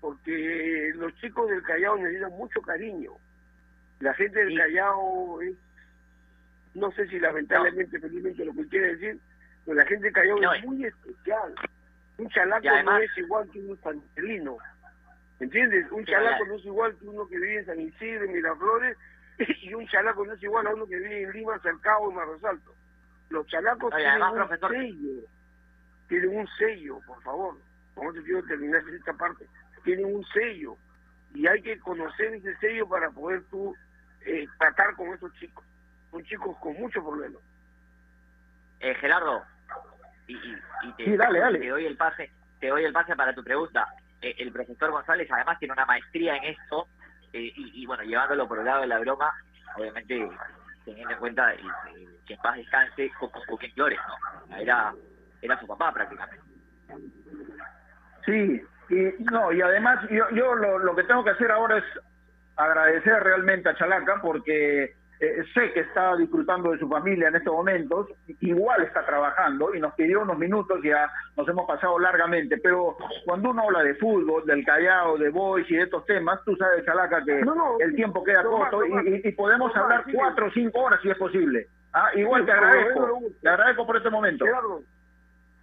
porque 0.00 0.92
los 0.94 1.14
chicos 1.16 1.50
del 1.50 1.62
Callao 1.62 1.96
necesitan 1.96 2.30
mucho 2.32 2.60
cariño. 2.62 3.12
La 4.00 4.14
gente 4.14 4.44
del 4.44 4.56
Callao 4.56 5.40
es 5.42 5.56
no 6.74 6.90
sé 6.92 7.06
si 7.08 7.18
lamentablemente, 7.18 8.00
felizmente 8.00 8.44
lo 8.44 8.52
que 8.52 8.68
quiere 8.68 8.96
decir, 8.96 9.20
pero 9.64 9.76
la 9.76 9.86
gente 9.86 10.12
cayó 10.12 10.36
es 10.52 10.64
muy 10.64 10.84
especial. 10.84 11.54
Un 12.18 12.28
chalaco 12.28 12.68
no 12.84 12.98
es 12.98 13.10
igual 13.16 13.48
que 13.50 13.60
un 13.60 13.80
santelino. 13.80 14.56
¿Entiendes? 15.40 15.90
Un 15.90 16.04
chalaco 16.04 16.44
no 16.46 16.54
es 16.54 16.64
igual 16.64 16.96
que 16.96 17.06
uno 17.06 17.26
que 17.28 17.38
vive 17.38 17.58
en 17.58 17.66
San 17.66 17.80
Isidro, 17.80 18.24
en 18.24 18.32
Miraflores, 18.32 18.96
y 19.62 19.74
un 19.74 19.86
chalaco 19.88 20.24
no 20.24 20.34
es 20.34 20.42
igual 20.42 20.66
a 20.66 20.74
uno 20.74 20.86
que 20.86 20.96
vive 20.96 21.22
en 21.22 21.32
Lima, 21.32 21.58
Cercado 21.60 22.10
y 22.10 22.14
Marrosalto. 22.14 22.74
Los 23.30 23.46
chalacos 23.46 23.92
tienen 23.94 24.22
un 24.22 24.48
sello. 24.68 25.28
Tienen 26.08 26.38
un 26.38 26.48
sello, 26.58 27.00
por 27.06 27.22
favor. 27.22 27.56
Como 27.94 28.12
te 28.12 28.22
quiero 28.22 28.42
terminar 28.44 28.82
esta 28.88 29.12
parte. 29.14 29.46
Tienen 29.82 30.14
un 30.14 30.24
sello. 30.26 30.76
Y 31.34 31.46
hay 31.46 31.62
que 31.62 31.78
conocer 31.80 32.34
ese 32.34 32.56
sello 32.58 32.88
para 32.88 33.10
poder 33.10 33.42
tú 33.50 33.74
eh, 34.24 34.46
tratar 34.58 34.94
con 34.94 35.12
esos 35.12 35.32
chicos 35.34 35.64
son 36.14 36.24
chicos 36.24 36.56
con 36.58 36.74
muchos 36.74 37.02
problemas. 37.02 37.42
Eh, 38.78 38.94
Gerardo, 38.94 39.42
y, 40.28 40.38
te, 40.96 41.04
sí, 41.04 41.16
dale, 41.16 41.40
dale. 41.40 41.58
te 41.58 41.68
doy 41.68 41.86
el 41.86 41.96
pase, 41.96 42.30
te 42.60 42.68
doy 42.68 42.84
el 42.84 42.92
pase 42.92 43.16
para 43.16 43.34
tu 43.34 43.42
pregunta. 43.42 43.88
Eh, 44.22 44.36
el 44.38 44.52
profesor 44.52 44.92
González 44.92 45.28
además 45.30 45.58
tiene 45.58 45.72
una 45.72 45.86
maestría 45.86 46.36
en 46.36 46.44
esto 46.44 46.86
eh, 47.34 47.52
y, 47.56 47.84
bueno, 47.84 48.04
llevándolo 48.04 48.46
por 48.46 48.60
el 48.60 48.64
lado 48.64 48.82
de 48.82 48.86
la 48.86 49.00
broma, 49.00 49.32
obviamente 49.76 50.28
teniendo 50.84 51.14
en 51.14 51.18
cuenta 51.18 51.52
que 52.26 52.34
en 52.34 52.40
paz 52.40 52.56
descanse 52.56 53.10
con, 53.18 53.28
con, 53.30 53.58
Flores, 53.74 53.98
¿no? 54.48 54.56
Era, 54.56 54.94
era 55.42 55.58
su 55.58 55.66
papá 55.66 55.92
prácticamente. 55.92 56.44
Sí, 58.24 58.62
y 58.88 59.24
no, 59.24 59.50
y 59.52 59.60
además 59.62 60.08
yo, 60.10 60.30
yo 60.30 60.54
lo, 60.54 60.78
lo 60.78 60.94
que 60.94 61.02
tengo 61.02 61.24
que 61.24 61.30
hacer 61.30 61.50
ahora 61.50 61.78
es 61.78 61.84
agradecer 62.54 63.20
realmente 63.24 63.68
a 63.68 63.74
Chalaca 63.74 64.20
porque 64.22 64.94
eh, 65.26 65.44
sé 65.54 65.72
que 65.72 65.80
está 65.80 66.16
disfrutando 66.16 66.70
de 66.72 66.78
su 66.78 66.88
familia 66.88 67.28
en 67.28 67.36
estos 67.36 67.52
momentos, 67.54 68.08
igual 68.40 68.82
está 68.82 69.04
trabajando 69.06 69.74
y 69.74 69.80
nos 69.80 69.94
pidió 69.94 70.22
unos 70.22 70.38
minutos, 70.38 70.80
ya 70.82 71.10
nos 71.36 71.48
hemos 71.48 71.66
pasado 71.66 71.98
largamente, 71.98 72.58
pero 72.58 72.96
cuando 73.24 73.50
uno 73.50 73.62
habla 73.62 73.82
de 73.82 73.94
fútbol, 73.96 74.44
del 74.46 74.64
Callao, 74.64 75.18
de 75.18 75.30
Boys 75.30 75.70
y 75.70 75.76
de 75.76 75.82
estos 75.84 76.04
temas, 76.06 76.40
tú 76.44 76.54
sabes, 76.56 76.84
Chalaca, 76.84 77.24
que 77.24 77.42
No, 77.44 77.54
no, 77.54 77.76
el 77.80 77.94
tiempo 77.94 78.22
queda 78.24 78.42
corto 78.42 78.84
y- 78.84 79.20
y, 79.24 79.28
y 79.28 79.32
podemos 79.32 79.74
hablar 79.76 80.04
sí. 80.06 80.12
cuatro 80.14 80.46
o 80.46 80.50
cinco 80.50 80.80
horas 80.82 81.00
si 81.02 81.10
es 81.10 81.18
posible. 81.18 81.66
Ah, 81.92 82.10
igual 82.14 82.42
Sí, 82.42 82.46
te 82.46 82.52
agradezco, 82.52 83.20
te 83.40 83.48
agradezco 83.48 83.86
por 83.86 83.96
este 83.96 84.10
momento. 84.10 84.44
Gerardo, 84.44 84.82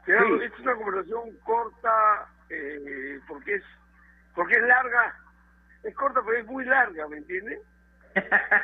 Gerardo, 0.05 0.38
Sí. 0.39 0.43
es 0.45 0.59
una 0.59 0.76
conversación 0.76 1.22
corta 1.43 2.28
eh, 2.49 3.20
porque 3.28 3.55
es 3.55 3.64
porque 4.34 4.55
es 4.55 4.64
larga, 4.64 5.14
es 5.84 5.93
corta 5.95 6.22
pero 6.26 6.38
es 6.38 6.45
muy 6.45 6.64
larga, 6.66 7.07
¿me 7.09 7.18
entiendes? 7.18 7.59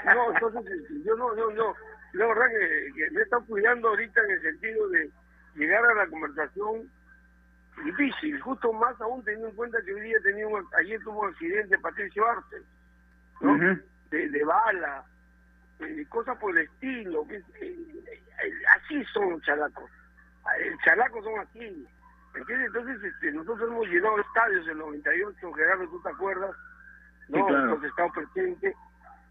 No, 0.05 0.33
entonces 0.33 0.65
este, 0.71 1.03
yo 1.03 1.15
no, 1.15 1.35
yo 1.35 1.51
no, 1.51 1.75
la 2.13 2.27
verdad 2.27 2.45
que, 2.49 2.91
que 2.95 3.11
me 3.11 3.21
están 3.21 3.45
cuidando 3.45 3.89
ahorita 3.89 4.21
en 4.23 4.31
el 4.31 4.41
sentido 4.41 4.89
de 4.89 5.11
llegar 5.55 5.83
a 5.85 5.93
la 5.93 6.07
conversación 6.07 6.89
difícil, 7.83 8.39
justo 8.41 8.73
más 8.73 8.99
aún 9.01 9.23
teniendo 9.23 9.49
en 9.49 9.55
cuenta 9.55 9.77
que 9.85 9.93
hoy 9.93 10.01
día 10.01 10.17
tenía 10.23 10.47
un, 10.47 10.65
ayer 10.79 10.99
tuvo 11.03 11.21
un 11.21 11.29
accidente 11.29 11.77
Patricio 11.77 12.27
Arce, 12.27 12.57
¿no? 13.41 13.57
De, 14.09 14.29
de 14.29 14.43
bala, 14.45 15.03
eh, 15.79 16.05
cosas 16.09 16.37
por 16.37 16.57
el 16.57 16.65
estilo, 16.65 17.27
que, 17.27 17.35
eh, 17.35 17.43
eh, 17.61 18.53
así 18.75 19.03
son 19.13 19.31
los 19.31 19.41
chalacos, 19.43 19.89
el 20.59 20.77
chalaco 20.79 21.21
son 21.23 21.39
así, 21.39 21.87
¿entiendes? 22.35 22.67
Entonces 22.67 23.03
este, 23.03 23.31
nosotros 23.31 23.69
hemos 23.69 23.87
llenado 23.87 24.19
estadios 24.19 24.65
en 24.65 24.71
el 24.71 24.77
98, 24.79 25.53
Gerardo, 25.53 25.87
¿tú 25.89 26.01
te 26.01 26.09
acuerdas? 26.09 26.55
No, 27.29 27.37
Sí, 27.37 27.43
claro. 27.47 27.73
hemos 27.73 27.83
estado 27.83 28.09
presentes, 28.13 28.75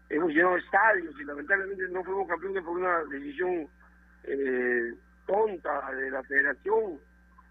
hemos 0.09 0.29
llenado 0.31 0.57
estadios 0.57 1.13
y 1.19 1.23
lamentablemente 1.23 1.87
no 1.89 2.03
fuimos 2.03 2.27
campeones 2.27 2.63
por 2.63 2.77
una 2.77 3.03
decisión 3.05 3.67
eh, 4.23 4.93
tonta 5.25 5.91
de 5.91 6.11
la 6.11 6.23
federación. 6.23 6.99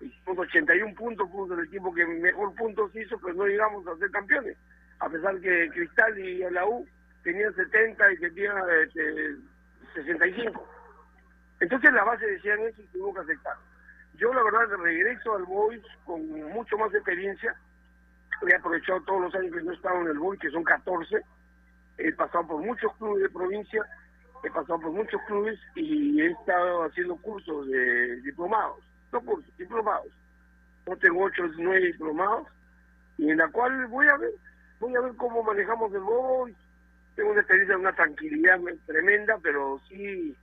Hicimos 0.01 0.39
81 0.39 0.95
puntos, 0.95 1.29
puntos 1.31 1.57
del 1.57 1.67
equipo 1.67 1.93
que 1.95 2.07
mejor 2.07 2.55
puntos 2.55 2.95
hizo, 2.95 3.19
pero 3.19 3.35
no 3.35 3.47
llegamos 3.47 3.87
a 3.87 3.97
ser 3.97 4.11
campeones. 4.11 4.57
A 4.99 5.09
pesar 5.09 5.39
que 5.41 5.71
Cristal 5.71 6.19
y 6.19 6.39
la 6.51 6.67
U 6.67 6.87
tenían 7.23 7.55
70 7.55 8.13
y 8.13 8.17
tenían 8.19 8.57
este, 8.83 9.37
65. 9.95 10.69
Entonces 11.61 11.93
la 11.93 12.05
base 12.05 12.27
decían 12.27 12.61
eso 12.61 12.83
y 12.83 12.87
tuvimos 12.87 13.15
que 13.15 13.21
aceptar. 13.23 13.57
Yo 14.15 14.33
la 14.33 14.43
verdad 14.43 14.77
regreso 14.79 15.35
al 15.35 15.45
Boys 15.45 15.83
con 16.05 16.27
mucho 16.53 16.79
más 16.79 16.93
experiencia. 16.95 17.55
He 18.47 18.55
aprovechado 18.55 19.01
todos 19.03 19.23
los 19.23 19.35
años 19.35 19.55
que 19.55 19.63
no 19.63 19.73
he 19.73 19.75
estado 19.75 20.01
en 20.03 20.09
el 20.09 20.19
Boys, 20.19 20.41
que 20.41 20.51
son 20.51 20.65
14. 20.65 21.23
He 21.99 22.13
pasado 22.13 22.47
por 22.47 22.63
muchos 22.63 22.95
clubes 22.97 23.23
de 23.23 23.31
provincia, 23.31 23.83
he 24.45 24.51
pasado 24.51 24.81
por 24.81 24.93
muchos 24.93 25.21
clubes 25.27 25.59
y 25.75 26.21
he 26.21 26.31
estado 26.31 26.85
haciendo 26.85 27.17
cursos 27.17 27.67
de 27.69 28.21
diplomados. 28.23 28.85
No 29.13 29.21
cursos, 29.21 29.57
diplomados. 29.57 30.13
Yo 30.87 30.97
tengo 30.99 31.25
8 31.25 31.43
o 31.43 31.49
9 31.59 31.87
diplomados 31.87 32.49
y 33.19 33.31
en 33.31 33.39
la 33.39 33.49
cual 33.49 33.87
voy 33.87 34.07
a 34.09 34.17
ver, 34.17 34.31
voy 34.79 34.95
a 34.95 35.01
ver 35.01 35.15
cómo 35.17 35.43
manejamos 35.43 35.93
el 35.95 36.01
Boys. 36.01 36.57
Tengo 37.15 37.31
una 37.31 37.41
experiencia, 37.41 37.79
una 37.79 37.95
tranquilidad 37.95 38.61
tremenda, 38.87 39.39
pero 39.43 39.81
sí 39.89 40.37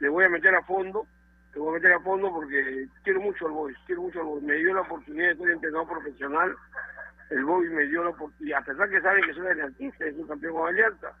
le 0.00 0.08
voy 0.08 0.24
a 0.24 0.28
meter 0.28 0.54
a 0.54 0.62
fondo, 0.62 1.06
le 1.54 1.60
voy 1.60 1.70
a 1.70 1.72
meter 1.74 1.92
a 1.92 2.00
fondo 2.00 2.30
porque 2.32 2.86
quiero 3.02 3.20
mucho 3.20 3.46
al 3.46 3.52
Boys, 3.52 3.76
quiero 3.86 4.02
mucho 4.02 4.20
al 4.20 4.26
Boys. 4.26 4.44
Me 4.44 4.54
dio 4.54 4.74
la 4.74 4.82
oportunidad 4.82 5.30
de 5.30 5.36
ser 5.36 5.50
entrenador 5.50 5.88
profesional, 5.88 6.54
el 7.30 7.44
Boys 7.44 7.70
me 7.70 7.86
dio 7.86 8.04
la 8.04 8.10
oportunidad, 8.10 8.60
a 8.60 8.64
pesar 8.64 8.88
que 8.88 9.00
saben 9.00 9.24
que 9.24 9.34
soy 9.34 9.46
aliantista, 9.46 10.06
es 10.06 10.16
un 10.16 10.26
campeón 10.26 10.54
con 10.54 10.68
alianza, 10.68 11.12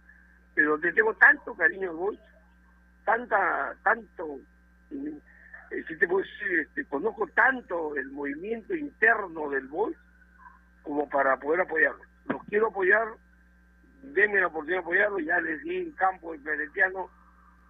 pero 0.54 0.76
le 0.78 0.92
tengo 0.92 1.14
tanto 1.14 1.54
cariño 1.54 1.90
al 1.90 1.96
Boys, 1.96 2.20
tanta, 3.04 3.74
tanto, 3.82 4.38
eh, 4.90 5.84
si 5.86 5.98
te 5.98 6.08
puedo 6.08 6.24
decir, 6.24 6.60
este, 6.60 6.84
conozco 6.86 7.26
tanto 7.28 7.94
el 7.96 8.10
movimiento 8.10 8.74
interno 8.74 9.50
del 9.50 9.66
Boys 9.68 9.96
como 10.82 11.08
para 11.08 11.36
poder 11.36 11.60
apoyarlo. 11.60 12.02
Los 12.26 12.42
quiero 12.44 12.68
apoyar, 12.68 13.08
denme 14.02 14.40
la 14.40 14.46
oportunidad 14.46 14.78
de 14.78 14.84
apoyarlo, 14.84 15.18
ya 15.20 15.40
les 15.40 15.62
di 15.62 15.76
en 15.76 15.92
campo 15.92 16.32
el 16.32 16.40
Peretiano 16.40 17.10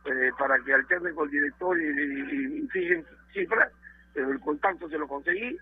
eh, 0.04 0.30
para 0.38 0.58
que 0.60 0.74
alternen 0.74 1.14
con 1.14 1.26
el 1.26 1.32
director 1.32 1.80
y, 1.80 1.84
y, 1.84 2.58
y 2.62 2.68
fijen 2.68 3.04
cifras, 3.32 3.72
pero 4.14 4.30
el 4.30 4.40
contacto 4.40 4.88
se 4.88 4.98
lo 4.98 5.08
conseguí, 5.08 5.58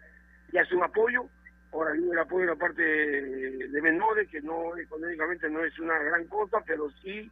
ya 0.52 0.60
es 0.60 0.72
un 0.72 0.82
apoyo, 0.84 1.28
ahora 1.76 1.92
viene 1.92 2.12
el 2.12 2.18
apoyo 2.18 2.42
en 2.42 2.50
la 2.50 2.56
parte 2.56 2.82
de, 2.82 3.68
de 3.68 3.82
menores, 3.82 4.28
que 4.28 4.40
no 4.40 4.76
económicamente 4.76 5.48
no 5.48 5.64
es 5.64 5.78
una 5.78 5.98
gran 5.98 6.26
cosa, 6.26 6.62
pero 6.66 6.90
sí 7.02 7.30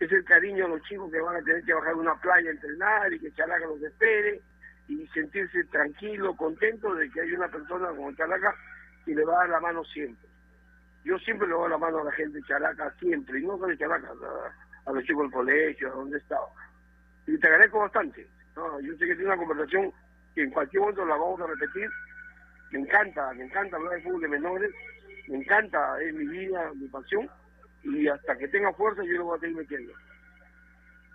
es 0.00 0.10
el 0.10 0.24
cariño 0.24 0.66
a 0.66 0.68
los 0.68 0.82
chicos 0.82 1.10
que 1.10 1.20
van 1.20 1.36
a 1.36 1.42
tener 1.42 1.62
que 1.64 1.74
bajar 1.74 1.92
a 1.92 1.96
una 1.96 2.20
playa 2.20 2.48
a 2.48 2.52
entrenar 2.52 3.12
y 3.12 3.20
que 3.20 3.32
Chalaca 3.32 3.66
los 3.66 3.82
espere 3.82 4.40
y 4.88 5.06
sentirse 5.08 5.64
tranquilo, 5.64 6.36
contento 6.36 6.94
de 6.94 7.10
que 7.10 7.20
hay 7.20 7.32
una 7.32 7.48
persona 7.48 7.88
como 7.88 8.12
Chalaca 8.14 8.54
que 9.04 9.14
le 9.14 9.24
va 9.24 9.34
a 9.34 9.38
dar 9.40 9.50
la 9.50 9.60
mano 9.60 9.84
siempre. 9.84 10.28
Yo 11.04 11.18
siempre 11.18 11.46
le 11.46 11.54
doy 11.54 11.70
la 11.70 11.78
mano 11.78 11.98
a 11.98 12.04
la 12.04 12.12
gente 12.12 12.38
de 12.38 12.44
Chalaca, 12.44 12.92
siempre, 12.98 13.38
y 13.38 13.44
no 13.44 13.56
solo 13.56 13.68
de 13.68 13.78
Chalaca, 13.78 14.08
a, 14.08 14.90
a 14.90 14.92
los 14.92 15.04
chicos 15.04 15.22
del 15.22 15.32
colegio, 15.32 15.88
a 15.88 15.96
donde 15.96 16.16
he 16.16 16.20
estado. 16.20 16.48
Y 17.26 17.38
te 17.38 17.46
agradezco 17.46 17.80
bastante. 17.80 18.26
No, 18.56 18.80
yo 18.80 18.92
sé 18.94 19.06
que 19.06 19.14
tiene 19.14 19.26
una 19.26 19.36
conversación 19.36 19.92
que 20.34 20.42
en 20.42 20.50
cualquier 20.50 20.80
momento 20.80 21.04
la 21.04 21.16
vamos 21.16 21.40
a 21.40 21.46
repetir. 21.46 21.88
Me 22.74 22.80
encanta, 22.80 23.32
me 23.34 23.44
encanta 23.44 23.76
hablar 23.76 23.94
de 23.94 24.02
fútbol 24.02 24.20
de 24.22 24.28
menores, 24.28 24.70
me 25.28 25.36
encanta, 25.36 25.96
es 26.02 26.12
mi 26.12 26.26
vida, 26.26 26.72
mi 26.74 26.88
pasión, 26.88 27.30
y 27.84 28.08
hasta 28.08 28.36
que 28.36 28.48
tenga 28.48 28.72
fuerza 28.72 29.00
yo 29.04 29.18
lo 29.18 29.24
voy 29.26 29.36
a 29.36 29.40
seguir 29.40 29.56
metiendo. 29.56 29.92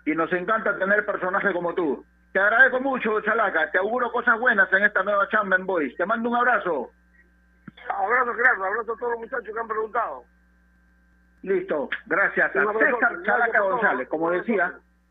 y 0.06 0.14
nos 0.14 0.32
encanta 0.32 0.78
tener 0.78 1.04
personajes 1.04 1.52
como 1.52 1.74
tú. 1.74 2.02
Te 2.32 2.40
agradezco 2.40 2.80
mucho, 2.80 3.20
Chalaca. 3.20 3.70
Te 3.70 3.76
auguro 3.76 4.10
cosas 4.10 4.40
buenas 4.40 4.72
en 4.72 4.84
esta 4.84 5.02
nueva 5.02 5.28
chamba 5.28 5.56
en 5.56 5.66
Boys. 5.66 5.94
Te 5.98 6.06
mando 6.06 6.30
un 6.30 6.36
abrazo. 6.36 6.90
Abrazo, 7.90 8.32
Gerardo, 8.34 8.64
abrazo 8.64 8.92
a 8.94 8.96
todos 8.96 9.12
los 9.12 9.20
muchachos 9.20 9.52
que 9.52 9.60
han 9.60 9.68
preguntado. 9.68 10.24
Listo. 11.42 11.90
Gracias 12.06 12.56
a 12.56 12.72
César 12.72 13.22
Chalaca. 13.22 13.60
González. 13.60 14.08
Como 14.08 14.30
decía, 14.30 14.72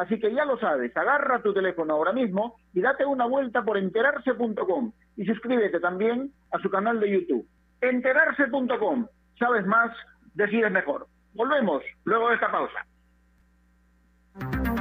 Así 0.00 0.18
que 0.18 0.32
ya 0.32 0.46
lo 0.46 0.58
sabes, 0.58 0.96
agarra 0.96 1.42
tu 1.42 1.52
teléfono 1.52 1.92
ahora 1.92 2.14
mismo 2.14 2.56
y 2.72 2.80
date 2.80 3.04
una 3.04 3.26
vuelta 3.26 3.62
por 3.62 3.76
enterarse.com 3.76 4.92
y 5.18 5.26
suscríbete 5.26 5.78
también 5.78 6.32
a 6.52 6.58
su 6.58 6.70
canal 6.70 6.98
de 7.00 7.10
YouTube. 7.10 7.46
Enterarse.com. 7.82 9.06
Sabes 9.38 9.66
más, 9.66 9.94
decides 10.32 10.72
mejor. 10.72 11.06
Volvemos 11.34 11.82
luego 12.04 12.30
de 12.30 12.36
esta 12.36 12.50
pausa. 12.50 12.86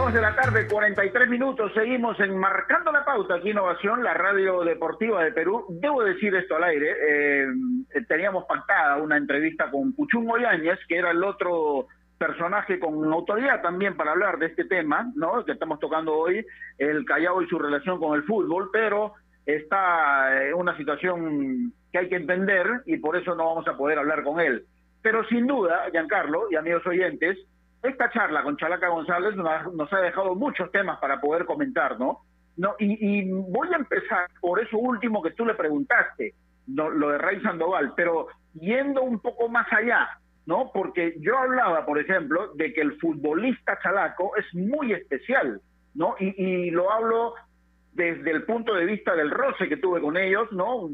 Dos 0.00 0.14
de 0.14 0.22
la 0.22 0.34
tarde, 0.34 0.66
43 0.66 1.28
minutos. 1.28 1.72
Seguimos 1.74 2.18
en 2.20 2.34
Marcando 2.34 2.90
la 2.90 3.04
Pauta 3.04 3.34
aquí 3.34 3.50
Innovación, 3.50 4.02
la 4.02 4.14
radio 4.14 4.64
deportiva 4.64 5.22
de 5.22 5.30
Perú. 5.30 5.66
Debo 5.68 6.02
decir 6.02 6.34
esto 6.34 6.56
al 6.56 6.64
aire. 6.64 6.90
eh, 6.90 7.46
teníamos 8.08 8.46
pactada 8.46 8.96
una 8.96 9.18
entrevista 9.18 9.70
con 9.70 9.92
Puchungo 9.92 10.38
Yáñez, 10.38 10.78
que 10.88 10.96
era 10.96 11.10
el 11.10 11.22
otro 11.22 11.86
personaje 12.16 12.80
con 12.80 13.12
autoridad 13.12 13.60
también 13.60 13.94
para 13.94 14.12
hablar 14.12 14.38
de 14.38 14.46
este 14.46 14.64
tema, 14.64 15.12
¿no? 15.16 15.44
Que 15.44 15.52
estamos 15.52 15.78
tocando 15.78 16.14
hoy, 16.14 16.46
el 16.78 17.04
Callao 17.04 17.42
y 17.42 17.48
su 17.48 17.58
relación 17.58 17.98
con 17.98 18.16
el 18.16 18.22
fútbol, 18.22 18.70
pero 18.72 19.12
está 19.44 20.46
en 20.46 20.54
una 20.54 20.74
situación 20.78 21.74
que 21.92 21.98
hay 21.98 22.08
que 22.08 22.16
entender 22.16 22.66
y 22.86 22.96
por 22.96 23.18
eso 23.18 23.34
no 23.34 23.44
vamos 23.44 23.68
a 23.68 23.76
poder 23.76 23.98
hablar 23.98 24.22
con 24.24 24.40
él. 24.40 24.64
Pero 25.02 25.26
sin 25.26 25.46
duda, 25.46 25.90
Giancarlo 25.92 26.50
y 26.50 26.56
amigos 26.56 26.86
oyentes, 26.86 27.36
esta 27.82 28.10
charla 28.10 28.42
con 28.42 28.56
Chalaca 28.56 28.88
González 28.88 29.34
nos 29.36 29.92
ha, 29.92 30.00
dejado 30.00 30.34
muchos 30.34 30.70
temas 30.70 30.98
para 30.98 31.20
poder 31.20 31.46
comentar, 31.46 31.98
¿no? 31.98 32.20
no 32.56 32.74
y, 32.78 33.30
voy 33.30 33.68
a 33.72 33.76
empezar 33.76 34.28
por 34.40 34.60
eso 34.60 34.76
último 34.78 35.22
que 35.22 35.30
tú 35.30 35.46
le 35.46 35.54
preguntaste, 35.54 36.34
no, 36.66 36.90
lo 36.90 37.10
de 37.10 37.18
Rey 37.18 37.40
Sandoval, 37.40 37.94
pero 37.96 38.28
yendo 38.54 39.02
un 39.02 39.18
poco 39.20 39.48
más 39.48 39.66
allá, 39.72 40.08
¿no? 40.46 40.70
Porque 40.72 41.14
yo 41.20 41.38
hablaba, 41.38 41.86
por 41.86 41.98
ejemplo, 41.98 42.52
de 42.54 42.72
que 42.72 42.80
el 42.80 42.98
futbolista 42.98 43.78
chalaco 43.82 44.36
es 44.36 44.44
muy 44.54 44.92
especial, 44.92 45.60
¿no? 45.94 46.16
Y, 46.18 46.70
lo 46.70 46.90
hablo 46.90 47.34
desde 47.92 48.30
el 48.30 48.44
punto 48.44 48.74
de 48.74 48.84
vista 48.84 49.14
del 49.14 49.30
roce 49.30 49.68
que 49.68 49.76
tuve 49.76 50.00
con 50.00 50.16
ellos, 50.16 50.50
¿no? 50.52 50.88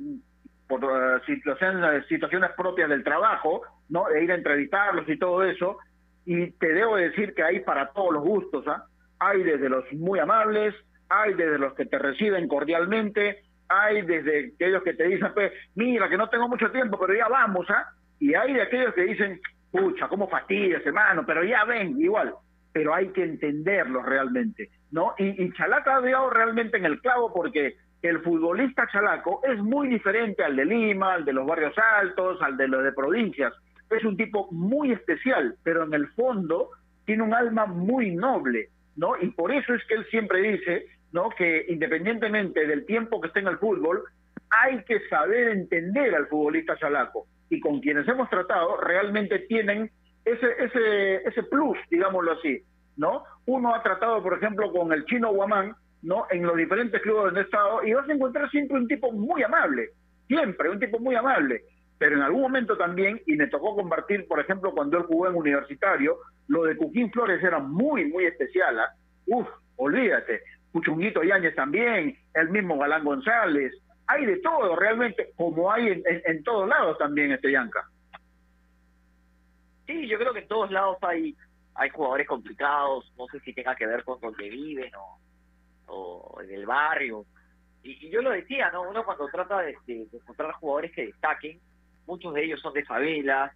Por 0.68 0.84
eh, 0.84 1.20
situaciones, 1.26 2.06
situaciones 2.06 2.50
propias 2.56 2.88
del 2.88 3.04
trabajo, 3.04 3.62
¿no? 3.88 4.08
De 4.08 4.22
ir 4.22 4.32
a 4.32 4.36
entrevistarlos 4.36 5.08
y 5.08 5.18
todo 5.18 5.44
eso. 5.44 5.78
Y 6.26 6.50
te 6.52 6.72
debo 6.72 6.96
decir 6.96 7.34
que 7.34 7.42
hay 7.42 7.60
para 7.60 7.92
todos 7.92 8.12
los 8.12 8.22
gustos, 8.22 8.66
¿ah? 8.68 8.84
Hay 9.18 9.42
desde 9.42 9.68
los 9.68 9.90
muy 9.92 10.18
amables, 10.18 10.74
hay 11.08 11.32
desde 11.34 11.58
los 11.58 11.72
que 11.74 11.86
te 11.86 11.98
reciben 11.98 12.48
cordialmente, 12.48 13.42
hay 13.68 14.02
desde 14.02 14.52
aquellos 14.54 14.82
que 14.82 14.92
te 14.92 15.04
dicen, 15.04 15.28
pues, 15.32 15.52
mira, 15.74 16.08
que 16.08 16.18
no 16.18 16.28
tengo 16.28 16.48
mucho 16.48 16.70
tiempo, 16.70 16.98
pero 16.98 17.14
ya 17.14 17.28
vamos, 17.28 17.66
¿ah? 17.70 17.88
Y 18.18 18.34
hay 18.34 18.52
de 18.52 18.62
aquellos 18.62 18.92
que 18.94 19.02
dicen, 19.02 19.40
pucha, 19.70 20.08
cómo 20.08 20.28
fastidias, 20.28 20.84
hermano, 20.84 21.24
pero 21.26 21.42
ya 21.44 21.64
ven, 21.64 21.98
igual. 21.98 22.34
Pero 22.72 22.94
hay 22.94 23.08
que 23.08 23.22
entenderlos 23.22 24.04
realmente, 24.04 24.68
¿no? 24.90 25.14
Y, 25.16 25.42
y 25.42 25.52
Chalaca 25.52 25.96
ha 25.96 26.00
dado 26.00 26.28
realmente 26.28 26.76
en 26.76 26.84
el 26.84 27.00
clavo 27.00 27.32
porque 27.32 27.76
el 28.02 28.20
futbolista 28.20 28.86
chalaco 28.90 29.40
es 29.44 29.58
muy 29.58 29.88
diferente 29.88 30.44
al 30.44 30.56
de 30.56 30.64
Lima, 30.64 31.14
al 31.14 31.24
de 31.24 31.32
los 31.32 31.46
barrios 31.46 31.74
altos, 32.00 32.40
al 32.42 32.56
de 32.56 32.68
los 32.68 32.84
de 32.84 32.92
provincias. 32.92 33.52
Es 33.90 34.04
un 34.04 34.16
tipo 34.16 34.48
muy 34.50 34.92
especial, 34.92 35.56
pero 35.62 35.84
en 35.84 35.94
el 35.94 36.08
fondo 36.08 36.70
tiene 37.04 37.22
un 37.22 37.34
alma 37.34 37.66
muy 37.66 38.14
noble, 38.14 38.70
¿no? 38.96 39.12
Y 39.20 39.28
por 39.30 39.52
eso 39.52 39.74
es 39.74 39.84
que 39.86 39.94
él 39.94 40.06
siempre 40.10 40.40
dice, 40.40 40.86
¿no? 41.12 41.30
Que 41.30 41.66
independientemente 41.68 42.66
del 42.66 42.84
tiempo 42.84 43.20
que 43.20 43.28
esté 43.28 43.40
en 43.40 43.48
el 43.48 43.58
fútbol, 43.58 44.02
hay 44.50 44.82
que 44.84 45.00
saber 45.08 45.48
entender 45.48 46.14
al 46.14 46.26
futbolista 46.26 46.76
chalaco. 46.76 47.26
Y 47.48 47.60
con 47.60 47.80
quienes 47.80 48.08
hemos 48.08 48.28
tratado, 48.28 48.76
realmente 48.78 49.40
tienen 49.40 49.90
ese, 50.24 50.46
ese, 50.58 51.16
ese 51.28 51.42
plus, 51.44 51.78
digámoslo 51.90 52.32
así, 52.32 52.60
¿no? 52.96 53.22
Uno 53.46 53.74
ha 53.74 53.82
tratado, 53.82 54.22
por 54.22 54.34
ejemplo, 54.34 54.72
con 54.72 54.92
el 54.92 55.04
chino 55.04 55.32
Guamán, 55.32 55.74
¿no? 56.02 56.26
En 56.30 56.42
los 56.42 56.56
diferentes 56.56 57.00
clubes 57.02 57.26
donde 57.26 57.40
he 57.40 57.44
estado, 57.44 57.84
y 57.84 57.92
vas 57.92 58.08
a 58.08 58.12
encontrar 58.12 58.50
siempre 58.50 58.76
un 58.76 58.88
tipo 58.88 59.12
muy 59.12 59.42
amable, 59.42 59.90
siempre, 60.26 60.70
un 60.70 60.80
tipo 60.80 60.98
muy 60.98 61.14
amable. 61.14 61.62
Pero 61.98 62.16
en 62.16 62.22
algún 62.22 62.42
momento 62.42 62.76
también, 62.76 63.22
y 63.26 63.36
me 63.36 63.46
tocó 63.46 63.74
compartir, 63.74 64.26
por 64.28 64.38
ejemplo, 64.38 64.72
cuando 64.72 64.98
él 64.98 65.04
jugó 65.04 65.28
en 65.28 65.34
universitario, 65.34 66.18
lo 66.48 66.64
de 66.64 66.76
Cuquín 66.76 67.10
Flores 67.10 67.42
era 67.42 67.58
muy, 67.58 68.04
muy 68.04 68.26
especial. 68.26 68.78
¿ah? 68.78 68.94
Uf, 69.26 69.48
olvídate. 69.76 70.42
Puchunguito 70.72 71.22
Yáñez 71.22 71.54
también, 71.54 72.18
el 72.34 72.50
mismo 72.50 72.78
Galán 72.78 73.04
González. 73.04 73.72
Hay 74.08 74.26
de 74.26 74.36
todo 74.38 74.76
realmente, 74.76 75.32
como 75.36 75.72
hay 75.72 75.88
en, 75.88 76.02
en, 76.04 76.44
todos 76.44 76.68
lados 76.68 76.98
también, 76.98 77.32
este 77.32 77.50
Yanca. 77.50 77.88
Sí, 79.86 80.06
yo 80.06 80.18
creo 80.18 80.32
que 80.32 80.40
en 80.40 80.48
todos 80.48 80.70
lados 80.70 80.98
hay 81.02 81.34
hay 81.78 81.90
jugadores 81.90 82.26
complicados, 82.26 83.12
no 83.18 83.26
sé 83.26 83.38
si 83.40 83.52
tenga 83.52 83.74
que 83.76 83.86
ver 83.86 84.02
con 84.02 84.18
donde 84.20 84.48
viven 84.48 84.90
o, 84.94 85.20
o 85.88 86.40
en 86.42 86.50
el 86.50 86.66
barrio. 86.66 87.26
Y, 87.82 88.10
yo 88.10 88.22
lo 88.22 88.30
decía, 88.30 88.70
¿no? 88.70 88.88
Uno 88.88 89.04
cuando 89.04 89.28
trata 89.28 89.60
de 89.60 89.76
encontrar 89.86 90.52
jugadores 90.52 90.92
que 90.92 91.06
destaquen, 91.06 91.60
muchos 92.06 92.34
de 92.34 92.44
ellos 92.44 92.60
son 92.60 92.72
de 92.72 92.84
favelas, 92.84 93.52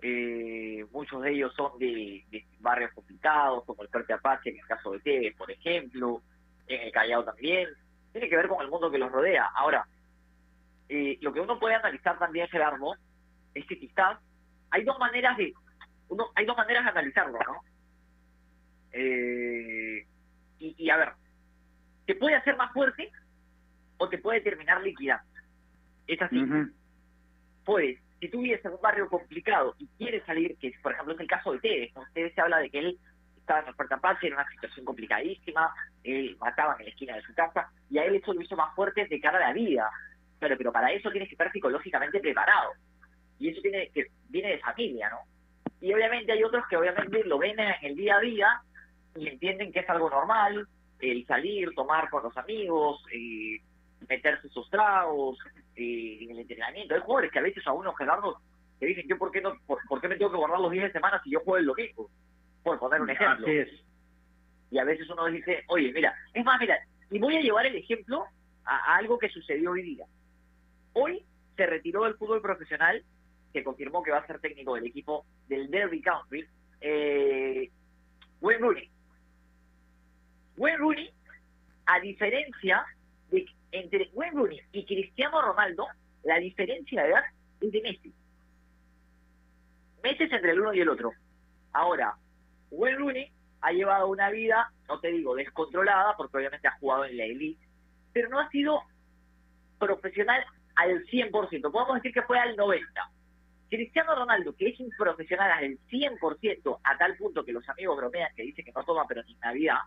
eh, 0.00 0.84
muchos 0.92 1.22
de 1.22 1.32
ellos 1.32 1.52
son 1.54 1.78
de, 1.78 2.24
barrios 2.60 2.92
complicados, 2.92 3.64
como 3.64 3.82
el 3.82 3.88
Fuerte 3.88 4.12
Apache, 4.12 4.50
en 4.50 4.58
el 4.58 4.66
caso 4.66 4.92
de 4.92 5.00
Tevez, 5.00 5.36
por 5.36 5.50
ejemplo, 5.50 6.22
en 6.66 6.82
el 6.82 6.92
Callao 6.92 7.24
también. 7.24 7.68
Tiene 8.12 8.28
que 8.28 8.36
ver 8.36 8.48
con 8.48 8.62
el 8.62 8.70
mundo 8.70 8.90
que 8.90 8.98
los 8.98 9.10
rodea. 9.10 9.46
Ahora, 9.54 9.86
eh, 10.88 11.18
lo 11.20 11.32
que 11.32 11.40
uno 11.40 11.58
puede 11.58 11.74
analizar 11.74 12.18
también, 12.18 12.48
Gerardo, 12.48 12.94
es 13.54 13.66
que 13.66 13.78
quizás 13.78 14.18
hay 14.70 14.84
dos 14.84 14.98
maneras 14.98 15.36
de 15.36 15.52
uno 16.08 16.26
hay 16.34 16.46
dos 16.46 16.56
maneras 16.56 16.84
de 16.84 16.90
analizarlo, 16.90 17.38
¿no? 17.46 17.60
Eh, 18.92 20.06
y, 20.58 20.74
y 20.78 20.90
a 20.90 20.96
ver, 20.96 21.12
te 22.06 22.14
puede 22.14 22.36
hacer 22.36 22.56
más 22.56 22.72
fuerte 22.72 23.10
o 23.98 24.08
te 24.08 24.16
puede 24.16 24.40
terminar 24.40 24.80
liquidando. 24.80 25.28
Es 26.06 26.22
así. 26.22 26.42
Puedes, 27.68 27.98
si 28.18 28.30
tú 28.30 28.40
vives 28.40 28.64
en 28.64 28.72
un 28.72 28.80
barrio 28.80 29.10
complicado 29.10 29.74
y 29.78 29.86
quieres 29.98 30.24
salir, 30.24 30.56
que 30.56 30.72
por 30.82 30.92
ejemplo 30.92 31.12
es 31.12 31.20
el 31.20 31.26
caso 31.26 31.52
de 31.52 31.58
Tevez, 31.58 31.94
¿no? 31.94 32.02
Se 32.14 32.40
habla 32.40 32.60
de 32.60 32.70
que 32.70 32.78
él 32.78 32.98
estaba 33.36 33.60
en 33.60 33.68
el 33.68 33.74
Puerto 33.74 33.94
Apache, 33.94 34.28
en 34.28 34.32
una 34.32 34.48
situación 34.48 34.86
complicadísima, 34.86 35.74
él 36.02 36.34
mataba 36.40 36.76
en 36.78 36.86
la 36.86 36.90
esquina 36.90 37.16
de 37.16 37.20
su 37.20 37.34
casa, 37.34 37.70
y 37.90 37.98
a 37.98 38.06
él 38.06 38.14
eso 38.14 38.32
lo 38.32 38.40
hizo 38.40 38.56
más 38.56 38.74
fuerte 38.74 39.04
de 39.04 39.20
cara 39.20 39.36
a 39.36 39.48
la 39.48 39.52
vida. 39.52 39.86
Pero, 40.38 40.56
pero 40.56 40.72
para 40.72 40.90
eso 40.92 41.10
tienes 41.10 41.28
que 41.28 41.34
estar 41.34 41.52
psicológicamente 41.52 42.20
preparado. 42.20 42.72
Y 43.38 43.50
eso 43.50 43.60
tiene 43.60 43.90
que 43.90 44.06
viene 44.30 44.52
de 44.52 44.60
familia, 44.60 45.10
¿no? 45.10 45.18
Y 45.82 45.92
obviamente 45.92 46.32
hay 46.32 46.42
otros 46.42 46.64
que 46.70 46.76
obviamente 46.78 47.22
lo 47.24 47.36
ven 47.36 47.60
en 47.60 47.74
el 47.82 47.96
día 47.96 48.16
a 48.16 48.20
día 48.20 48.62
y 49.14 49.28
entienden 49.28 49.72
que 49.72 49.80
es 49.80 49.90
algo 49.90 50.08
normal, 50.08 50.66
el 51.00 51.26
salir, 51.26 51.74
tomar 51.74 52.08
con 52.08 52.22
los 52.22 52.36
amigos, 52.38 53.04
eh, 53.12 53.60
meterse 54.08 54.48
sus 54.48 54.68
tragos, 54.70 55.38
eh, 55.76 56.18
en 56.20 56.30
el 56.30 56.40
entrenamiento. 56.40 56.94
Hay 56.94 57.00
jugadores 57.00 57.32
que 57.32 57.38
a 57.38 57.42
veces 57.42 57.66
a 57.66 57.72
uno, 57.72 57.92
Gerardo, 57.94 58.40
te 58.78 58.86
dicen, 58.86 59.06
yo 59.08 59.18
por 59.18 59.30
qué, 59.30 59.40
no, 59.40 59.54
por, 59.66 59.78
por 59.88 60.00
qué 60.00 60.08
me 60.08 60.16
tengo 60.16 60.30
que 60.30 60.36
guardar 60.36 60.60
los 60.60 60.70
días 60.70 60.84
de 60.84 60.92
semana 60.92 61.20
si 61.24 61.30
yo 61.30 61.40
juego 61.40 61.58
el 61.58 61.66
domingo? 61.66 62.10
Por 62.62 62.78
poner 62.78 63.00
un 63.00 63.10
ejemplo. 63.10 63.46
Así 63.46 63.56
es. 63.56 63.68
Y 64.70 64.78
a 64.78 64.84
veces 64.84 65.08
uno 65.10 65.26
dice, 65.26 65.64
oye, 65.68 65.92
mira, 65.92 66.14
es 66.34 66.44
más, 66.44 66.60
mira, 66.60 66.78
y 67.10 67.18
voy 67.18 67.36
a 67.36 67.40
llevar 67.40 67.66
el 67.66 67.76
ejemplo 67.76 68.24
a, 68.64 68.76
a 68.76 68.96
algo 68.96 69.18
que 69.18 69.30
sucedió 69.30 69.70
hoy 69.72 69.82
día. 69.82 70.04
Hoy 70.92 71.24
se 71.56 71.66
retiró 71.66 72.04
del 72.04 72.14
fútbol 72.14 72.40
profesional, 72.40 73.02
que 73.52 73.64
confirmó 73.64 74.02
que 74.02 74.10
va 74.10 74.18
a 74.18 74.26
ser 74.26 74.40
técnico 74.40 74.74
del 74.74 74.86
equipo 74.86 75.24
del 75.48 75.70
Derby 75.70 76.02
County, 76.02 76.44
eh, 76.80 77.70
Wayne 78.40 78.60
Rooney. 78.60 78.90
Wayne 80.56 80.78
Rooney, 80.78 81.10
a 81.86 82.00
diferencia 82.00 82.84
de 83.30 83.46
entre 83.72 84.10
Wayne 84.12 84.36
Rooney 84.36 84.60
y 84.72 84.84
Cristiano 84.84 85.40
Ronaldo, 85.40 85.86
la 86.24 86.38
diferencia 86.38 87.02
de 87.02 87.08
edad 87.10 87.24
es 87.60 87.72
de 87.72 87.82
Messi. 87.82 88.14
Messi 90.02 90.24
es 90.24 90.32
entre 90.32 90.52
el 90.52 90.60
uno 90.60 90.74
y 90.74 90.80
el 90.80 90.88
otro. 90.88 91.12
Ahora, 91.72 92.16
Wayne 92.70 92.98
Rooney 92.98 93.32
ha 93.60 93.72
llevado 93.72 94.08
una 94.08 94.30
vida, 94.30 94.72
no 94.88 95.00
te 95.00 95.08
digo 95.08 95.34
descontrolada, 95.34 96.16
porque 96.16 96.38
obviamente 96.38 96.68
ha 96.68 96.78
jugado 96.78 97.04
en 97.04 97.16
la 97.16 97.24
elite, 97.24 97.64
pero 98.12 98.28
no 98.28 98.38
ha 98.40 98.48
sido 98.50 98.82
profesional 99.78 100.44
al 100.76 101.04
100%. 101.06 101.70
Podemos 101.70 101.96
decir 101.96 102.12
que 102.12 102.22
fue 102.22 102.38
al 102.38 102.56
90%. 102.56 102.80
Cristiano 103.68 104.14
Ronaldo, 104.14 104.54
que 104.56 104.68
es 104.68 104.80
un 104.80 104.90
profesional 104.96 105.50
al 105.50 105.78
100%, 105.90 106.80
a 106.82 106.96
tal 106.96 107.16
punto 107.16 107.44
que 107.44 107.52
los 107.52 107.68
amigos 107.68 107.98
bromean 107.98 108.34
que 108.34 108.44
dicen 108.44 108.64
que 108.64 108.72
no 108.72 108.82
toma 108.84 109.04
pero 109.06 109.22
ni 109.24 109.34
Navidad, 109.36 109.80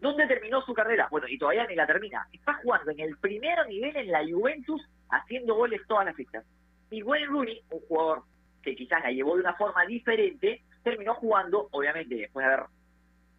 ¿dónde 0.00 0.26
terminó 0.26 0.62
su 0.62 0.74
carrera? 0.74 1.08
Bueno, 1.10 1.28
y 1.28 1.38
todavía 1.38 1.66
ni 1.66 1.74
la 1.74 1.86
termina. 1.86 2.26
Está 2.32 2.54
jugando 2.54 2.90
en 2.90 3.00
el 3.00 3.16
primer 3.18 3.66
nivel 3.68 3.96
en 3.96 4.10
la 4.10 4.24
Juventus, 4.24 4.82
haciendo 5.10 5.54
goles 5.54 5.80
todas 5.86 6.06
las 6.06 6.16
fechas. 6.16 6.44
Y 6.90 7.02
Wayne 7.02 7.26
Rooney, 7.26 7.62
un 7.70 7.80
jugador 7.80 8.22
que 8.62 8.74
quizás 8.74 9.02
la 9.02 9.10
llevó 9.10 9.34
de 9.36 9.42
una 9.42 9.54
forma 9.54 9.84
diferente, 9.86 10.62
terminó 10.82 11.14
jugando, 11.14 11.68
obviamente, 11.70 12.14
después 12.14 12.44
de, 12.46 12.52
haber, 12.52 12.66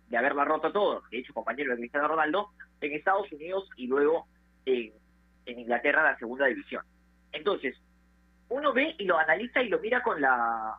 de 0.09 0.17
haberla 0.17 0.45
roto 0.45 0.71
todo, 0.71 1.03
de 1.11 1.19
hecho 1.19 1.33
compañero 1.33 1.71
de 1.71 1.77
Cristiano 1.77 2.07
Ronaldo, 2.07 2.49
en 2.79 2.93
Estados 2.93 3.31
Unidos 3.31 3.69
y 3.75 3.87
luego 3.87 4.27
en, 4.65 4.93
Inglaterra, 5.45 6.03
la 6.03 6.17
segunda 6.17 6.45
división. 6.45 6.83
Entonces, 7.31 7.75
uno 8.49 8.73
ve 8.73 8.95
y 8.97 9.05
lo 9.05 9.17
analiza 9.17 9.61
y 9.61 9.69
lo 9.69 9.79
mira 9.79 10.01
con 10.01 10.21
la 10.21 10.75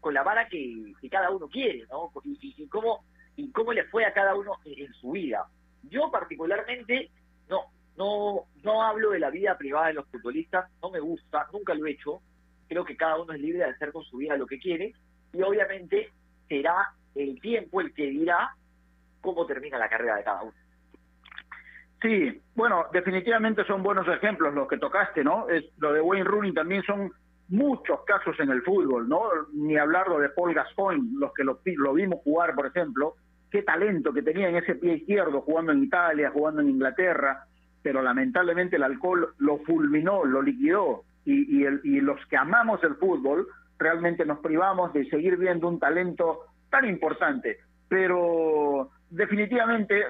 con 0.00 0.14
la 0.14 0.22
vara 0.22 0.48
que, 0.48 0.92
cada 1.10 1.30
uno 1.30 1.48
quiere, 1.48 1.84
¿no? 1.90 2.12
Y- 2.24 2.54
y 2.56 2.68
cómo 2.68 3.04
y 3.36 3.52
cómo 3.52 3.72
le 3.72 3.84
fue 3.84 4.04
a 4.04 4.12
cada 4.12 4.34
uno 4.34 4.52
en, 4.64 4.92
su 4.94 5.12
vida. 5.12 5.46
Yo 5.84 6.10
particularmente 6.10 7.10
no 7.48 7.66
no 7.96 8.44
no 8.62 8.82
hablo 8.82 9.10
de 9.10 9.20
la 9.20 9.30
vida 9.30 9.56
privada 9.56 9.88
de 9.88 9.94
los 9.94 10.06
futbolistas, 10.08 10.70
no 10.82 10.90
me 10.90 11.00
gusta, 11.00 11.46
nunca 11.52 11.74
lo 11.74 11.86
he 11.86 11.92
hecho. 11.92 12.20
Creo 12.68 12.84
que 12.84 12.96
cada 12.96 13.20
uno 13.20 13.32
es 13.32 13.40
libre 13.40 13.58
de 13.58 13.70
hacer 13.70 13.92
con 13.92 14.04
su 14.04 14.16
vida 14.16 14.36
lo 14.36 14.46
que 14.46 14.58
quiere 14.58 14.92
y 15.32 15.42
obviamente 15.42 16.10
será 16.48 16.92
el 17.14 17.40
tiempo 17.40 17.80
el 17.80 17.94
que 17.94 18.06
dirá 18.06 18.50
cómo 19.20 19.46
termina 19.46 19.78
la 19.78 19.88
carrera 19.88 20.16
de 20.16 20.24
cada 20.24 20.42
uno. 20.42 20.54
Sí, 22.02 22.42
bueno, 22.54 22.86
definitivamente 22.92 23.64
son 23.64 23.82
buenos 23.82 24.06
ejemplos 24.08 24.54
los 24.54 24.68
que 24.68 24.78
tocaste, 24.78 25.24
¿no? 25.24 25.48
Es, 25.48 25.64
lo 25.78 25.92
de 25.92 26.00
Wayne 26.00 26.24
Rooney 26.24 26.52
también 26.52 26.82
son 26.82 27.10
muchos 27.48 28.00
casos 28.04 28.38
en 28.38 28.50
el 28.50 28.62
fútbol, 28.62 29.08
¿no? 29.08 29.22
Ni 29.52 29.76
hablar 29.76 30.08
lo 30.08 30.18
de 30.18 30.28
Paul 30.28 30.52
Gascoigne, 30.52 31.08
los 31.18 31.32
que 31.32 31.44
lo 31.44 31.94
vimos 31.94 32.20
jugar, 32.22 32.54
por 32.54 32.66
ejemplo, 32.66 33.14
qué 33.56 33.62
talento 33.62 34.12
que 34.12 34.20
tenía 34.22 34.50
en 34.50 34.56
ese 34.56 34.74
pie 34.74 34.96
izquierdo 34.96 35.40
jugando 35.40 35.72
en 35.72 35.82
Italia, 35.82 36.30
jugando 36.30 36.60
en 36.60 36.68
Inglaterra, 36.68 37.46
pero 37.82 38.02
lamentablemente 38.02 38.76
el 38.76 38.82
alcohol 38.82 39.32
lo 39.38 39.58
fulminó, 39.60 40.26
lo 40.26 40.42
liquidó, 40.42 41.04
y, 41.24 41.64
el- 41.64 41.80
y 41.84 42.00
los 42.02 42.20
que 42.26 42.36
amamos 42.36 42.84
el 42.84 42.96
fútbol 42.96 43.46
realmente 43.78 44.24
nos 44.26 44.40
privamos 44.40 44.92
de 44.92 45.08
seguir 45.08 45.36
viendo 45.38 45.68
un 45.68 45.78
talento 45.80 46.40
tan 46.70 46.84
importante. 46.84 47.56
Pero 47.88 48.90
definitivamente, 49.10 50.04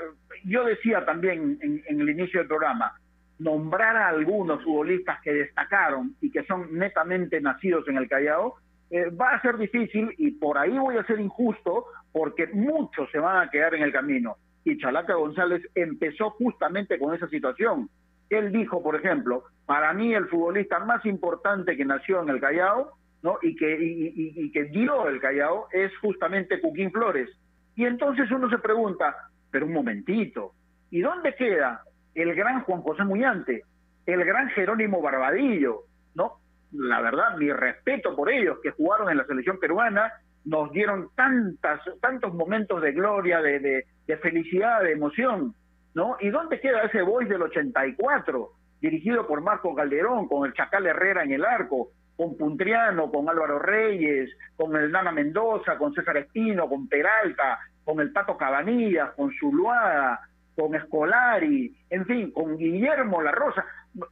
yo 0.44 0.64
decía 0.64 1.05
también 1.05 1.57
en, 1.62 1.82
en 1.88 2.01
el 2.01 2.11
inicio 2.11 2.40
del 2.40 2.49
programa, 2.49 2.99
nombrar 3.38 3.97
a 3.97 4.09
algunos 4.09 4.62
futbolistas 4.64 5.20
que 5.22 5.32
destacaron 5.32 6.16
y 6.20 6.30
que 6.32 6.42
son 6.44 6.76
netamente 6.76 7.40
nacidos 7.40 7.86
en 7.88 7.97
el 7.99 8.09
Callao, 8.09 8.55
eh, 8.90 9.11
va 9.11 9.30
a 9.30 9.42
ser 9.42 9.57
difícil 9.57 10.12
y 10.18 10.32
por 10.32 10.59
ahí 10.59 10.76
voy 10.78 10.97
a 10.97 11.05
ser 11.07 11.18
injusto 11.20 11.86
porque 12.17 12.47
muchos 12.47 13.11
se 13.11 13.19
van 13.19 13.47
a 13.47 13.51
quedar 13.51 13.75
en 13.75 13.83
el 13.83 13.93
camino. 13.93 14.37
Y 14.64 14.79
Chalaca 14.79 15.12
González 15.17 15.61
empezó 15.75 16.31
justamente 16.31 16.99
con 16.99 17.14
esa 17.14 17.29
situación. 17.29 17.91
Él 18.31 18.53
dijo, 18.53 18.83
por 18.83 18.97
ejemplo, 18.97 19.45
para 19.67 19.93
mí 19.93 20.14
el 20.14 20.27
futbolista 20.29 20.79
más 20.79 21.05
importante 21.05 21.77
que 21.77 21.85
nació 21.85 22.23
en 22.23 22.31
el 22.31 22.41
Callao 22.41 22.93
¿no? 23.23 23.37
y, 23.43 23.55
que, 23.55 23.77
y, 23.79 24.51
que 24.51 24.64
dio 24.64 25.07
el 25.09 25.21
Callao 25.21 25.67
es 25.71 25.93
justamente 25.99 26.59
Cuquín 26.59 26.91
Flores. 26.91 27.29
Y 27.75 27.85
entonces 27.85 28.31
uno 28.31 28.49
se 28.49 28.57
pregunta, 28.61 29.14
pero 29.51 29.67
un 29.67 29.75
momentito, 29.75 30.53
¿y 30.91 31.03
dónde 31.03 31.35
queda 31.35 31.83
el 32.14 32.35
gran 32.35 32.62
Juan 32.62 32.81
José 32.81 33.05
Muñante, 33.05 33.62
el 34.07 34.25
gran 34.25 34.49
Jerónimo 34.49 35.03
Barbadillo? 35.03 35.83
¿no? 36.14 36.39
La 36.73 37.03
verdad, 37.03 37.37
mi 37.37 37.53
respeto 37.53 38.17
por 38.17 38.31
ellos 38.31 38.57
que 38.62 38.71
jugaron 38.71 39.11
en 39.11 39.19
la 39.19 39.27
selección 39.27 39.61
peruana, 39.61 40.11
nos 40.47 40.70
dieron 40.70 41.11
tantas, 41.14 41.80
tantos 42.01 42.32
momentos 42.32 42.80
de 42.80 42.92
gloria, 42.92 43.42
de, 43.42 43.84
de, 44.07 44.16
felicidad, 44.18 44.82
de 44.82 44.92
emoción, 44.92 45.55
¿no? 45.92 46.16
¿Y 46.20 46.30
dónde 46.30 46.61
queda 46.61 46.82
ese 46.82 47.03
Boys 47.03 47.28
del 47.28 47.42
84, 47.42 48.53
dirigido 48.80 49.26
por 49.26 49.40
Marco 49.40 49.74
Calderón, 49.74 50.28
con 50.28 50.47
el 50.47 50.55
Chacal 50.55 50.86
Herrera 50.86 51.24
en 51.24 51.32
el 51.32 51.44
arco, 51.44 51.90
con 52.16 52.36
Puntriano, 52.36 53.11
con 53.11 53.28
Álvaro 53.28 53.59
Reyes, 53.59 54.30
con 54.57 54.74
el 54.76 54.90
Nana 54.92 55.11
Mendoza, 55.11 55.76
con 55.76 55.92
César 55.92 56.16
Espino, 56.16 56.68
con 56.68 56.88
Peralta, 56.88 57.59
con 57.84 58.01
el 58.01 58.12
Pato 58.12 58.36
Cabanillas, 58.36 59.11
con 59.16 59.32
Zuluaga, 59.38 60.20
con 60.55 60.74
Escolari, 60.76 61.76
en 61.90 62.07
fin, 62.07 62.30
con 62.30 62.57
Guillermo 62.57 63.20
La 63.20 63.32
Rosa. 63.32 63.64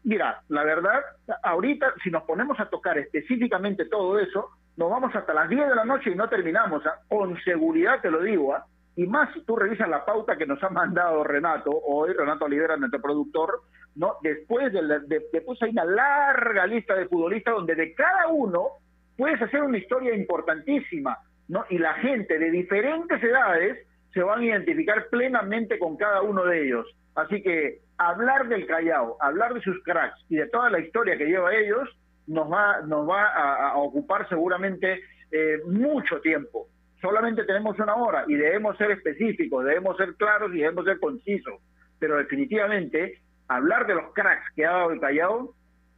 Mira, 0.03 0.43
la 0.49 0.65
verdad, 0.65 1.01
ahorita 1.45 1.95
si 2.03 2.11
nos 2.11 2.25
ponemos 2.25 2.59
a 2.59 2.69
tocar 2.69 2.99
específicamente 2.99 3.85
todo 3.87 4.19
eso, 4.19 4.51
nos 4.77 4.91
vamos 4.91 5.15
hasta 5.15 5.33
las 5.35 5.49
10 5.49 5.69
de 5.69 5.75
la 5.75 5.85
noche 5.85 6.11
y 6.11 6.15
no 6.15 6.29
terminamos, 6.29 6.85
¿ah? 6.87 6.99
con 7.09 7.37
seguridad 7.43 8.01
te 8.01 8.11
lo 8.11 8.23
digo, 8.23 8.55
¿ah? 8.55 8.65
y 8.97 9.07
más 9.07 9.33
si 9.35 9.43
tú 9.45 9.57
revisas 9.57 9.89
la 9.89 10.05
pauta 10.05 10.37
que 10.37 10.47
nos 10.47 10.63
ha 10.63 10.69
mandado 10.71 11.25
Renato, 11.25 11.71
hoy 11.71 12.13
Renato 12.13 12.45
Olivera, 12.45 12.77
nuestro 12.77 13.01
productor, 13.01 13.61
¿no? 13.97 14.15
Después, 14.23 14.73
de, 14.73 14.83
la- 14.83 14.99
de- 15.01 15.25
después 15.33 15.61
hay 15.63 15.71
una 15.71 15.85
larga 15.85 16.67
lista 16.67 16.95
de 16.95 17.07
futbolistas 17.09 17.55
donde 17.55 17.75
de 17.75 17.93
cada 17.95 18.29
uno 18.29 18.69
puedes 19.17 19.41
hacer 19.43 19.63
una 19.63 19.79
historia 19.79 20.15
importantísima, 20.15 21.19
¿no? 21.49 21.65
Y 21.71 21.79
la 21.79 21.95
gente 21.95 22.39
de 22.39 22.51
diferentes 22.51 23.23
edades 23.23 23.87
se 24.13 24.23
van 24.23 24.41
a 24.41 24.45
identificar 24.45 25.07
plenamente 25.09 25.79
con 25.79 25.97
cada 25.97 26.23
uno 26.23 26.45
de 26.45 26.65
ellos. 26.65 26.87
Así 27.17 27.43
que 27.43 27.81
hablar 27.99 28.49
del 28.49 28.67
Callao, 28.67 29.17
hablar 29.21 29.55
de 29.55 29.61
sus 29.61 29.83
cracks 29.85 30.21
y 30.29 30.37
de 30.37 30.49
toda 30.49 30.71
la 30.71 30.79
historia 30.81 31.17
que 31.17 31.27
lleva 31.27 31.55
ellos, 31.55 31.89
nos 32.27 32.51
va, 32.51 32.81
nos 32.83 33.09
va 33.09 33.71
a, 33.71 33.77
ocupar 33.77 34.29
seguramente 34.29 35.03
eh, 35.31 35.59
mucho 35.67 36.21
tiempo. 36.21 36.69
Solamente 37.01 37.45
tenemos 37.45 37.79
una 37.79 37.95
hora 37.97 38.25
y 38.27 38.35
debemos 38.35 38.77
ser 38.79 38.91
específicos, 38.93 39.65
debemos 39.65 39.97
ser 39.97 40.15
claros 40.15 40.53
y 40.55 40.59
debemos 40.59 40.85
ser 40.85 40.99
concisos. 40.99 41.61
Pero 41.99 42.17
definitivamente, 42.17 43.21
hablar 43.49 43.87
de 43.87 43.95
los 43.95 44.13
cracks 44.15 44.53
que 44.55 44.65
ha 44.65 44.73
dado 44.73 44.93
el 44.93 45.01
Callao, 45.01 45.55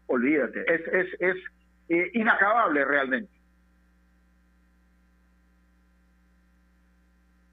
olvídate, 0.07 0.65
es, 0.73 0.81
es, 0.89 1.21
es 1.21 1.37
eh, 1.89 2.11
inacabable 2.15 2.85
realmente. 2.85 3.33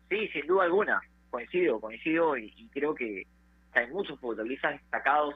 Sí, 0.09 0.28
sin 0.30 0.45
duda 0.47 0.65
alguna, 0.65 1.01
coincido, 1.30 1.80
coincido 1.80 2.38
y 2.38 2.69
creo 2.71 2.93
que 2.93 3.26
hay 3.74 3.88
muchos 3.88 4.19
futbolistas 4.19 4.80
destacados 4.80 5.36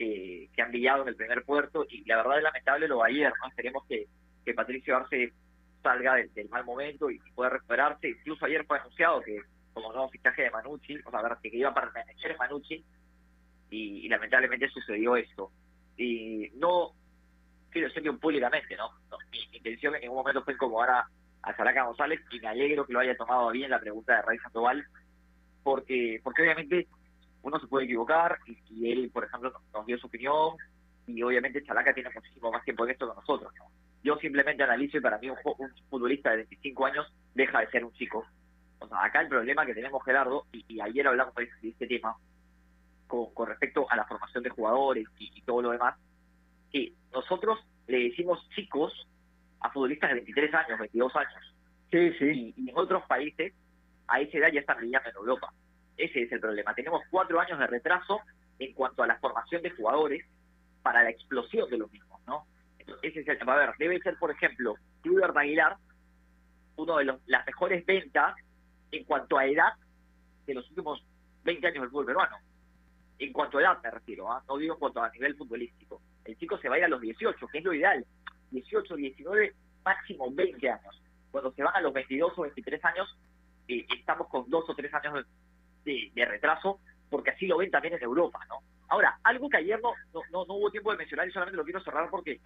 que, 0.00 0.48
que 0.56 0.62
han 0.62 0.70
brillado 0.70 1.02
en 1.02 1.08
el 1.08 1.14
primer 1.14 1.44
puerto 1.44 1.84
y 1.86 2.02
la 2.06 2.16
verdad 2.16 2.38
es 2.38 2.44
lamentable 2.44 2.88
lo 2.88 3.02
de 3.02 3.10
ayer, 3.10 3.30
¿no? 3.38 3.48
Esperemos 3.50 3.84
que, 3.86 4.06
que 4.46 4.54
Patricio 4.54 4.96
Arce 4.96 5.34
salga 5.82 6.14
del, 6.14 6.48
mal 6.48 6.64
momento 6.64 7.10
y 7.10 7.18
pueda 7.34 7.50
recuperarse. 7.50 8.08
Incluso 8.08 8.46
ayer 8.46 8.64
fue 8.64 8.78
anunciado 8.78 9.20
que 9.20 9.42
como 9.74 9.92
nuevo 9.92 10.08
fichaje 10.08 10.44
de 10.44 10.50
Manucci, 10.50 10.96
o 11.04 11.10
sea, 11.10 11.38
que 11.42 11.54
iba 11.54 11.68
a 11.68 11.74
pertenecer 11.74 12.34
Manucci 12.38 12.82
y, 13.68 14.08
lamentablemente 14.08 14.70
sucedió 14.70 15.16
esto. 15.16 15.52
Y 15.98 16.48
no 16.54 16.92
quiero 17.68 17.88
decirlo 17.88 18.18
públicamente, 18.18 18.74
¿no? 18.76 18.92
No, 19.10 19.18
mi, 19.30 19.54
intención 19.54 19.94
en 19.96 20.00
ningún 20.00 20.16
momento 20.16 20.42
fue 20.44 20.54
incomodar 20.54 20.90
a, 20.90 21.08
a 21.42 21.56
Saraca 21.56 21.84
González 21.84 22.20
y 22.30 22.40
me 22.40 22.48
alegro 22.48 22.86
que 22.86 22.94
lo 22.94 23.00
haya 23.00 23.18
tomado 23.18 23.50
bien 23.50 23.70
la 23.70 23.78
pregunta 23.78 24.16
de 24.16 24.22
Rey 24.22 24.38
Sandoval, 24.38 24.82
porque, 25.62 26.20
porque 26.24 26.40
obviamente 26.40 26.88
uno 27.42 27.58
se 27.58 27.66
puede 27.66 27.86
equivocar 27.86 28.38
y, 28.46 28.58
y 28.70 28.92
él, 28.92 29.10
por 29.12 29.24
ejemplo, 29.24 29.50
nos, 29.50 29.62
nos 29.72 29.86
dio 29.86 29.98
su 29.98 30.06
opinión 30.06 30.56
y 31.06 31.22
obviamente 31.22 31.62
Chalaca 31.64 31.92
tiene 31.92 32.10
muchísimo 32.14 32.52
más 32.52 32.64
tiempo 32.64 32.84
en 32.84 32.92
esto 32.92 33.08
que 33.08 33.20
nosotros. 33.20 33.52
¿no? 33.58 33.66
Yo 34.02 34.16
simplemente 34.16 34.62
analizo 34.62 34.98
y 34.98 35.00
para 35.00 35.18
mí 35.18 35.30
un, 35.30 35.36
futbolista 35.88 36.30
de 36.30 36.36
25 36.36 36.86
años 36.86 37.12
deja 37.34 37.60
de 37.60 37.70
ser 37.70 37.84
un 37.84 37.92
chico. 37.92 38.24
O 38.78 38.88
sea, 38.88 39.04
acá 39.04 39.20
el 39.20 39.28
problema 39.28 39.66
que 39.66 39.74
tenemos, 39.74 40.02
Gerardo, 40.04 40.46
y, 40.52 40.64
y 40.68 40.80
ayer 40.80 41.06
hablamos 41.06 41.34
de 41.34 41.48
de 41.60 41.68
este 41.68 41.86
tema, 41.86 42.16
con, 43.06 43.32
con 43.34 43.48
respecto 43.48 43.90
a 43.90 43.96
la 43.96 44.04
formación 44.04 44.42
de 44.42 44.50
jugadores 44.50 45.06
y, 45.18 45.30
y 45.34 45.42
todo 45.42 45.62
lo 45.62 45.70
demás, 45.70 45.96
que 46.72 46.92
nosotros 47.12 47.58
le 47.86 48.04
decimos 48.04 48.48
chicos 48.54 48.92
a 49.60 49.70
futbolistas 49.70 50.10
de 50.10 50.16
23 50.16 50.54
años, 50.54 50.78
22 50.78 51.16
años. 51.16 51.54
Sí, 51.90 52.12
sí. 52.18 52.54
Y, 52.56 52.64
y 52.64 52.70
en 52.70 52.78
otros 52.78 53.02
países, 53.04 53.52
a 54.08 54.20
esa 54.20 54.38
edad 54.38 54.52
ya 54.52 54.60
están 54.60 54.78
brillando 54.78 55.10
en 55.10 55.16
Europa. 55.16 55.52
Ese 56.00 56.22
es 56.22 56.32
el 56.32 56.40
problema. 56.40 56.74
Tenemos 56.74 57.02
cuatro 57.10 57.38
años 57.40 57.58
de 57.58 57.66
retraso 57.66 58.20
en 58.58 58.72
cuanto 58.72 59.02
a 59.02 59.06
la 59.06 59.18
formación 59.18 59.60
de 59.60 59.70
jugadores 59.70 60.24
para 60.82 61.02
la 61.02 61.10
explosión 61.10 61.68
de 61.68 61.76
los 61.76 61.92
mismos, 61.92 62.18
¿no? 62.26 62.46
Ese 63.02 63.20
es 63.20 63.28
el 63.28 63.38
tema. 63.38 63.52
A 63.52 63.58
ver, 63.58 63.74
debe 63.78 64.00
ser, 64.00 64.16
por 64.18 64.30
ejemplo, 64.30 64.76
Kluivert 65.02 65.36
Aguilar, 65.36 65.76
uno 66.76 66.96
de 66.96 67.04
los, 67.04 67.20
las 67.26 67.44
mejores 67.46 67.84
ventas 67.84 68.34
en 68.90 69.04
cuanto 69.04 69.36
a 69.36 69.44
edad 69.44 69.74
de 70.46 70.54
los 70.54 70.66
últimos 70.70 71.04
20 71.44 71.66
años 71.66 71.82
del 71.82 71.90
fútbol 71.90 72.06
peruano. 72.06 72.36
En 73.18 73.32
cuanto 73.34 73.58
a 73.58 73.60
edad 73.60 73.82
me 73.82 73.90
refiero, 73.90 74.32
¿ah? 74.32 74.42
no 74.48 74.56
digo 74.56 74.74
en 74.74 74.80
cuanto 74.80 75.02
a 75.02 75.10
nivel 75.10 75.36
futbolístico. 75.36 76.00
El 76.24 76.38
chico 76.38 76.56
se 76.56 76.70
va 76.70 76.76
a 76.76 76.78
ir 76.78 76.84
a 76.84 76.88
los 76.88 77.02
18, 77.02 77.46
que 77.46 77.58
es 77.58 77.64
lo 77.64 77.74
ideal. 77.74 78.06
18, 78.52 78.96
19, 78.96 79.54
máximo 79.84 80.30
20 80.32 80.70
años. 80.70 81.02
Cuando 81.30 81.52
se 81.52 81.62
van 81.62 81.76
a 81.76 81.82
los 81.82 81.92
22 81.92 82.32
o 82.38 82.42
23 82.42 82.84
años, 82.86 83.18
eh, 83.68 83.86
estamos 83.98 84.28
con 84.28 84.48
dos 84.48 84.64
o 84.66 84.74
tres 84.74 84.92
años 84.94 85.26
de, 85.84 86.24
retraso, 86.24 86.80
porque 87.08 87.30
así 87.30 87.46
lo 87.46 87.58
ven 87.58 87.70
también 87.70 87.94
en 87.94 88.02
Europa, 88.02 88.40
¿no? 88.48 88.60
Ahora, 88.88 89.18
algo 89.22 89.48
que 89.48 89.58
ayer 89.58 89.80
no, 89.80 89.92
no, 90.12 90.44
no, 90.46 90.54
hubo 90.54 90.70
tiempo 90.70 90.90
de 90.90 90.98
mencionar 90.98 91.28
y 91.28 91.32
solamente 91.32 91.56
lo 91.56 91.64
quiero 91.64 91.82
cerrar 91.82 92.10
porque, 92.10 92.40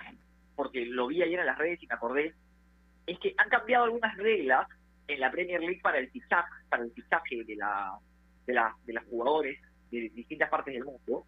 porque 0.54 0.84
lo 0.84 1.06
vi 1.06 1.22
ayer 1.22 1.40
en 1.40 1.46
las 1.46 1.58
redes 1.58 1.82
y 1.82 1.86
me 1.86 1.94
acordé, 1.94 2.34
es 3.06 3.18
que 3.18 3.34
han 3.38 3.48
cambiado 3.48 3.84
algunas 3.84 4.16
reglas 4.16 4.68
en 5.06 5.20
la 5.20 5.30
Premier 5.30 5.60
League 5.60 5.80
para 5.82 5.98
el 5.98 6.10
fichaje, 6.10 6.50
para 6.68 6.84
el 6.84 6.92
fichaje 6.92 7.44
de 7.44 7.56
la, 7.56 7.98
de 8.46 8.54
la, 8.54 8.74
de 8.84 8.92
los 8.92 9.04
jugadores 9.04 9.58
de 9.90 10.10
distintas 10.10 10.50
partes 10.50 10.74
del 10.74 10.84
mundo. 10.84 11.24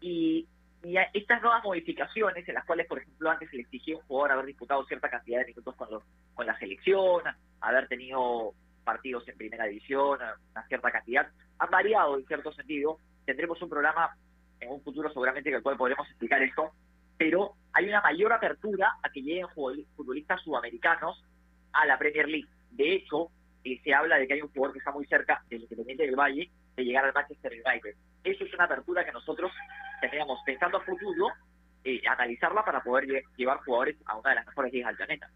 Y, 0.00 0.46
y 0.82 0.96
estas 1.14 1.40
nuevas 1.40 1.64
modificaciones, 1.64 2.46
en 2.46 2.54
las 2.54 2.64
cuales, 2.64 2.86
por 2.86 2.98
ejemplo, 2.98 3.30
antes 3.30 3.48
se 3.50 3.56
le 3.56 3.62
exigía 3.62 3.94
a 3.94 3.98
un 3.98 4.04
jugador 4.04 4.32
haber 4.32 4.46
disputado 4.46 4.84
cierta 4.86 5.08
cantidad 5.08 5.40
de 5.40 5.46
minutos 5.46 5.74
con, 5.76 5.90
los, 5.90 6.02
con 6.34 6.46
la 6.46 6.58
selección, 6.58 7.22
haber 7.60 7.88
tenido 7.88 8.52
partidos 8.84 9.26
en 9.28 9.36
primera 9.38 9.64
división, 9.64 10.18
una 10.50 10.66
cierta 10.68 10.90
cantidad, 10.90 11.26
han 11.58 11.70
variado 11.70 12.18
en 12.18 12.26
cierto 12.26 12.52
sentido. 12.52 12.98
Tendremos 13.24 13.60
un 13.62 13.68
programa 13.68 14.16
en 14.60 14.70
un 14.70 14.82
futuro 14.82 15.08
seguramente 15.08 15.50
que 15.50 15.56
el 15.56 15.62
cual 15.62 15.76
podremos 15.76 16.08
explicar 16.08 16.42
esto, 16.42 16.70
pero 17.16 17.54
hay 17.72 17.88
una 17.88 18.00
mayor 18.00 18.32
apertura 18.32 18.96
a 19.02 19.10
que 19.10 19.22
lleguen 19.22 19.48
futbolistas 19.48 20.42
sudamericanos 20.42 21.22
a 21.72 21.86
la 21.86 21.98
Premier 21.98 22.28
League. 22.28 22.48
De 22.70 22.94
hecho, 22.94 23.30
eh, 23.64 23.80
se 23.82 23.94
habla 23.94 24.16
de 24.16 24.26
que 24.26 24.34
hay 24.34 24.42
un 24.42 24.52
jugador 24.52 24.72
que 24.72 24.78
está 24.78 24.92
muy 24.92 25.06
cerca 25.06 25.42
del 25.48 25.62
Independiente 25.62 26.04
del 26.04 26.16
Valle 26.16 26.50
de 26.76 26.84
llegar 26.84 27.04
al 27.04 27.14
Manchester 27.14 27.52
United. 27.52 27.94
Eso 28.24 28.44
es 28.44 28.54
una 28.54 28.64
apertura 28.64 29.04
que 29.04 29.12
nosotros 29.12 29.52
teníamos 30.00 30.38
pensando 30.44 30.78
a 30.78 30.84
futuro 30.84 31.28
eh, 31.84 32.00
analizarla 32.06 32.64
para 32.64 32.82
poder 32.82 33.24
llevar 33.36 33.58
jugadores 33.58 33.96
a 34.06 34.16
una 34.16 34.30
de 34.30 34.36
las 34.36 34.46
mejores 34.46 34.72
ligas 34.72 34.88
del 34.88 34.96
planeta. 34.96 35.30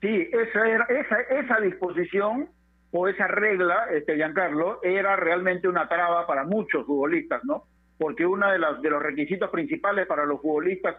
Sí, 0.00 0.28
esa, 0.32 0.68
era, 0.68 0.84
esa, 0.84 1.20
esa 1.20 1.60
disposición 1.60 2.48
o 2.90 3.08
esa 3.08 3.26
regla, 3.26 3.86
este 3.92 4.16
Giancarlo, 4.16 4.80
era 4.82 5.16
realmente 5.16 5.68
una 5.68 5.88
traba 5.88 6.26
para 6.26 6.44
muchos 6.44 6.86
futbolistas, 6.86 7.44
¿no? 7.44 7.64
Porque 7.98 8.24
uno 8.24 8.50
de, 8.50 8.58
de 8.80 8.90
los 8.90 9.02
requisitos 9.02 9.50
principales 9.50 10.06
para 10.06 10.24
los 10.24 10.40
futbolistas 10.40 10.96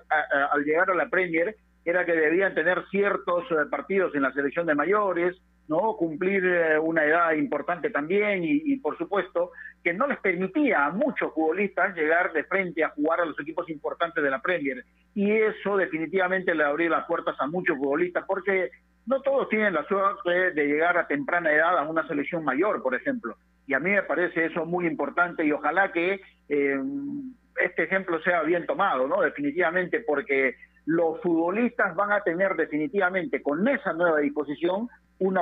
al 0.51 0.63
llegar 0.63 0.89
a 0.91 0.95
la 0.95 1.09
Premier 1.09 1.55
era 1.85 2.05
que 2.05 2.13
debían 2.13 2.53
tener 2.53 2.83
ciertos 2.89 3.45
eh, 3.51 3.55
partidos 3.69 4.13
en 4.15 4.23
la 4.23 4.33
selección 4.33 4.65
de 4.65 4.75
mayores, 4.75 5.35
no 5.67 5.95
cumplir 5.97 6.43
eh, 6.45 6.79
una 6.79 7.05
edad 7.05 7.33
importante 7.33 7.89
también 7.89 8.43
y, 8.43 8.75
por 8.77 8.97
supuesto 8.97 9.51
que 9.83 9.93
no 9.93 10.07
les 10.07 10.19
permitía 10.19 10.85
a 10.85 10.91
muchos 10.91 11.33
futbolistas 11.33 11.95
llegar 11.95 12.33
de 12.33 12.43
frente 12.43 12.83
a 12.83 12.89
jugar 12.89 13.21
a 13.21 13.25
los 13.25 13.39
equipos 13.39 13.69
importantes 13.69 14.23
de 14.23 14.29
la 14.29 14.41
Premier 14.41 14.83
y 15.15 15.31
eso 15.31 15.77
definitivamente 15.77 16.53
le 16.53 16.63
abrió 16.63 16.89
las 16.89 17.05
puertas 17.05 17.35
a 17.39 17.47
muchos 17.47 17.77
futbolistas 17.77 18.25
porque 18.27 18.71
no 19.05 19.21
todos 19.21 19.49
tienen 19.49 19.73
la 19.73 19.85
suerte 19.85 20.51
de 20.51 20.65
llegar 20.67 20.97
a 20.97 21.07
temprana 21.07 21.51
edad 21.51 21.77
a 21.77 21.89
una 21.89 22.07
selección 22.07 22.43
mayor, 22.43 22.81
por 22.81 22.95
ejemplo. 22.95 23.35
Y 23.67 23.73
a 23.73 23.79
mí 23.79 23.91
me 23.91 24.03
parece 24.03 24.45
eso 24.45 24.65
muy 24.65 24.87
importante 24.87 25.45
y 25.45 25.51
ojalá 25.51 25.91
que 25.91 26.21
eh, 26.49 26.79
este 27.63 27.83
ejemplo 27.83 28.21
sea 28.21 28.41
bien 28.43 28.65
tomado, 28.65 29.07
¿no? 29.07 29.21
Definitivamente, 29.21 29.99
porque 30.01 30.55
los 30.85 31.21
futbolistas 31.21 31.95
van 31.95 32.11
a 32.11 32.21
tener 32.21 32.55
definitivamente 32.55 33.41
con 33.41 33.67
esa 33.67 33.93
nueva 33.93 34.19
disposición 34.19 34.89
un, 35.19 35.37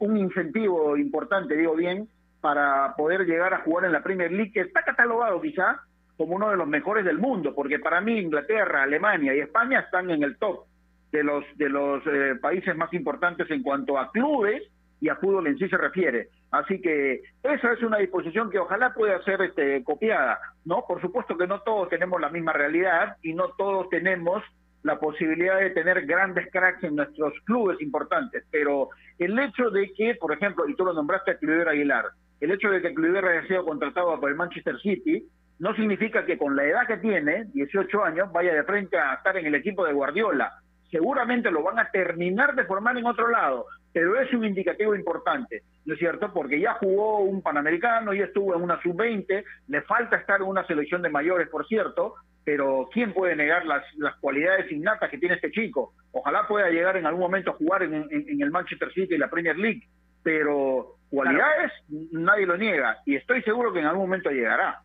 un 0.00 0.16
incentivo 0.16 0.96
importante, 0.96 1.56
digo 1.56 1.74
bien, 1.74 2.08
para 2.40 2.94
poder 2.96 3.26
llegar 3.26 3.52
a 3.52 3.62
jugar 3.62 3.84
en 3.84 3.92
la 3.92 4.02
Premier 4.02 4.32
League, 4.32 4.52
que 4.52 4.60
está 4.60 4.82
catalogado 4.82 5.40
quizá 5.40 5.80
como 6.16 6.36
uno 6.36 6.50
de 6.50 6.56
los 6.56 6.66
mejores 6.66 7.04
del 7.04 7.18
mundo, 7.18 7.54
porque 7.54 7.78
para 7.78 8.00
mí 8.00 8.18
Inglaterra, 8.18 8.82
Alemania 8.82 9.34
y 9.34 9.40
España 9.40 9.80
están 9.80 10.10
en 10.10 10.22
el 10.22 10.38
top 10.38 10.64
de 11.12 11.24
los 11.24 11.44
de 11.56 11.68
los 11.68 12.02
eh, 12.06 12.36
países 12.40 12.76
más 12.76 12.92
importantes 12.92 13.50
en 13.50 13.62
cuanto 13.62 13.98
a 13.98 14.10
clubes 14.10 14.62
y 15.00 15.08
a 15.08 15.16
fútbol 15.16 15.46
en 15.46 15.58
sí 15.58 15.68
se 15.68 15.76
refiere. 15.76 16.28
Así 16.50 16.80
que 16.80 17.22
esa 17.42 17.72
es 17.72 17.82
una 17.82 17.98
disposición 17.98 18.50
que 18.50 18.58
ojalá 18.58 18.92
pueda 18.92 19.22
ser 19.22 19.40
este, 19.42 19.82
copiada, 19.82 20.38
¿no? 20.64 20.84
Por 20.86 21.00
supuesto 21.00 21.36
que 21.38 21.46
no 21.46 21.60
todos 21.60 21.88
tenemos 21.88 22.20
la 22.20 22.28
misma 22.28 22.52
realidad 22.52 23.16
y 23.22 23.32
no 23.32 23.48
todos 23.56 23.88
tenemos 23.88 24.42
la 24.82 24.98
posibilidad 24.98 25.58
de 25.58 25.70
tener 25.70 26.06
grandes 26.06 26.50
cracks 26.50 26.82
en 26.84 26.96
nuestros 26.96 27.34
clubes 27.44 27.80
importantes, 27.80 28.44
pero 28.50 28.88
el 29.18 29.38
hecho 29.38 29.70
de 29.70 29.92
que, 29.92 30.14
por 30.14 30.32
ejemplo, 30.32 30.66
y 30.68 30.74
tú 30.74 30.84
lo 30.84 30.94
nombraste 30.94 31.32
a 31.32 31.38
Cliver 31.38 31.68
Aguilar, 31.68 32.06
el 32.40 32.50
hecho 32.50 32.70
de 32.70 32.80
que 32.80 32.94
Cliver 32.94 33.24
haya 33.24 33.46
sido 33.46 33.64
contratado 33.64 34.18
por 34.18 34.30
el 34.30 34.36
Manchester 34.36 34.78
City, 34.80 35.22
no 35.58 35.74
significa 35.74 36.24
que 36.24 36.38
con 36.38 36.56
la 36.56 36.64
edad 36.64 36.86
que 36.86 36.96
tiene, 36.96 37.44
18 37.52 38.02
años, 38.02 38.32
vaya 38.32 38.54
de 38.54 38.64
frente 38.64 38.96
a 38.96 39.14
estar 39.14 39.36
en 39.36 39.46
el 39.46 39.54
equipo 39.54 39.84
de 39.84 39.92
Guardiola. 39.92 40.50
Seguramente 40.90 41.50
lo 41.50 41.62
van 41.62 41.78
a 41.78 41.90
terminar 41.90 42.54
de 42.54 42.64
formar 42.64 42.96
en 42.98 43.06
otro 43.06 43.28
lado, 43.28 43.66
pero 43.92 44.20
es 44.20 44.32
un 44.32 44.44
indicativo 44.44 44.94
importante, 44.94 45.62
¿no 45.84 45.94
es 45.94 46.00
cierto? 46.00 46.32
Porque 46.32 46.60
ya 46.60 46.74
jugó 46.74 47.20
un 47.20 47.42
Panamericano, 47.42 48.12
ya 48.12 48.24
estuvo 48.24 48.54
en 48.54 48.62
una 48.62 48.80
sub-20, 48.82 49.44
le 49.68 49.82
falta 49.82 50.16
estar 50.16 50.40
en 50.40 50.48
una 50.48 50.66
selección 50.66 51.02
de 51.02 51.08
mayores, 51.08 51.48
por 51.48 51.66
cierto, 51.66 52.14
pero 52.44 52.88
¿quién 52.92 53.12
puede 53.12 53.36
negar 53.36 53.66
las, 53.66 53.84
las 53.96 54.16
cualidades 54.16 54.70
innatas 54.72 55.10
que 55.10 55.18
tiene 55.18 55.36
este 55.36 55.50
chico? 55.50 55.94
Ojalá 56.12 56.48
pueda 56.48 56.70
llegar 56.70 56.96
en 56.96 57.06
algún 57.06 57.22
momento 57.22 57.50
a 57.50 57.54
jugar 57.54 57.82
en, 57.84 58.08
el 58.10 58.50
Manchester 58.50 58.92
City 58.92 59.14
y 59.14 59.18
la 59.18 59.30
Premier 59.30 59.56
League, 59.56 59.86
pero 60.22 60.96
cualidades 61.08 61.72
nadie 62.12 62.46
lo 62.46 62.56
niega 62.56 62.98
y 63.06 63.16
estoy 63.16 63.42
seguro 63.42 63.72
que 63.72 63.80
en 63.80 63.86
algún 63.86 64.04
momento 64.04 64.30
llegará. 64.30 64.80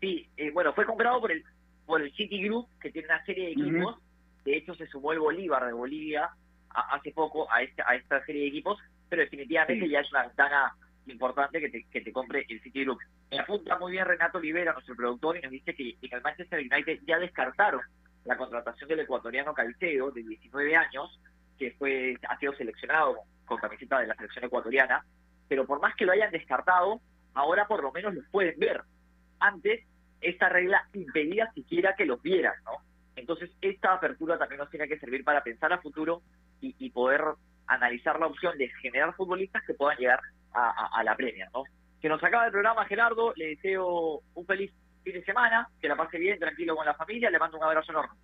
Sí, 0.00 0.28
eh, 0.36 0.50
bueno, 0.50 0.72
fue 0.74 0.86
comprado 0.86 1.20
por 1.20 1.32
el 1.32 1.42
por 1.88 2.02
el 2.02 2.12
City 2.12 2.44
Group, 2.44 2.68
que 2.80 2.90
tiene 2.90 3.08
una 3.08 3.24
serie 3.24 3.46
de 3.46 3.52
equipos. 3.52 3.96
De 4.48 4.56
hecho, 4.56 4.74
se 4.74 4.86
sumó 4.86 5.12
el 5.12 5.18
Bolívar 5.18 5.66
de 5.66 5.74
Bolivia 5.74 6.30
hace 6.70 7.12
poco 7.12 7.52
a 7.52 7.60
esta, 7.60 7.84
a 7.86 7.96
esta 7.96 8.24
serie 8.24 8.42
de 8.42 8.48
equipos, 8.48 8.80
pero 9.06 9.20
definitivamente 9.20 9.86
ya 9.86 10.00
es 10.00 10.10
una 10.10 10.26
ventana 10.26 10.74
importante 11.06 11.60
que 11.60 11.68
te, 11.68 11.84
que 11.84 12.00
te 12.00 12.10
compre 12.12 12.46
el 12.48 12.58
City 12.62 12.82
Group. 12.82 12.98
Me 13.30 13.40
apunta 13.40 13.78
muy 13.78 13.92
bien 13.92 14.06
Renato 14.06 14.38
Olivera, 14.38 14.72
nuestro 14.72 14.96
productor, 14.96 15.36
y 15.36 15.42
nos 15.42 15.50
dice 15.50 15.74
que 15.74 15.98
en 16.00 16.14
el 16.16 16.22
Manchester 16.22 16.60
United 16.60 17.00
ya 17.06 17.18
descartaron 17.18 17.82
la 18.24 18.38
contratación 18.38 18.88
del 18.88 19.00
ecuatoriano 19.00 19.52
Caicedo, 19.52 20.10
de 20.12 20.22
19 20.22 20.76
años, 20.76 21.20
que 21.58 21.72
fue 21.72 22.16
ha 22.26 22.38
sido 22.38 22.54
seleccionado 22.54 23.18
con 23.44 23.58
camiseta 23.58 24.00
de 24.00 24.06
la 24.06 24.14
selección 24.14 24.46
ecuatoriana, 24.46 25.04
pero 25.46 25.66
por 25.66 25.78
más 25.78 25.94
que 25.94 26.06
lo 26.06 26.12
hayan 26.12 26.30
descartado, 26.30 27.02
ahora 27.34 27.68
por 27.68 27.82
lo 27.82 27.92
menos 27.92 28.14
los 28.14 28.24
pueden 28.30 28.58
ver. 28.58 28.80
Antes, 29.40 29.84
esta 30.22 30.48
regla 30.48 30.88
impedía 30.94 31.52
siquiera 31.52 31.94
que 31.94 32.06
los 32.06 32.22
vieran, 32.22 32.54
¿no? 32.64 32.87
Entonces, 33.18 33.50
esta 33.60 33.94
apertura 33.94 34.38
también 34.38 34.60
nos 34.60 34.70
tiene 34.70 34.88
que 34.88 34.98
servir 34.98 35.24
para 35.24 35.42
pensar 35.42 35.72
a 35.72 35.78
futuro 35.78 36.22
y, 36.60 36.90
poder 36.90 37.22
analizar 37.66 38.18
la 38.18 38.26
opción 38.26 38.56
de 38.58 38.68
generar 38.80 39.14
futbolistas 39.14 39.62
que 39.66 39.74
puedan 39.74 39.98
llegar 39.98 40.20
a, 40.52 41.02
la 41.04 41.14
premia, 41.14 41.48
¿no? 41.54 41.64
Que 42.00 42.08
nos 42.08 42.22
acaba 42.22 42.46
el 42.46 42.52
programa, 42.52 42.84
Gerardo, 42.86 43.32
le 43.36 43.48
deseo 43.48 44.22
un 44.34 44.46
feliz 44.46 44.72
fin 45.04 45.12
de 45.12 45.24
semana, 45.24 45.68
que 45.80 45.88
la 45.88 45.96
pase 45.96 46.18
bien, 46.18 46.38
tranquilo 46.38 46.74
con 46.74 46.86
la 46.86 46.94
familia, 46.94 47.30
le 47.30 47.38
mando 47.38 47.58
un 47.58 47.64
abrazo 47.64 47.92
enorme. 47.92 48.14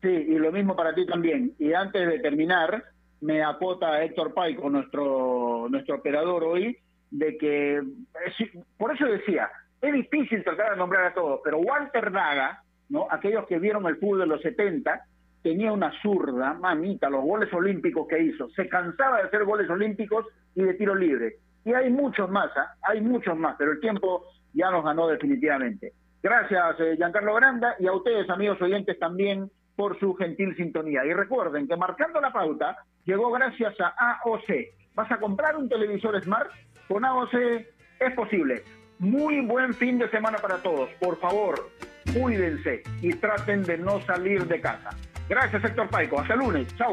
Sí, 0.00 0.08
y 0.08 0.38
lo 0.38 0.50
mismo 0.50 0.74
para 0.74 0.94
ti 0.94 1.04
también. 1.06 1.54
Y 1.58 1.72
antes 1.74 2.06
de 2.06 2.18
terminar, 2.20 2.84
me 3.20 3.42
acota 3.42 4.02
Héctor 4.02 4.34
Paico, 4.34 4.70
nuestro, 4.70 5.66
nuestro 5.68 5.96
operador 5.96 6.44
hoy, 6.44 6.78
de 7.10 7.36
que, 7.36 7.82
por 8.78 8.94
eso 8.94 9.04
decía, 9.06 9.50
es 9.80 9.92
difícil 9.92 10.42
tratar 10.42 10.70
de 10.70 10.76
nombrar 10.76 11.04
a 11.04 11.14
todos, 11.14 11.40
pero 11.44 11.58
Walter 11.58 12.10
Daga, 12.10 12.61
¿no? 12.92 13.06
aquellos 13.10 13.46
que 13.46 13.58
vieron 13.58 13.86
el 13.86 13.96
fútbol 13.96 14.20
de 14.20 14.26
los 14.26 14.42
70, 14.42 15.02
tenía 15.42 15.72
una 15.72 15.90
zurda, 16.02 16.52
mamita, 16.52 17.08
los 17.08 17.22
goles 17.24 17.52
olímpicos 17.52 18.06
que 18.06 18.22
hizo. 18.22 18.50
Se 18.50 18.68
cansaba 18.68 19.16
de 19.16 19.24
hacer 19.24 19.44
goles 19.44 19.68
olímpicos 19.70 20.26
y 20.54 20.62
de 20.62 20.74
tiro 20.74 20.94
libre. 20.94 21.36
Y 21.64 21.72
hay 21.72 21.90
muchos 21.90 22.30
más, 22.30 22.50
¿ah? 22.54 22.74
hay 22.82 23.00
muchos 23.00 23.36
más, 23.36 23.56
pero 23.58 23.72
el 23.72 23.80
tiempo 23.80 24.26
ya 24.52 24.70
nos 24.70 24.84
ganó 24.84 25.08
definitivamente. 25.08 25.94
Gracias, 26.22 26.80
eh, 26.80 26.96
Giancarlo 26.96 27.34
Granda, 27.34 27.74
y 27.78 27.86
a 27.86 27.92
ustedes, 27.92 28.28
amigos 28.28 28.60
oyentes, 28.60 28.98
también 28.98 29.50
por 29.74 29.98
su 29.98 30.14
gentil 30.14 30.54
sintonía. 30.56 31.04
Y 31.06 31.14
recuerden 31.14 31.66
que 31.66 31.76
marcando 31.76 32.20
la 32.20 32.30
pauta 32.30 32.76
llegó 33.06 33.32
gracias 33.32 33.74
a 33.80 34.18
AOC. 34.22 34.50
¿Vas 34.94 35.10
a 35.10 35.16
comprar 35.16 35.56
un 35.56 35.68
televisor 35.68 36.22
Smart? 36.22 36.50
Con 36.88 37.06
AOC 37.06 37.34
es 38.00 38.14
posible. 38.14 38.62
Muy 38.98 39.40
buen 39.40 39.72
fin 39.72 39.98
de 39.98 40.10
semana 40.10 40.36
para 40.38 40.58
todos. 40.58 40.90
Por 41.00 41.18
favor, 41.18 41.54
cuídense 42.12 42.82
y 43.00 43.12
traten 43.14 43.62
de 43.62 43.78
no 43.78 44.00
salir 44.02 44.46
de 44.46 44.60
casa. 44.60 44.90
Gracias, 45.28 45.64
Héctor 45.64 45.88
Paico. 45.88 46.20
Hasta 46.20 46.34
el 46.34 46.40
lunes. 46.40 46.66
Chau. 46.76 46.92